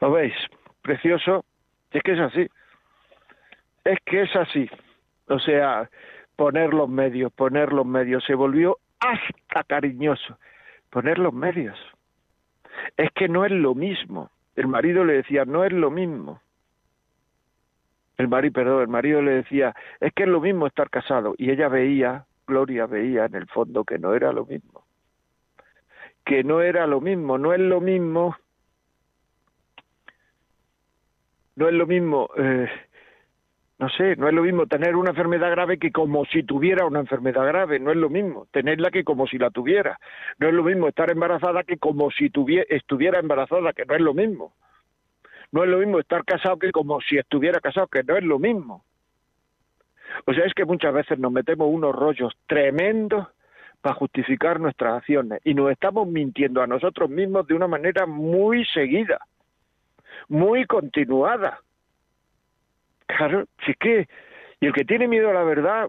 ¿Lo 0.01 0.13
veis? 0.13 0.35
Precioso. 0.83 1.45
Es 1.91 2.03
que 2.03 2.13
es 2.13 2.21
así. 2.21 2.49
Es 3.85 3.99
que 4.05 4.23
es 4.23 4.37
así. 4.37 4.69
O 5.29 5.39
sea, 5.39 5.89
poner 6.37 6.75
los 6.75 6.89
medios, 6.89 7.33
poner 7.33 7.73
los 7.73 7.87
medios. 7.87 8.25
Se 8.27 8.35
volvió 8.35 8.79
hasta 9.01 9.65
cariñoso. 9.65 10.39
Poner 10.91 11.19
los 11.19 11.35
medios. 11.35 11.79
Es 12.97 13.11
que 13.15 13.29
no 13.29 13.45
es 13.45 13.53
lo 13.53 13.75
mismo. 13.75 14.31
El 14.57 14.67
marido 14.67 15.05
le 15.05 15.15
decía, 15.15 15.45
no 15.45 15.65
es 15.65 15.73
lo 15.73 15.91
mismo 15.91 16.41
el 18.19 18.29
marido, 18.29 18.53
perdón, 18.53 18.83
el 18.83 18.89
marido 18.89 19.23
le 19.23 19.31
decía, 19.33 19.75
es 20.01 20.13
que 20.13 20.25
es 20.25 20.29
lo 20.29 20.41
mismo 20.41 20.67
estar 20.67 20.91
casado. 20.91 21.35
Y 21.39 21.51
ella 21.51 21.69
veía, 21.69 22.27
Gloria 22.47 22.87
veía 22.87 23.27
en 23.27 23.37
el 23.37 23.47
fondo 23.47 23.85
que 23.85 23.99
no 23.99 24.15
era 24.15 24.33
lo 24.33 24.45
mismo. 24.45 24.85
Que 26.25 26.43
no 26.43 26.61
era 26.61 26.87
lo 26.87 27.01
mismo, 27.01 27.39
no 27.39 27.55
es 27.55 27.61
lo 27.61 27.81
mismo. 27.81 28.37
No 31.55 31.69
es 31.69 31.75
lo 31.75 31.87
mismo, 31.87 32.29
eh, 32.37 32.69
no 33.79 33.89
sé, 33.89 34.17
no 34.17 34.29
es 34.29 34.35
lo 34.35 34.43
mismo 34.43 34.67
tener 34.67 34.97
una 34.97 35.11
enfermedad 35.11 35.51
grave 35.51 35.79
que 35.79 35.91
como 35.93 36.25
si 36.27 36.43
tuviera 36.43 36.87
una 36.87 37.01
enfermedad 37.01 37.47
grave, 37.47 37.81
no 37.81 37.91
es 37.91 37.97
lo 37.97 38.11
mismo 38.11 38.47
tenerla 38.53 38.91
que 38.91 39.05
como 39.05 39.27
si 39.27 39.39
la 39.39 39.51
tuviera. 39.51 39.99
No 40.39 40.49
es 40.49 40.55
lo 40.55 40.65
mismo 40.65 40.89
estar 40.89 41.11
embarazada 41.11 41.63
que 41.65 41.79
como 41.79 42.11
si 42.11 42.31
tuviera, 42.31 42.65
estuviera 42.69 43.21
embarazada, 43.21 43.73
que 43.73 43.85
no 43.87 43.95
es 43.95 44.01
lo 44.01 44.15
mismo. 44.15 44.55
No 45.53 45.65
es 45.65 45.71
lo 45.71 45.79
mismo 45.79 45.99
estar 45.99 46.25
casado 46.25 46.59
que 46.59 46.71
como 46.71 47.01
si 47.01 47.17
estuviera 47.17 47.61
casado, 47.61 47.87
que 47.87 48.03
no 48.03 48.17
es 48.17 48.25
lo 48.25 48.39
mismo. 48.39 48.85
O 50.27 50.33
sea, 50.33 50.45
es 50.45 50.55
que 50.55 50.65
muchas 50.65 50.93
veces 50.93 51.19
nos 51.19 51.33
metemos 51.33 51.69
unos 51.71 51.95
rollos 51.95 52.33
tremendos 52.47 53.27
para 53.81 53.95
justificar 53.95 54.61
nuestras 54.61 54.99
acciones 54.99 55.41
y 55.45 55.55
nos 55.55 55.71
estamos 55.71 56.09
mintiendo 56.09 56.63
a 56.63 56.67
nosotros 56.67 57.09
mismos 57.09 57.47
de 57.47 57.55
una 57.55 57.69
manera 57.69 58.07
muy 58.07 58.65
seguida, 58.67 59.21
muy 60.29 60.67
continuada. 60.67 61.61
Claro, 63.07 63.47
si 63.65 63.71
es 63.71 63.77
que, 63.79 64.09
y 64.61 64.67
el 64.67 64.73
que 64.73 64.85
tiene 64.85 65.09
miedo 65.09 65.31
a 65.31 65.35
la 65.35 65.45
verdad 65.45 65.89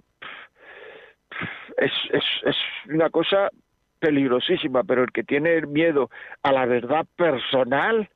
es, 1.78 1.92
es, 2.12 2.24
es 2.44 2.56
una 2.88 3.10
cosa 3.10 3.50
peligrosísima, 4.00 4.84
pero 4.84 5.04
el 5.04 5.12
que 5.12 5.24
tiene 5.24 5.62
miedo 5.62 6.10
a 6.44 6.52
la 6.52 6.66
verdad 6.66 7.06
personal, 7.16 8.10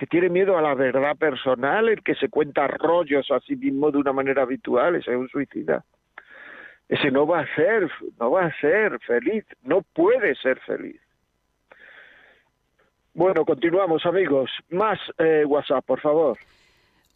que 0.00 0.06
tiene 0.06 0.30
miedo 0.30 0.56
a 0.56 0.62
la 0.62 0.74
verdad 0.74 1.14
personal, 1.14 1.90
el 1.90 2.02
que 2.02 2.14
se 2.14 2.30
cuenta 2.30 2.66
rollos 2.66 3.30
a 3.30 3.38
sí 3.40 3.54
mismo 3.54 3.90
de 3.90 3.98
una 3.98 4.14
manera 4.14 4.44
habitual, 4.44 4.96
ese 4.96 5.10
es 5.10 5.16
un 5.18 5.28
suicida. 5.28 5.84
Ese 6.88 7.10
no 7.10 7.26
va 7.26 7.40
a 7.40 7.54
ser, 7.54 7.86
no 8.18 8.30
va 8.30 8.46
a 8.46 8.60
ser 8.62 8.98
feliz, 9.00 9.44
no 9.62 9.82
puede 9.82 10.34
ser 10.36 10.58
feliz. 10.60 10.98
Bueno, 13.12 13.44
continuamos 13.44 14.06
amigos. 14.06 14.50
Más 14.70 14.98
eh, 15.18 15.44
WhatsApp, 15.46 15.84
por 15.84 16.00
favor. 16.00 16.38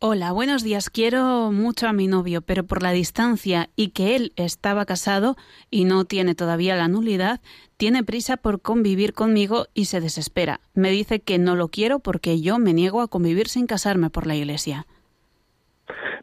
Hola, 0.07 0.33
buenos 0.33 0.63
días. 0.63 0.91
Quiero 0.91 1.51
mucho 1.51 1.89
a 1.89 1.95
mi 1.95 2.09
novio, 2.09 2.43
pero 2.43 2.63
por 2.63 2.83
la 2.83 2.91
distancia 2.91 3.71
y 3.75 3.93
que 3.93 4.17
él 4.17 4.33
estaba 4.37 4.85
casado 4.85 5.35
y 5.71 5.87
no 5.87 6.05
tiene 6.05 6.35
todavía 6.35 6.77
la 6.77 6.89
nulidad, 6.89 7.41
tiene 7.79 8.05
prisa 8.05 8.37
por 8.37 8.61
convivir 8.61 9.15
conmigo 9.15 9.65
y 9.73 9.87
se 9.87 10.03
desespera. 10.03 10.61
Me 10.75 10.91
dice 10.91 11.21
que 11.21 11.39
no 11.39 11.57
lo 11.57 11.69
quiero 11.69 12.01
porque 12.01 12.43
yo 12.43 12.59
me 12.59 12.75
niego 12.75 13.01
a 13.01 13.09
convivir 13.09 13.49
sin 13.49 13.67
casarme 13.67 14.11
por 14.11 14.27
la 14.27 14.35
iglesia. 14.35 14.85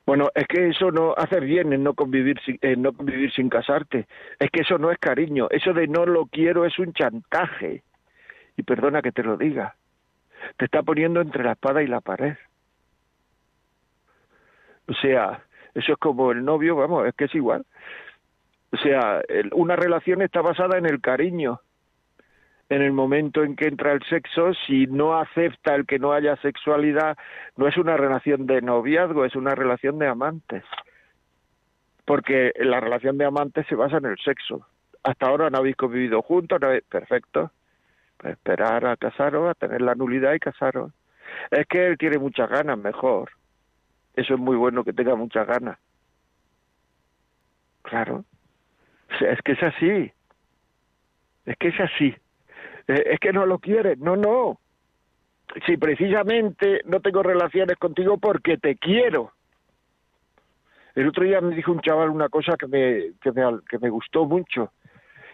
Bueno, 0.06 0.30
es 0.36 0.46
que 0.48 0.70
eso 0.70 0.92
no 0.92 1.16
hace 1.18 1.40
bien 1.40 1.74
en 1.74 1.82
no 1.82 1.96
convivir 1.96 2.40
sin, 2.46 2.60
no 2.84 2.94
convivir 2.94 3.34
sin 3.34 3.50
casarte. 3.50 4.06
Es 4.38 4.52
que 4.52 4.62
eso 4.62 4.78
no 4.78 4.92
es 4.92 5.00
cariño. 5.00 5.48
Eso 5.50 5.74
de 5.74 5.88
no 5.88 6.06
lo 6.06 6.28
quiero 6.28 6.68
es 6.68 6.78
un 6.78 6.94
chantaje. 6.94 7.82
Y 8.58 8.62
perdona 8.62 9.02
que 9.02 9.12
te 9.12 9.24
lo 9.24 9.38
diga. 9.38 9.76
Te 10.58 10.66
está 10.66 10.84
poniendo 10.84 11.20
entre 11.20 11.44
la 11.44 11.54
espada 11.54 11.82
y 11.82 11.88
la 11.88 12.02
pared. 12.02 12.36
O 14.92 14.94
sea, 14.96 15.42
eso 15.74 15.94
es 15.94 15.98
como 16.00 16.32
el 16.32 16.44
novio, 16.44 16.76
vamos, 16.76 17.08
es 17.08 17.16
que 17.16 17.26
es 17.26 17.36
igual. 17.36 17.66
O 18.74 18.78
sea, 18.78 19.22
una 19.54 19.78
relación 19.78 20.22
está 20.22 20.42
basada 20.42 20.78
en 20.78 20.86
el 20.86 21.00
cariño. 21.00 21.62
En 22.68 22.82
el 22.82 22.92
momento 22.92 23.44
en 23.44 23.56
que 23.56 23.68
entra 23.68 23.94
el 23.94 24.04
sexo, 24.04 24.54
si 24.66 24.88
no 24.88 25.18
acepta 25.18 25.76
el 25.76 25.86
que 25.86 25.98
no 25.98 26.12
haya 26.12 26.36
sexualidad, 26.38 27.18
no 27.56 27.68
es 27.68 27.78
una 27.78 27.96
relación 27.96 28.48
de 28.48 28.62
noviazgo, 28.62 29.24
es 29.24 29.36
una 29.36 29.56
relación 29.56 29.98
de 29.98 30.08
amantes. 30.08 30.64
Porque 32.06 32.52
la 32.60 32.82
relación 32.82 33.18
de 33.18 33.26
amantes 33.26 33.66
se 33.68 33.76
basa 33.76 33.98
en 33.98 34.06
el 34.06 34.18
sexo. 34.18 34.68
Hasta 35.04 35.28
ahora 35.28 35.50
no 35.50 35.60
habéis 35.60 35.78
convivido 35.78 36.22
juntos, 36.22 36.60
no 36.62 36.68
perfecto. 36.90 37.52
Pues 38.18 38.34
esperar 38.34 38.86
a 38.86 38.98
casaros, 38.98 39.50
a 39.50 39.54
tener 39.54 39.82
la 39.82 39.96
nulidad 39.96 40.34
y 40.34 40.40
casaros. 40.40 40.92
Es 41.50 41.66
que 41.68 41.88
él 41.88 41.98
tiene 41.98 42.20
muchas 42.20 42.50
ganas, 42.50 42.78
mejor 42.78 43.32
eso 44.16 44.34
es 44.34 44.40
muy 44.40 44.56
bueno 44.56 44.84
que 44.84 44.94
tenga 44.94 45.16
muchas 45.16 45.48
ganas. 45.48 45.78
Claro. 47.84 48.26
es 49.20 49.42
que 49.42 49.54
es 49.54 49.64
así. 49.64 50.12
Es 51.46 51.58
que 51.58 51.68
es 51.70 51.80
así. 51.80 52.16
Eh, 52.88 53.04
es 53.12 53.20
que 53.20 53.34
no 53.34 53.46
lo 53.46 53.60
quiere. 53.60 53.96
No, 53.98 54.16
no. 54.16 54.60
Si 55.66 55.78
precisamente 55.78 56.82
no 56.86 57.00
tengo 57.02 57.24
relaciones 57.24 57.78
contigo 57.78 58.18
porque 58.18 58.58
te 58.58 58.76
quiero. 58.76 59.34
El 60.96 61.08
otro 61.08 61.24
día 61.24 61.42
me 61.42 61.56
dijo 61.56 61.72
un 61.72 61.82
chaval 61.82 62.10
una 62.10 62.30
cosa 62.30 62.56
que 62.58 62.68
me, 62.68 63.14
que 63.22 63.32
me, 63.32 63.44
que 63.70 63.80
me 63.80 63.90
gustó 63.90 64.26
mucho, 64.26 64.72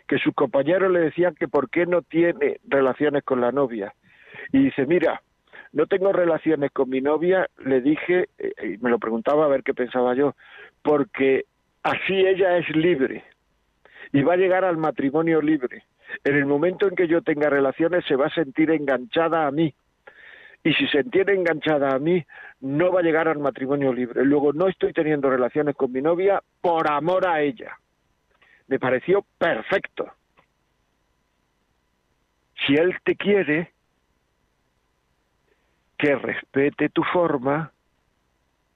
que 0.07 0.17
sus 0.19 0.33
compañeros 0.33 0.91
le 0.91 0.99
decían 0.99 1.35
que 1.35 1.47
por 1.47 1.69
qué 1.69 1.85
no 1.85 2.03
tiene 2.03 2.59
relaciones 2.67 3.23
con 3.23 3.41
la 3.41 3.51
novia. 3.51 3.93
Y 4.51 4.65
dice, 4.65 4.85
mira, 4.85 5.21
no 5.77 5.85
tengo 5.85 6.11
relaciones 6.11 6.71
con 6.71 6.89
mi 6.89 7.01
novia, 7.01 7.47
le 7.63 7.81
dije, 7.81 8.29
eh, 8.39 8.73
y 8.73 8.77
me 8.83 8.89
lo 8.89 8.97
preguntaba 8.97 9.45
a 9.45 9.47
ver 9.47 9.61
qué 9.61 9.75
pensaba 9.75 10.15
yo, 10.15 10.33
porque 10.81 11.45
así 11.83 12.15
ella 12.15 12.57
es 12.57 12.67
libre 12.75 13.23
y 14.11 14.23
va 14.23 14.33
a 14.33 14.37
llegar 14.37 14.65
al 14.65 14.77
matrimonio 14.77 15.39
libre. 15.39 15.83
En 16.23 16.35
el 16.35 16.47
momento 16.47 16.87
en 16.87 16.95
que 16.95 17.07
yo 17.07 17.21
tenga 17.21 17.51
relaciones 17.51 18.03
se 18.05 18.15
va 18.15 18.25
a 18.25 18.33
sentir 18.33 18.71
enganchada 18.71 19.45
a 19.45 19.51
mí. 19.51 19.71
Y 20.63 20.73
si 20.73 20.87
se 20.87 21.01
entiende 21.01 21.35
enganchada 21.35 21.93
a 21.93 21.99
mí, 21.99 22.25
no 22.61 22.91
va 22.91 23.01
a 23.01 23.03
llegar 23.03 23.27
al 23.27 23.37
matrimonio 23.37 23.93
libre. 23.93 24.25
Luego 24.25 24.53
no 24.53 24.67
estoy 24.67 24.93
teniendo 24.93 25.29
relaciones 25.29 25.75
con 25.75 25.91
mi 25.91 26.01
novia 26.01 26.41
por 26.59 26.91
amor 26.91 27.27
a 27.27 27.41
ella. 27.41 27.77
Me 28.67 28.79
pareció 28.79 29.23
perfecto. 29.37 30.11
Si 32.65 32.73
él 32.73 32.95
te 33.03 33.15
quiere, 33.15 33.73
que 35.97 36.15
respete 36.15 36.89
tu 36.89 37.03
forma 37.03 37.71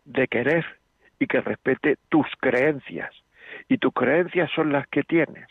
de 0.06 0.28
querer 0.28 0.66
y 1.20 1.28
que 1.28 1.42
respete 1.42 1.98
tus 2.10 2.28
creencias. 2.40 3.12
Y 3.68 3.78
tus 3.78 3.94
creencias 3.94 4.50
son 4.56 4.72
las 4.72 4.88
que 4.88 5.04
tienes. 5.04 5.48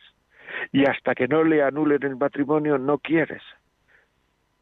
Y 0.73 0.85
hasta 0.85 1.15
que 1.15 1.29
no 1.29 1.45
le 1.45 1.63
anulen 1.63 2.03
el 2.03 2.17
matrimonio 2.17 2.77
no 2.79 2.99
quieres. 2.99 3.43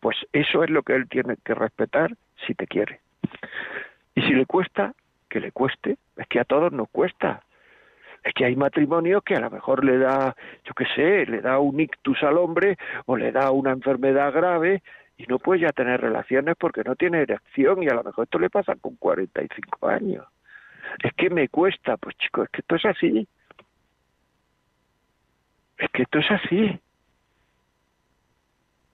Pues 0.01 0.17
eso 0.33 0.63
es 0.63 0.71
lo 0.71 0.83
que 0.83 0.95
él 0.95 1.09
tiene 1.09 1.37
que 1.45 1.55
respetar 1.55 2.15
si 2.47 2.55
te 2.55 2.67
quiere. 2.67 3.01
Y 4.15 4.23
si 4.23 4.35
le 4.35 4.47
cuesta, 4.47 4.95
que 5.29 5.41
le 5.41 5.53
cueste. 5.53 5.97
Es 6.17 6.27
que 6.29 6.41
a 6.41 6.45
todos 6.45 6.73
nos 6.73 6.89
cuesta. 6.91 7.43
Es 8.23 8.35
que 8.35 8.45
hay 8.45 8.57
matrimonios 8.57 9.23
que 9.23 9.35
a 9.35 9.41
lo 9.41 9.51
mejor 9.51 9.85
le 9.85 9.99
da, 9.99 10.35
yo 10.65 10.75
qué 10.75 10.85
sé, 10.95 11.27
le 11.27 11.41
da 11.41 11.59
un 11.59 11.81
ictus 11.81 12.23
al 12.23 12.37
hombre 12.37 12.77
o 13.07 13.17
le 13.17 13.33
da 13.33 13.51
una 13.51 13.71
enfermedad 13.71 14.33
grave 14.33 14.83
y 15.19 15.27
no 15.27 15.41
puede 15.41 15.63
ya 15.63 15.73
tener 15.73 16.01
relaciones 16.01 16.55
porque 16.57 16.85
no 16.85 16.95
tiene 16.95 17.23
erección 17.23 17.83
y 17.83 17.89
a 17.89 17.95
lo 17.95 18.05
mejor 18.05 18.25
esto 18.25 18.39
le 18.39 18.49
pasa 18.49 18.77
con 18.77 18.95
45 18.97 19.89
años. 19.89 20.25
Es 21.03 21.13
que 21.15 21.29
me 21.29 21.49
cuesta, 21.49 21.97
pues 21.97 22.17
chicos, 22.17 22.45
es 22.45 22.51
que 22.53 22.61
esto 22.61 22.77
es 22.77 22.85
así. 22.87 23.29
Es 25.77 25.91
que 25.91 26.03
esto 26.03 26.21
es 26.21 26.31
así. 26.31 26.81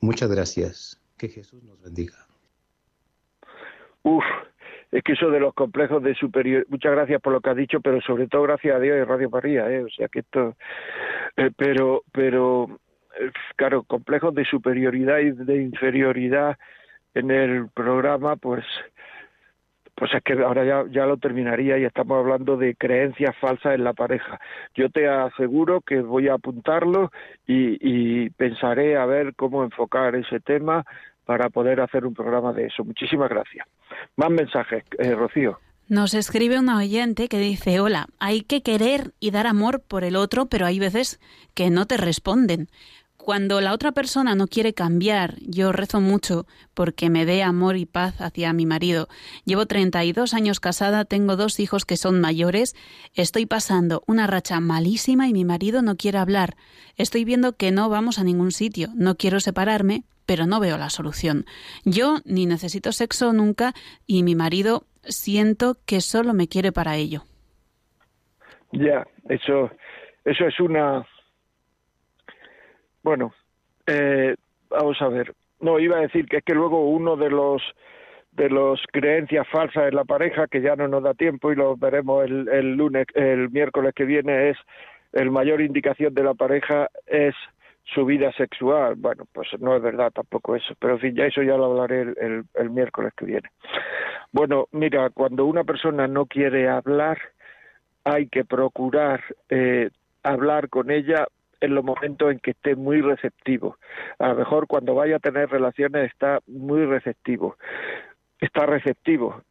Muchas 0.00 0.30
gracias. 0.30 1.02
Que 1.18 1.28
Jesús 1.28 1.60
nos 1.64 1.82
bendiga. 1.82 2.14
Uf, 4.04 4.22
es 4.92 5.02
que 5.02 5.14
eso 5.14 5.28
de 5.28 5.40
los 5.40 5.54
complejos 5.54 6.04
de 6.04 6.14
superioridad, 6.14 6.68
muchas 6.68 6.92
gracias 6.92 7.20
por 7.20 7.32
lo 7.32 7.40
que 7.40 7.50
has 7.50 7.56
dicho, 7.56 7.80
pero 7.80 8.00
sobre 8.00 8.28
todo 8.28 8.42
gracias 8.42 8.76
a 8.76 8.78
Dios 8.78 8.96
y 8.96 9.02
Radio 9.02 9.28
María, 9.28 9.68
¿eh? 9.68 9.82
o 9.82 9.88
sea 9.88 10.06
que 10.06 10.20
esto, 10.20 10.54
eh, 11.36 11.50
pero, 11.56 12.04
pero, 12.12 12.78
eh, 13.18 13.32
claro, 13.56 13.82
complejos 13.82 14.36
de 14.36 14.44
superioridad 14.44 15.18
y 15.18 15.32
de 15.32 15.62
inferioridad 15.62 16.56
en 17.14 17.32
el 17.32 17.70
programa, 17.70 18.36
pues, 18.36 18.64
pues 19.96 20.12
es 20.14 20.22
que 20.22 20.34
ahora 20.34 20.64
ya, 20.64 20.84
ya 20.90 21.06
lo 21.06 21.16
terminaría 21.16 21.78
y 21.78 21.84
estamos 21.84 22.18
hablando 22.18 22.56
de 22.56 22.74
creencias 22.76 23.34
falsas 23.38 23.74
en 23.74 23.82
la 23.82 23.94
pareja. 23.94 24.38
Yo 24.74 24.90
te 24.90 25.08
aseguro 25.08 25.80
que 25.80 26.00
voy 26.02 26.28
a 26.28 26.34
apuntarlo 26.34 27.10
y, 27.46 27.78
y 27.80 28.30
pensaré 28.30 28.96
a 28.96 29.06
ver 29.06 29.34
cómo 29.34 29.64
enfocar 29.64 30.14
ese 30.14 30.38
tema 30.40 30.84
para 31.24 31.48
poder 31.48 31.80
hacer 31.80 32.06
un 32.06 32.14
programa 32.14 32.52
de 32.52 32.66
eso. 32.66 32.84
Muchísimas 32.84 33.28
gracias. 33.28 33.66
Más 34.16 34.30
mensajes, 34.30 34.84
eh, 34.98 35.14
Rocío. 35.14 35.58
Nos 35.88 36.14
escribe 36.14 36.58
una 36.58 36.78
oyente 36.78 37.28
que 37.28 37.38
dice, 37.38 37.80
hola, 37.80 38.06
hay 38.18 38.42
que 38.42 38.62
querer 38.62 39.12
y 39.20 39.30
dar 39.30 39.46
amor 39.46 39.80
por 39.80 40.04
el 40.04 40.16
otro, 40.16 40.46
pero 40.46 40.66
hay 40.66 40.78
veces 40.78 41.20
que 41.54 41.70
no 41.70 41.86
te 41.86 41.96
responden. 41.96 42.68
Cuando 43.26 43.60
la 43.60 43.72
otra 43.72 43.90
persona 43.90 44.36
no 44.36 44.46
quiere 44.46 44.72
cambiar, 44.72 45.34
yo 45.40 45.72
rezo 45.72 46.00
mucho 46.00 46.46
porque 46.74 47.10
me 47.10 47.26
dé 47.26 47.42
amor 47.42 47.76
y 47.76 47.84
paz 47.84 48.20
hacia 48.20 48.52
mi 48.52 48.66
marido. 48.66 49.08
Llevo 49.44 49.66
32 49.66 50.32
años 50.32 50.60
casada, 50.60 51.04
tengo 51.04 51.34
dos 51.34 51.58
hijos 51.58 51.84
que 51.84 51.96
son 51.96 52.20
mayores, 52.20 52.76
estoy 53.14 53.44
pasando 53.44 54.04
una 54.06 54.28
racha 54.28 54.60
malísima 54.60 55.26
y 55.26 55.32
mi 55.32 55.44
marido 55.44 55.82
no 55.82 55.96
quiere 55.96 56.18
hablar. 56.18 56.54
Estoy 56.94 57.24
viendo 57.24 57.56
que 57.56 57.72
no 57.72 57.88
vamos 57.88 58.20
a 58.20 58.22
ningún 58.22 58.52
sitio, 58.52 58.90
no 58.94 59.16
quiero 59.16 59.40
separarme, 59.40 60.04
pero 60.24 60.46
no 60.46 60.60
veo 60.60 60.78
la 60.78 60.88
solución. 60.88 61.46
Yo 61.84 62.18
ni 62.24 62.46
necesito 62.46 62.92
sexo 62.92 63.32
nunca 63.32 63.72
y 64.06 64.22
mi 64.22 64.36
marido 64.36 64.84
siento 65.02 65.78
que 65.84 66.00
solo 66.00 66.32
me 66.32 66.46
quiere 66.46 66.70
para 66.70 66.94
ello. 66.94 67.24
Ya, 68.70 69.04
eso, 69.28 69.72
eso 70.24 70.46
es 70.46 70.60
una 70.60 71.04
bueno, 73.06 73.32
eh, 73.86 74.34
vamos 74.68 75.00
a 75.00 75.06
ver. 75.06 75.32
No, 75.60 75.78
iba 75.78 75.96
a 75.96 76.00
decir 76.00 76.26
que 76.26 76.38
es 76.38 76.44
que 76.44 76.56
luego 76.56 76.90
uno 76.90 77.16
de 77.16 77.30
los 77.30 77.62
de 78.32 78.50
los 78.50 78.82
creencias 78.90 79.46
falsas 79.48 79.88
en 79.88 79.94
la 79.94 80.04
pareja, 80.04 80.48
que 80.48 80.60
ya 80.60 80.74
no 80.74 80.88
nos 80.88 81.04
da 81.04 81.14
tiempo 81.14 81.52
y 81.52 81.54
lo 81.54 81.76
veremos 81.76 82.24
el, 82.24 82.48
el 82.48 82.72
lunes, 82.72 83.06
el 83.14 83.48
miércoles 83.50 83.94
que 83.94 84.04
viene, 84.04 84.50
es 84.50 84.56
el 85.12 85.30
mayor 85.30 85.60
indicación 85.60 86.14
de 86.14 86.24
la 86.24 86.34
pareja 86.34 86.88
es 87.06 87.36
su 87.94 88.04
vida 88.04 88.32
sexual. 88.32 88.96
Bueno, 88.96 89.24
pues 89.32 89.50
no 89.60 89.76
es 89.76 89.82
verdad 89.82 90.10
tampoco 90.10 90.56
eso, 90.56 90.74
pero 90.80 90.94
en 90.94 90.98
fin, 90.98 91.14
ya 91.14 91.26
eso 91.26 91.44
ya 91.44 91.56
lo 91.56 91.66
hablaré 91.66 92.02
el, 92.02 92.44
el, 92.54 92.70
miércoles 92.70 93.12
que 93.16 93.24
viene. 93.24 93.48
Bueno, 94.32 94.66
mira, 94.72 95.10
cuando 95.10 95.44
una 95.44 95.62
persona 95.62 96.08
no 96.08 96.26
quiere 96.26 96.68
hablar, 96.68 97.18
hay 98.02 98.26
que 98.26 98.44
procurar 98.44 99.22
eh, 99.48 99.90
hablar 100.24 100.68
con 100.68 100.90
ella 100.90 101.28
en 101.60 101.74
los 101.74 101.84
momentos 101.84 102.30
en 102.30 102.38
que 102.38 102.52
esté 102.52 102.76
muy 102.76 103.00
receptivo. 103.00 103.76
A 104.18 104.28
lo 104.28 104.36
mejor 104.36 104.66
cuando 104.66 104.94
vaya 104.94 105.16
a 105.16 105.20
tener 105.20 105.48
relaciones 105.48 106.10
está 106.10 106.40
muy 106.46 106.84
receptivo, 106.84 107.56
está 108.40 108.66
receptivo 108.66 109.42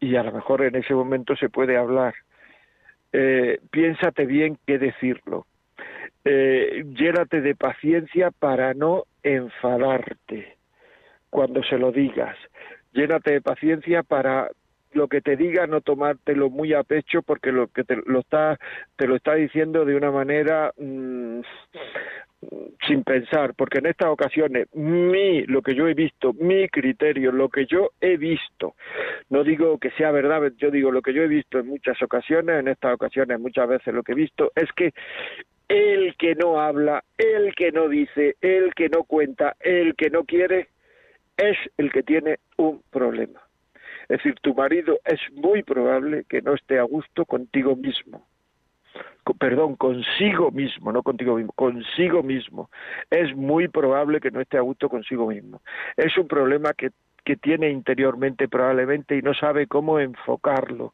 y 0.00 0.16
a 0.16 0.22
lo 0.22 0.32
mejor 0.32 0.62
en 0.62 0.76
ese 0.76 0.94
momento 0.94 1.36
se 1.36 1.48
puede 1.48 1.76
hablar. 1.76 2.14
Eh, 3.12 3.60
piénsate 3.70 4.24
bien 4.24 4.58
qué 4.66 4.78
decirlo. 4.78 5.46
Eh, 6.24 6.84
llénate 6.94 7.40
de 7.40 7.54
paciencia 7.54 8.30
para 8.30 8.74
no 8.74 9.04
enfadarte 9.22 10.56
cuando 11.30 11.62
se 11.62 11.78
lo 11.78 11.92
digas. 11.92 12.36
Llénate 12.92 13.32
de 13.32 13.40
paciencia 13.40 14.02
para 14.02 14.50
lo 14.92 15.08
que 15.08 15.20
te 15.20 15.36
diga 15.36 15.66
no 15.66 15.80
tomártelo 15.80 16.50
muy 16.50 16.74
a 16.74 16.82
pecho 16.82 17.22
porque 17.22 17.52
lo 17.52 17.68
que 17.68 17.84
te 17.84 17.96
lo 18.06 18.20
está 18.20 18.58
te 18.96 19.06
lo 19.06 19.16
está 19.16 19.34
diciendo 19.34 19.84
de 19.84 19.94
una 19.94 20.10
manera 20.10 20.72
mm, 20.78 21.40
sin 22.86 23.04
pensar 23.04 23.54
porque 23.54 23.78
en 23.78 23.86
estas 23.86 24.08
ocasiones 24.08 24.66
mi 24.74 25.42
lo 25.44 25.62
que 25.62 25.74
yo 25.74 25.86
he 25.86 25.94
visto 25.94 26.32
mi 26.32 26.68
criterio 26.68 27.32
lo 27.32 27.48
que 27.48 27.66
yo 27.66 27.90
he 28.00 28.16
visto 28.16 28.74
no 29.28 29.44
digo 29.44 29.78
que 29.78 29.90
sea 29.92 30.10
verdad 30.10 30.52
yo 30.56 30.70
digo 30.70 30.90
lo 30.90 31.02
que 31.02 31.12
yo 31.12 31.22
he 31.22 31.28
visto 31.28 31.58
en 31.58 31.68
muchas 31.68 32.00
ocasiones 32.02 32.58
en 32.58 32.68
estas 32.68 32.94
ocasiones 32.94 33.38
muchas 33.38 33.68
veces 33.68 33.94
lo 33.94 34.02
que 34.02 34.12
he 34.12 34.16
visto 34.16 34.52
es 34.54 34.72
que 34.72 34.92
el 35.68 36.16
que 36.16 36.34
no 36.34 36.60
habla 36.60 37.04
el 37.16 37.54
que 37.54 37.70
no 37.70 37.88
dice 37.88 38.36
el 38.40 38.74
que 38.74 38.88
no 38.88 39.04
cuenta 39.04 39.54
el 39.60 39.94
que 39.94 40.10
no 40.10 40.24
quiere 40.24 40.68
es 41.36 41.56
el 41.76 41.92
que 41.92 42.02
tiene 42.02 42.38
un 42.56 42.82
problema 42.90 43.40
es 44.10 44.16
decir, 44.16 44.34
tu 44.42 44.54
marido 44.54 44.98
es 45.04 45.20
muy 45.34 45.62
probable 45.62 46.24
que 46.28 46.42
no 46.42 46.54
esté 46.54 46.80
a 46.80 46.82
gusto 46.82 47.24
contigo 47.24 47.76
mismo. 47.76 48.26
Perdón, 49.38 49.76
consigo 49.76 50.50
mismo, 50.50 50.90
no 50.90 51.04
contigo 51.04 51.36
mismo, 51.36 51.52
consigo 51.52 52.20
mismo. 52.24 52.70
Es 53.08 53.36
muy 53.36 53.68
probable 53.68 54.18
que 54.18 54.32
no 54.32 54.40
esté 54.40 54.58
a 54.58 54.62
gusto 54.62 54.88
consigo 54.88 55.28
mismo. 55.28 55.62
Es 55.96 56.18
un 56.18 56.26
problema 56.26 56.72
que, 56.72 56.90
que 57.24 57.36
tiene 57.36 57.70
interiormente 57.70 58.48
probablemente 58.48 59.16
y 59.16 59.22
no 59.22 59.32
sabe 59.32 59.68
cómo 59.68 60.00
enfocarlo. 60.00 60.92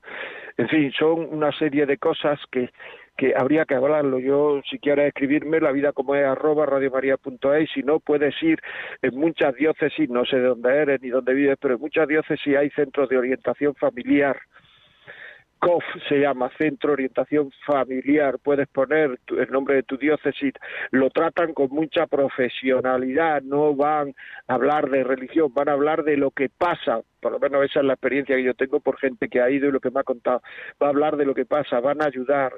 En 0.59 0.69
fin, 0.69 0.93
son 0.93 1.27
una 1.31 1.53
serie 1.53 1.87
de 1.87 1.97
cosas 1.97 2.39
que, 2.53 2.69
que 3.17 3.35
habría 3.37 3.65
que 3.65 3.75
hablarlo. 3.75 4.19
Yo, 4.19 4.61
si 4.71 4.79
quieres 4.79 5.09
escribirme, 5.09 5.61
la 5.61 5.73
vida 5.73 5.93
como 5.93 6.15
es 6.15 6.25
arroba 6.25 6.67
radiomaria.es, 6.67 7.71
si 7.73 7.83
no, 7.83 8.01
puedes 8.01 8.35
ir 8.43 8.61
en 9.03 9.19
muchas 9.19 9.55
diócesis, 9.55 10.09
no 10.09 10.25
sé 10.25 10.37
de 10.37 10.49
dónde 10.49 10.75
eres 10.75 11.01
ni 11.03 11.09
dónde 11.09 11.35
vives, 11.35 11.57
pero 11.61 11.75
en 11.75 11.81
muchas 11.81 12.07
diócesis 12.09 12.57
hay 12.57 12.71
centros 12.71 13.09
de 13.09 13.19
orientación 13.19 13.75
familiar. 13.75 14.37
COF 15.59 15.85
se 16.09 16.21
llama 16.21 16.51
Centro 16.59 16.91
de 16.91 16.95
Orientación 16.95 17.51
Familiar. 17.67 18.39
Puedes 18.43 18.69
poner 18.69 19.19
el 19.29 19.51
nombre 19.51 19.77
de 19.77 19.83
tu 19.83 19.97
diócesis. 19.97 20.53
Lo 20.91 21.11
tratan 21.11 21.55
con 21.55 21.71
mucha 21.71 22.07
profesionalidad. 22.07 23.43
No 23.43 23.75
van 23.75 24.15
a 24.49 24.55
hablar 24.55 24.91
de 24.91 25.03
religión, 25.03 25.53
van 25.55 25.69
a 25.69 25.73
hablar 25.73 26.05
de 26.05 26.17
lo 26.17 26.31
que 26.31 26.51
pasa. 26.51 27.01
Por 27.21 27.33
lo 27.33 27.39
menos 27.39 27.65
esa 27.65 27.81
es 27.81 27.87
la 27.87 27.95
experiencia 27.95 28.37
que 28.37 28.45
yo 28.45 28.55
tengo 28.55 28.81
por 28.81 28.99
gente 28.99 29.29
que 29.29 29.41
ha 29.41 29.51
ido 29.51 29.69
y 29.69 29.73
lo 29.73 29.81
que 29.81 29.91
me 29.91 30.01
ha 30.01 30.05
contado. 30.05 30.43
Va 30.81 30.89
a 30.89 30.91
hablar 30.91 31.17
de 31.17 31.25
lo 31.25 31.35
que 31.35 31.47
pasa, 31.47 31.81
van 31.81 32.03
a 32.03 32.07
ayudar, 32.07 32.53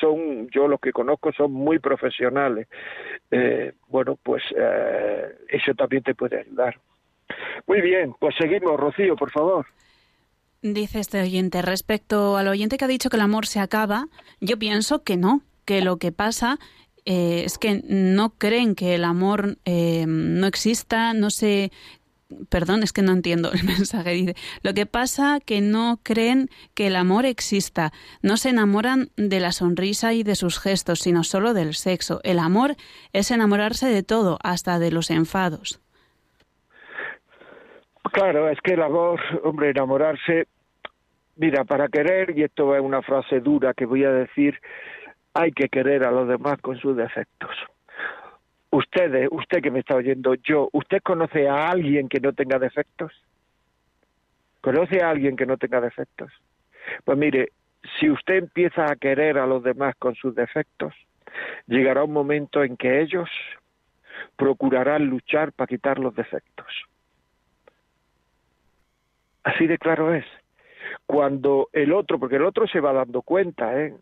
son, 0.00 0.48
yo 0.50 0.68
los 0.68 0.80
que 0.80 0.92
conozco 0.92 1.32
son 1.32 1.52
muy 1.52 1.78
profesionales. 1.78 2.68
Eh, 3.30 3.74
bueno, 3.88 4.18
pues 4.22 4.42
eh, 4.56 5.36
eso 5.48 5.74
también 5.74 6.02
te 6.02 6.14
puede 6.14 6.40
ayudar. 6.40 6.78
Muy 7.66 7.80
bien, 7.80 8.14
pues 8.18 8.34
seguimos, 8.38 8.78
Rocío, 8.78 9.16
por 9.16 9.30
favor. 9.30 9.66
Dice 10.62 11.00
este 11.00 11.20
oyente, 11.20 11.62
respecto 11.62 12.36
al 12.36 12.48
oyente 12.48 12.76
que 12.76 12.84
ha 12.84 12.88
dicho 12.88 13.10
que 13.10 13.16
el 13.16 13.22
amor 13.22 13.46
se 13.46 13.60
acaba, 13.60 14.06
yo 14.40 14.58
pienso 14.58 15.02
que 15.02 15.16
no, 15.16 15.42
que 15.64 15.82
lo 15.82 15.98
que 15.98 16.12
pasa 16.12 16.58
eh, 17.04 17.42
es 17.44 17.58
que 17.58 17.82
no 17.84 18.30
creen 18.30 18.74
que 18.74 18.94
el 18.94 19.04
amor 19.04 19.58
no 19.66 20.46
exista, 20.46 21.12
no 21.14 21.30
se 21.30 21.70
perdón, 22.48 22.82
es 22.82 22.92
que 22.92 23.02
no 23.02 23.12
entiendo 23.12 23.52
el 23.52 23.64
mensaje. 23.64 24.10
Dice, 24.10 24.34
lo 24.62 24.74
que 24.74 24.86
pasa 24.86 25.38
que 25.44 25.60
no 25.60 25.98
creen 26.02 26.48
que 26.74 26.88
el 26.88 26.96
amor 26.96 27.26
exista, 27.26 27.92
no 28.22 28.36
se 28.36 28.50
enamoran 28.50 29.08
de 29.16 29.40
la 29.40 29.52
sonrisa 29.52 30.12
y 30.12 30.22
de 30.22 30.34
sus 30.34 30.58
gestos, 30.58 31.00
sino 31.00 31.24
solo 31.24 31.54
del 31.54 31.74
sexo. 31.74 32.20
El 32.24 32.38
amor 32.38 32.76
es 33.12 33.30
enamorarse 33.30 33.86
de 33.86 34.02
todo, 34.02 34.38
hasta 34.42 34.78
de 34.78 34.90
los 34.90 35.10
enfados. 35.10 35.80
Claro, 38.12 38.48
es 38.48 38.58
que 38.62 38.74
el 38.74 38.82
amor, 38.82 39.20
hombre, 39.42 39.70
enamorarse, 39.70 40.46
mira, 41.36 41.64
para 41.64 41.88
querer, 41.88 42.36
y 42.38 42.44
esto 42.44 42.74
es 42.74 42.80
una 42.80 43.02
frase 43.02 43.40
dura 43.40 43.74
que 43.74 43.84
voy 43.84 44.04
a 44.04 44.10
decir, 44.10 44.58
hay 45.34 45.52
que 45.52 45.68
querer 45.68 46.04
a 46.04 46.10
los 46.10 46.28
demás 46.28 46.60
con 46.60 46.78
sus 46.78 46.96
defectos. 46.96 47.50
Ustedes, 48.70 49.28
usted 49.30 49.62
que 49.62 49.70
me 49.70 49.80
está 49.80 49.94
oyendo, 49.94 50.34
yo, 50.34 50.68
¿usted 50.72 51.00
conoce 51.02 51.48
a 51.48 51.70
alguien 51.70 52.08
que 52.08 52.20
no 52.20 52.32
tenga 52.32 52.58
defectos? 52.58 53.12
¿Conoce 54.60 55.02
a 55.02 55.10
alguien 55.10 55.36
que 55.36 55.46
no 55.46 55.56
tenga 55.56 55.80
defectos? 55.80 56.32
Pues 57.04 57.16
mire, 57.16 57.52
si 57.98 58.10
usted 58.10 58.36
empieza 58.36 58.90
a 58.90 58.96
querer 58.96 59.38
a 59.38 59.46
los 59.46 59.62
demás 59.62 59.94
con 59.96 60.14
sus 60.14 60.34
defectos, 60.34 60.94
llegará 61.66 62.04
un 62.04 62.12
momento 62.12 62.62
en 62.62 62.76
que 62.76 63.00
ellos 63.00 63.30
procurarán 64.36 65.06
luchar 65.06 65.52
para 65.52 65.68
quitar 65.68 65.98
los 65.98 66.14
defectos. 66.14 66.66
Así 69.44 69.66
de 69.66 69.78
claro 69.78 70.12
es. 70.12 70.24
Cuando 71.06 71.68
el 71.72 71.92
otro, 71.92 72.18
porque 72.18 72.36
el 72.36 72.44
otro 72.44 72.66
se 72.66 72.80
va 72.80 72.92
dando 72.92 73.22
cuenta, 73.22 73.80
¿eh? 73.80 73.94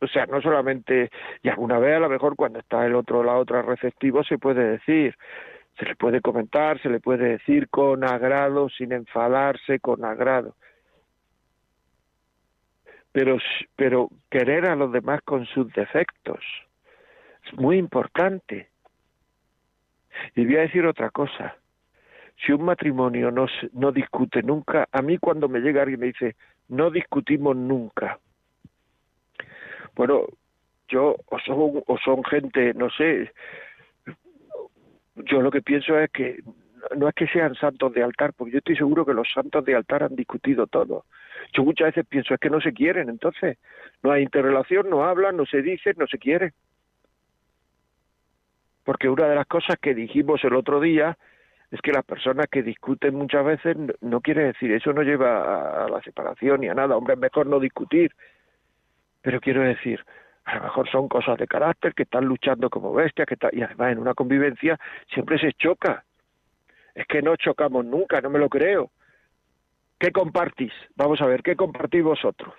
O 0.00 0.06
sea, 0.06 0.26
no 0.26 0.40
solamente, 0.42 1.10
y 1.42 1.48
alguna 1.48 1.78
vez 1.78 1.96
a 1.96 2.00
lo 2.00 2.08
mejor 2.08 2.36
cuando 2.36 2.58
está 2.58 2.84
el 2.84 2.94
otro, 2.94 3.24
la 3.24 3.36
otra 3.36 3.62
receptivo, 3.62 4.22
se 4.24 4.38
puede 4.38 4.72
decir, 4.72 5.16
se 5.78 5.86
le 5.86 5.96
puede 5.96 6.20
comentar, 6.20 6.80
se 6.80 6.90
le 6.90 7.00
puede 7.00 7.30
decir 7.30 7.68
con 7.68 8.04
agrado, 8.04 8.68
sin 8.68 8.92
enfadarse, 8.92 9.80
con 9.80 10.04
agrado. 10.04 10.54
Pero, 13.12 13.38
pero 13.74 14.10
querer 14.30 14.68
a 14.68 14.76
los 14.76 14.92
demás 14.92 15.20
con 15.22 15.46
sus 15.46 15.72
defectos 15.72 16.40
es 17.44 17.58
muy 17.58 17.78
importante. 17.78 18.68
Y 20.34 20.44
voy 20.44 20.56
a 20.56 20.60
decir 20.60 20.86
otra 20.86 21.10
cosa. 21.10 21.56
Si 22.44 22.52
un 22.52 22.64
matrimonio 22.64 23.30
no, 23.30 23.46
no 23.72 23.92
discute 23.92 24.42
nunca, 24.42 24.88
a 24.92 25.00
mí 25.00 25.16
cuando 25.18 25.48
me 25.48 25.60
llega 25.60 25.82
alguien 25.82 26.00
me 26.00 26.06
dice, 26.06 26.36
no 26.68 26.90
discutimos 26.90 27.56
nunca, 27.56 28.18
bueno, 29.96 30.26
yo 30.88 31.16
o 31.26 31.38
son, 31.40 31.82
o 31.86 31.98
son 31.98 32.22
gente, 32.24 32.74
no 32.74 32.90
sé, 32.90 33.32
yo 35.16 35.40
lo 35.40 35.50
que 35.50 35.62
pienso 35.62 35.98
es 35.98 36.10
que 36.10 36.40
no 36.96 37.08
es 37.08 37.14
que 37.14 37.26
sean 37.26 37.54
santos 37.54 37.92
de 37.94 38.02
altar, 38.02 38.32
porque 38.34 38.52
yo 38.52 38.58
estoy 38.58 38.76
seguro 38.76 39.04
que 39.04 39.14
los 39.14 39.28
santos 39.32 39.64
de 39.64 39.74
altar 39.74 40.04
han 40.04 40.14
discutido 40.14 40.66
todo. 40.66 41.04
Yo 41.52 41.64
muchas 41.64 41.88
veces 41.88 42.06
pienso 42.06 42.34
es 42.34 42.40
que 42.40 42.50
no 42.50 42.60
se 42.60 42.72
quieren, 42.72 43.08
entonces 43.08 43.58
no 44.02 44.12
hay 44.12 44.22
interrelación, 44.22 44.88
no 44.90 45.04
hablan, 45.04 45.36
no 45.36 45.46
se 45.46 45.62
dicen, 45.62 45.94
no 45.98 46.06
se 46.06 46.18
quieren. 46.18 46.52
Porque 48.84 49.08
una 49.08 49.26
de 49.26 49.34
las 49.34 49.46
cosas 49.46 49.78
que 49.80 49.94
dijimos 49.94 50.44
el 50.44 50.54
otro 50.54 50.80
día 50.80 51.18
es 51.70 51.80
que 51.80 51.92
las 51.92 52.04
personas 52.04 52.46
que 52.48 52.62
discuten 52.62 53.16
muchas 53.16 53.44
veces 53.44 53.76
no 54.00 54.20
quiere 54.20 54.44
decir 54.44 54.70
eso 54.70 54.92
no 54.92 55.02
lleva 55.02 55.84
a 55.84 55.88
la 55.88 56.00
separación 56.02 56.60
ni 56.60 56.68
a 56.68 56.74
nada. 56.74 56.96
Hombre, 56.96 57.14
es 57.14 57.20
mejor 57.20 57.46
no 57.46 57.58
discutir, 57.58 58.12
pero 59.26 59.40
quiero 59.40 59.62
decir, 59.62 60.04
a 60.44 60.54
lo 60.54 60.62
mejor 60.62 60.88
son 60.88 61.08
cosas 61.08 61.36
de 61.36 61.48
carácter 61.48 61.94
que 61.94 62.04
están 62.04 62.26
luchando 62.26 62.70
como 62.70 62.94
bestias, 62.94 63.26
que 63.26 63.36
y 63.50 63.60
además 63.60 63.90
en 63.90 63.98
una 63.98 64.14
convivencia 64.14 64.78
siempre 65.12 65.36
se 65.36 65.52
choca. 65.54 66.04
Es 66.94 67.08
que 67.08 67.22
no 67.22 67.34
chocamos 67.34 67.84
nunca, 67.84 68.20
no 68.20 68.30
me 68.30 68.38
lo 68.38 68.48
creo. 68.48 68.92
¿Qué 69.98 70.12
compartís? 70.12 70.72
Vamos 70.94 71.20
a 71.20 71.26
ver, 71.26 71.42
¿qué 71.42 71.56
compartís 71.56 72.04
vosotros? 72.04 72.54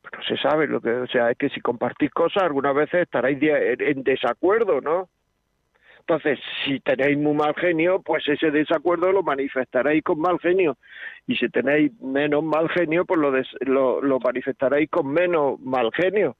Pues 0.00 0.12
no 0.16 0.22
se 0.22 0.40
sabe 0.40 0.68
lo 0.68 0.80
que, 0.80 0.90
o 0.90 1.08
sea, 1.08 1.32
es 1.32 1.36
que 1.36 1.48
si 1.48 1.60
compartís 1.60 2.12
cosas, 2.12 2.44
algunas 2.44 2.76
veces 2.76 3.02
estaréis 3.02 3.42
en 3.42 4.04
desacuerdo, 4.04 4.80
¿no? 4.80 5.08
Entonces, 6.08 6.38
si 6.64 6.78
tenéis 6.78 7.18
muy 7.18 7.34
mal 7.34 7.52
genio, 7.56 8.00
pues 8.00 8.22
ese 8.28 8.52
desacuerdo 8.52 9.10
lo 9.10 9.24
manifestaréis 9.24 10.04
con 10.04 10.20
mal 10.20 10.38
genio. 10.38 10.76
Y 11.26 11.34
si 11.34 11.48
tenéis 11.48 12.00
menos 12.00 12.44
mal 12.44 12.68
genio, 12.68 13.04
pues 13.04 13.18
lo, 13.62 14.00
lo, 14.00 14.20
manifestaréis 14.20 14.88
con 14.88 15.08
menos 15.08 15.58
mal 15.58 15.90
genio. 15.92 16.36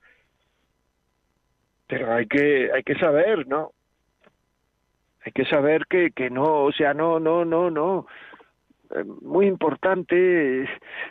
Pero 1.88 2.14
hay 2.14 2.26
que, 2.26 2.70
hay 2.72 2.84
que 2.84 2.94
saber, 2.94 3.48
¿no? 3.48 3.72
Hay 5.24 5.32
que 5.32 5.44
saber 5.46 5.86
que, 5.90 6.12
que 6.12 6.30
no, 6.30 6.62
o 6.62 6.70
sea, 6.70 6.94
no, 6.94 7.18
no, 7.18 7.44
no, 7.44 7.68
no. 7.68 8.06
Eh, 8.94 9.02
muy 9.22 9.48
importante 9.48 10.62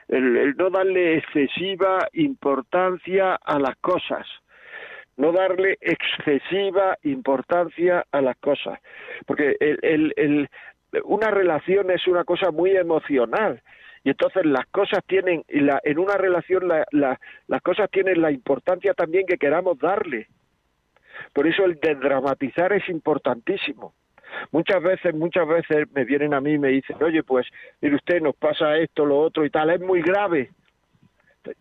el 0.08 0.56
no 0.56 0.70
darle 0.70 1.18
excesiva 1.18 2.08
importancia 2.14 3.36
a 3.36 3.60
las 3.60 3.76
cosas 3.82 4.26
no 5.18 5.32
darle 5.32 5.78
excesiva 5.82 6.98
importancia 7.04 8.06
a 8.12 8.22
las 8.22 8.38
cosas, 8.38 8.80
porque 9.26 9.56
el, 9.60 10.14
el, 10.16 10.50
una 11.04 11.32
relación 11.32 11.90
es 11.92 12.08
una 12.08 12.24
cosa 12.24 12.52
muy 12.52 12.76
emocional 12.76 13.62
y 14.04 14.10
entonces 14.10 14.46
las 14.46 14.66
cosas 14.68 15.00
tienen 15.08 15.44
la, 15.50 15.80
en 15.84 16.00
una 16.00 16.16
relación 16.16 16.68
la, 16.68 16.86
las 16.92 17.62
cosas 17.62 17.90
tienen 17.90 18.22
la 18.22 18.32
importancia 18.32 18.94
también 18.94 19.26
que 19.26 19.38
queramos 19.38 19.80
darle. 19.80 20.28
Por 21.34 21.48
eso 21.48 21.66
el 21.66 21.80
desdramatizar 21.80 22.74
es 22.74 22.88
importantísimo. 22.90 23.94
Muchas 24.52 24.84
veces, 24.84 25.16
muchas 25.16 25.48
veces 25.48 25.88
me 25.94 26.04
vienen 26.04 26.34
a 26.34 26.42
mí 26.42 26.54
y 26.54 26.60
me 26.60 26.68
dicen, 26.68 27.02
oye, 27.02 27.24
pues, 27.24 27.48
mire 27.82 27.96
usted, 27.96 28.22
nos 28.22 28.36
pasa 28.36 28.78
esto, 28.78 29.06
lo 29.06 29.18
otro 29.18 29.46
y 29.46 29.50
tal, 29.50 29.70
es 29.70 29.80
muy 29.80 30.02
grave 30.02 30.52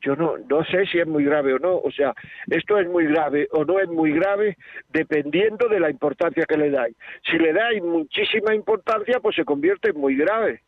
yo 0.00 0.16
no, 0.16 0.36
no 0.38 0.64
sé 0.64 0.86
si 0.86 0.98
es 0.98 1.06
muy 1.06 1.24
grave 1.24 1.54
o 1.54 1.58
no, 1.58 1.76
o 1.76 1.90
sea, 1.90 2.14
esto 2.46 2.78
es 2.78 2.88
muy 2.88 3.06
grave 3.06 3.48
o 3.52 3.64
no 3.64 3.78
es 3.78 3.88
muy 3.88 4.12
grave 4.12 4.56
dependiendo 4.90 5.68
de 5.68 5.80
la 5.80 5.90
importancia 5.90 6.44
que 6.46 6.56
le 6.56 6.70
dais. 6.70 6.96
Si 7.30 7.38
le 7.38 7.52
dais 7.52 7.82
muchísima 7.82 8.54
importancia, 8.54 9.20
pues 9.20 9.36
se 9.36 9.44
convierte 9.44 9.90
en 9.90 10.00
muy 10.00 10.16
grave. 10.16 10.62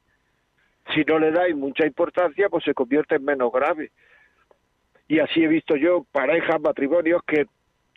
Si 0.94 1.02
no 1.04 1.18
le 1.18 1.32
dais 1.32 1.56
mucha 1.56 1.86
importancia, 1.86 2.48
pues 2.48 2.64
se 2.64 2.74
convierte 2.74 3.16
en 3.16 3.24
menos 3.24 3.52
grave. 3.52 3.90
Y 5.08 5.18
así 5.20 5.44
he 5.44 5.48
visto 5.48 5.76
yo 5.76 6.04
parejas, 6.12 6.60
matrimonios 6.60 7.22
que 7.26 7.46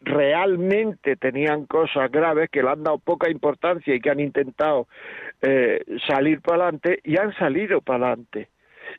realmente 0.01 1.15
tenían 1.17 1.65
cosas 1.65 2.09
graves 2.09 2.49
que 2.49 2.63
le 2.63 2.69
han 2.69 2.83
dado 2.83 2.99
poca 2.99 3.29
importancia 3.29 3.93
y 3.93 3.99
que 3.99 4.09
han 4.09 4.19
intentado 4.19 4.87
eh, 5.41 5.83
salir 6.07 6.41
para 6.41 6.63
adelante 6.63 6.99
y 7.03 7.17
han 7.17 7.33
salido 7.35 7.81
para 7.81 8.07
adelante 8.07 8.49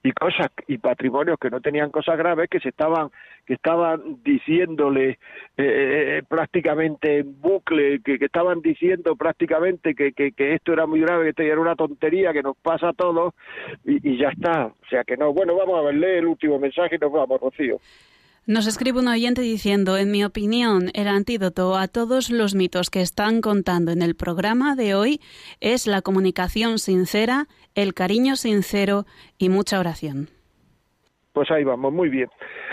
y 0.02 0.12
cosas 0.12 0.48
y 0.66 0.78
patrimonios 0.78 1.38
que 1.38 1.50
no 1.50 1.60
tenían 1.60 1.90
cosas 1.90 2.16
graves 2.16 2.48
que 2.48 2.60
se 2.60 2.70
estaban 2.70 3.10
que 3.46 3.54
estaban 3.54 4.22
diciéndole 4.22 5.10
eh, 5.10 5.18
eh, 5.56 6.18
eh, 6.18 6.22
prácticamente 6.28 7.18
en 7.18 7.40
bucle 7.40 8.00
que, 8.02 8.18
estaban 8.20 8.60
diciendo 8.60 9.16
prácticamente 9.16 9.94
que, 9.94 10.12
que, 10.12 10.54
esto 10.54 10.72
era 10.72 10.86
muy 10.86 11.00
grave 11.00 11.24
que 11.24 11.30
esto 11.30 11.42
era 11.42 11.60
una 11.60 11.76
tontería 11.76 12.32
que 12.32 12.42
nos 12.42 12.56
pasa 12.56 12.90
a 12.90 12.92
todos 12.92 13.34
y, 13.84 14.12
y 14.12 14.18
ya 14.18 14.28
está. 14.28 14.66
O 14.66 14.86
sea 14.88 15.04
que 15.04 15.16
no. 15.16 15.32
Bueno 15.32 15.54
vamos 15.56 15.78
a 15.78 15.82
verle 15.82 16.18
el 16.18 16.26
último 16.26 16.58
mensaje 16.58 16.96
y 16.96 16.98
nos 16.98 17.12
vamos 17.12 17.40
Rocío 17.40 17.78
nos 18.50 18.66
escribe 18.66 18.98
un 18.98 19.06
oyente 19.06 19.42
diciendo, 19.42 19.96
en 19.96 20.10
mi 20.10 20.24
opinión, 20.24 20.90
el 20.94 21.06
antídoto 21.06 21.76
a 21.76 21.86
todos 21.86 22.30
los 22.30 22.56
mitos 22.56 22.90
que 22.90 23.00
están 23.00 23.42
contando 23.42 23.92
en 23.92 24.02
el 24.02 24.16
programa 24.16 24.74
de 24.74 24.96
hoy 24.96 25.20
es 25.60 25.86
la 25.86 26.02
comunicación 26.02 26.80
sincera, 26.80 27.46
el 27.76 27.94
cariño 27.94 28.34
sincero 28.34 29.04
y 29.38 29.50
mucha 29.50 29.78
oración. 29.78 30.30
Pues 31.32 31.48
ahí 31.52 31.62
vamos, 31.62 31.92
muy 31.92 32.08
bien. 32.08 32.28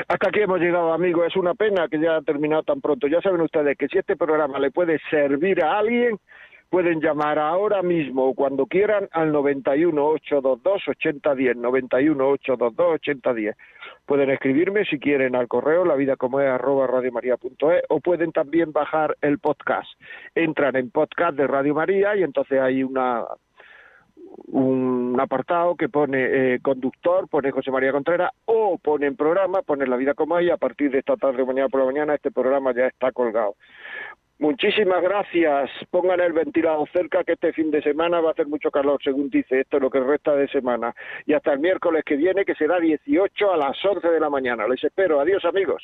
Hasta 0.07 0.29
aquí 0.29 0.39
hemos 0.39 0.59
llegado, 0.59 0.91
amigos. 0.93 1.27
Es 1.27 1.35
una 1.35 1.53
pena 1.53 1.87
que 1.87 1.99
ya 1.99 2.15
ha 2.15 2.21
terminado 2.23 2.63
tan 2.63 2.81
pronto. 2.81 3.05
Ya 3.05 3.21
saben 3.21 3.41
ustedes 3.41 3.77
que 3.77 3.87
si 3.87 3.99
este 3.99 4.15
programa 4.15 4.57
le 4.57 4.71
puede 4.71 4.99
servir 5.11 5.63
a 5.63 5.77
alguien, 5.77 6.17
pueden 6.69 7.01
llamar 7.01 7.39
ahora 7.39 7.81
mismo 7.81 8.27
o 8.27 8.33
cuando 8.33 8.65
quieran 8.65 9.07
al 9.11 9.31
91 9.31 10.05
822 10.05 10.87
8010, 10.87 11.57
91 11.57 12.27
822 12.29 12.93
8010. 12.95 13.55
Pueden 14.05 14.29
escribirme 14.29 14.85
si 14.85 14.99
quieren 14.99 15.35
al 15.35 15.47
correo 15.47 15.85
la 15.85 16.15
como 16.15 16.39
es 16.39 16.49
arroba 16.49 16.87
radiomaria.es 16.87 17.83
o 17.89 17.99
pueden 17.99 18.31
también 18.31 18.71
bajar 18.71 19.17
el 19.21 19.39
podcast. 19.39 19.89
Entran 20.35 20.75
en 20.75 20.91
podcast 20.91 21.35
de 21.37 21.47
Radio 21.47 21.73
María 21.73 22.15
y 22.15 22.23
entonces 22.23 22.59
hay 22.59 22.83
una 22.83 23.25
un 24.47 25.17
apartado 25.19 25.75
que 25.75 25.89
pone 25.89 26.53
eh, 26.55 26.59
conductor, 26.61 27.27
pone 27.27 27.51
José 27.51 27.71
María 27.71 27.91
Contreras, 27.91 28.31
o 28.45 28.77
pone 28.77 29.11
programa, 29.13 29.61
pone 29.61 29.87
La 29.87 29.97
Vida 29.97 30.13
como 30.13 30.37
es, 30.37 30.45
y 30.45 30.49
a 30.49 30.57
partir 30.57 30.91
de 30.91 30.99
esta 30.99 31.15
tarde 31.17 31.41
o 31.41 31.45
mañana 31.45 31.69
por 31.69 31.81
la 31.81 31.87
mañana 31.87 32.15
este 32.15 32.31
programa 32.31 32.73
ya 32.73 32.87
está 32.87 33.11
colgado. 33.11 33.55
Muchísimas 34.39 35.01
gracias. 35.01 35.71
Pongan 35.89 36.19
el 36.19 36.31
ventilador 36.31 36.87
cerca 36.91 37.23
que 37.23 37.33
este 37.33 37.53
fin 37.53 37.71
de 37.71 37.81
semana 37.81 38.21
va 38.21 38.29
a 38.29 38.31
hacer 38.33 38.47
mucho 38.47 38.69
calor, 38.69 38.99
según 39.03 39.29
dice 39.29 39.61
esto, 39.61 39.79
lo 39.79 39.89
que 39.89 39.99
resta 39.99 40.35
de 40.35 40.47
semana. 40.47 40.93
Y 41.25 41.33
hasta 41.33 41.53
el 41.53 41.59
miércoles 41.59 42.03
que 42.05 42.15
viene, 42.15 42.45
que 42.45 42.53
será 42.53 42.79
18 42.79 43.51
a 43.51 43.57
las 43.57 43.83
11 43.83 44.07
de 44.07 44.19
la 44.19 44.29
mañana. 44.29 44.67
Les 44.67 44.83
espero. 44.83 45.19
Adiós, 45.19 45.43
amigos. 45.43 45.83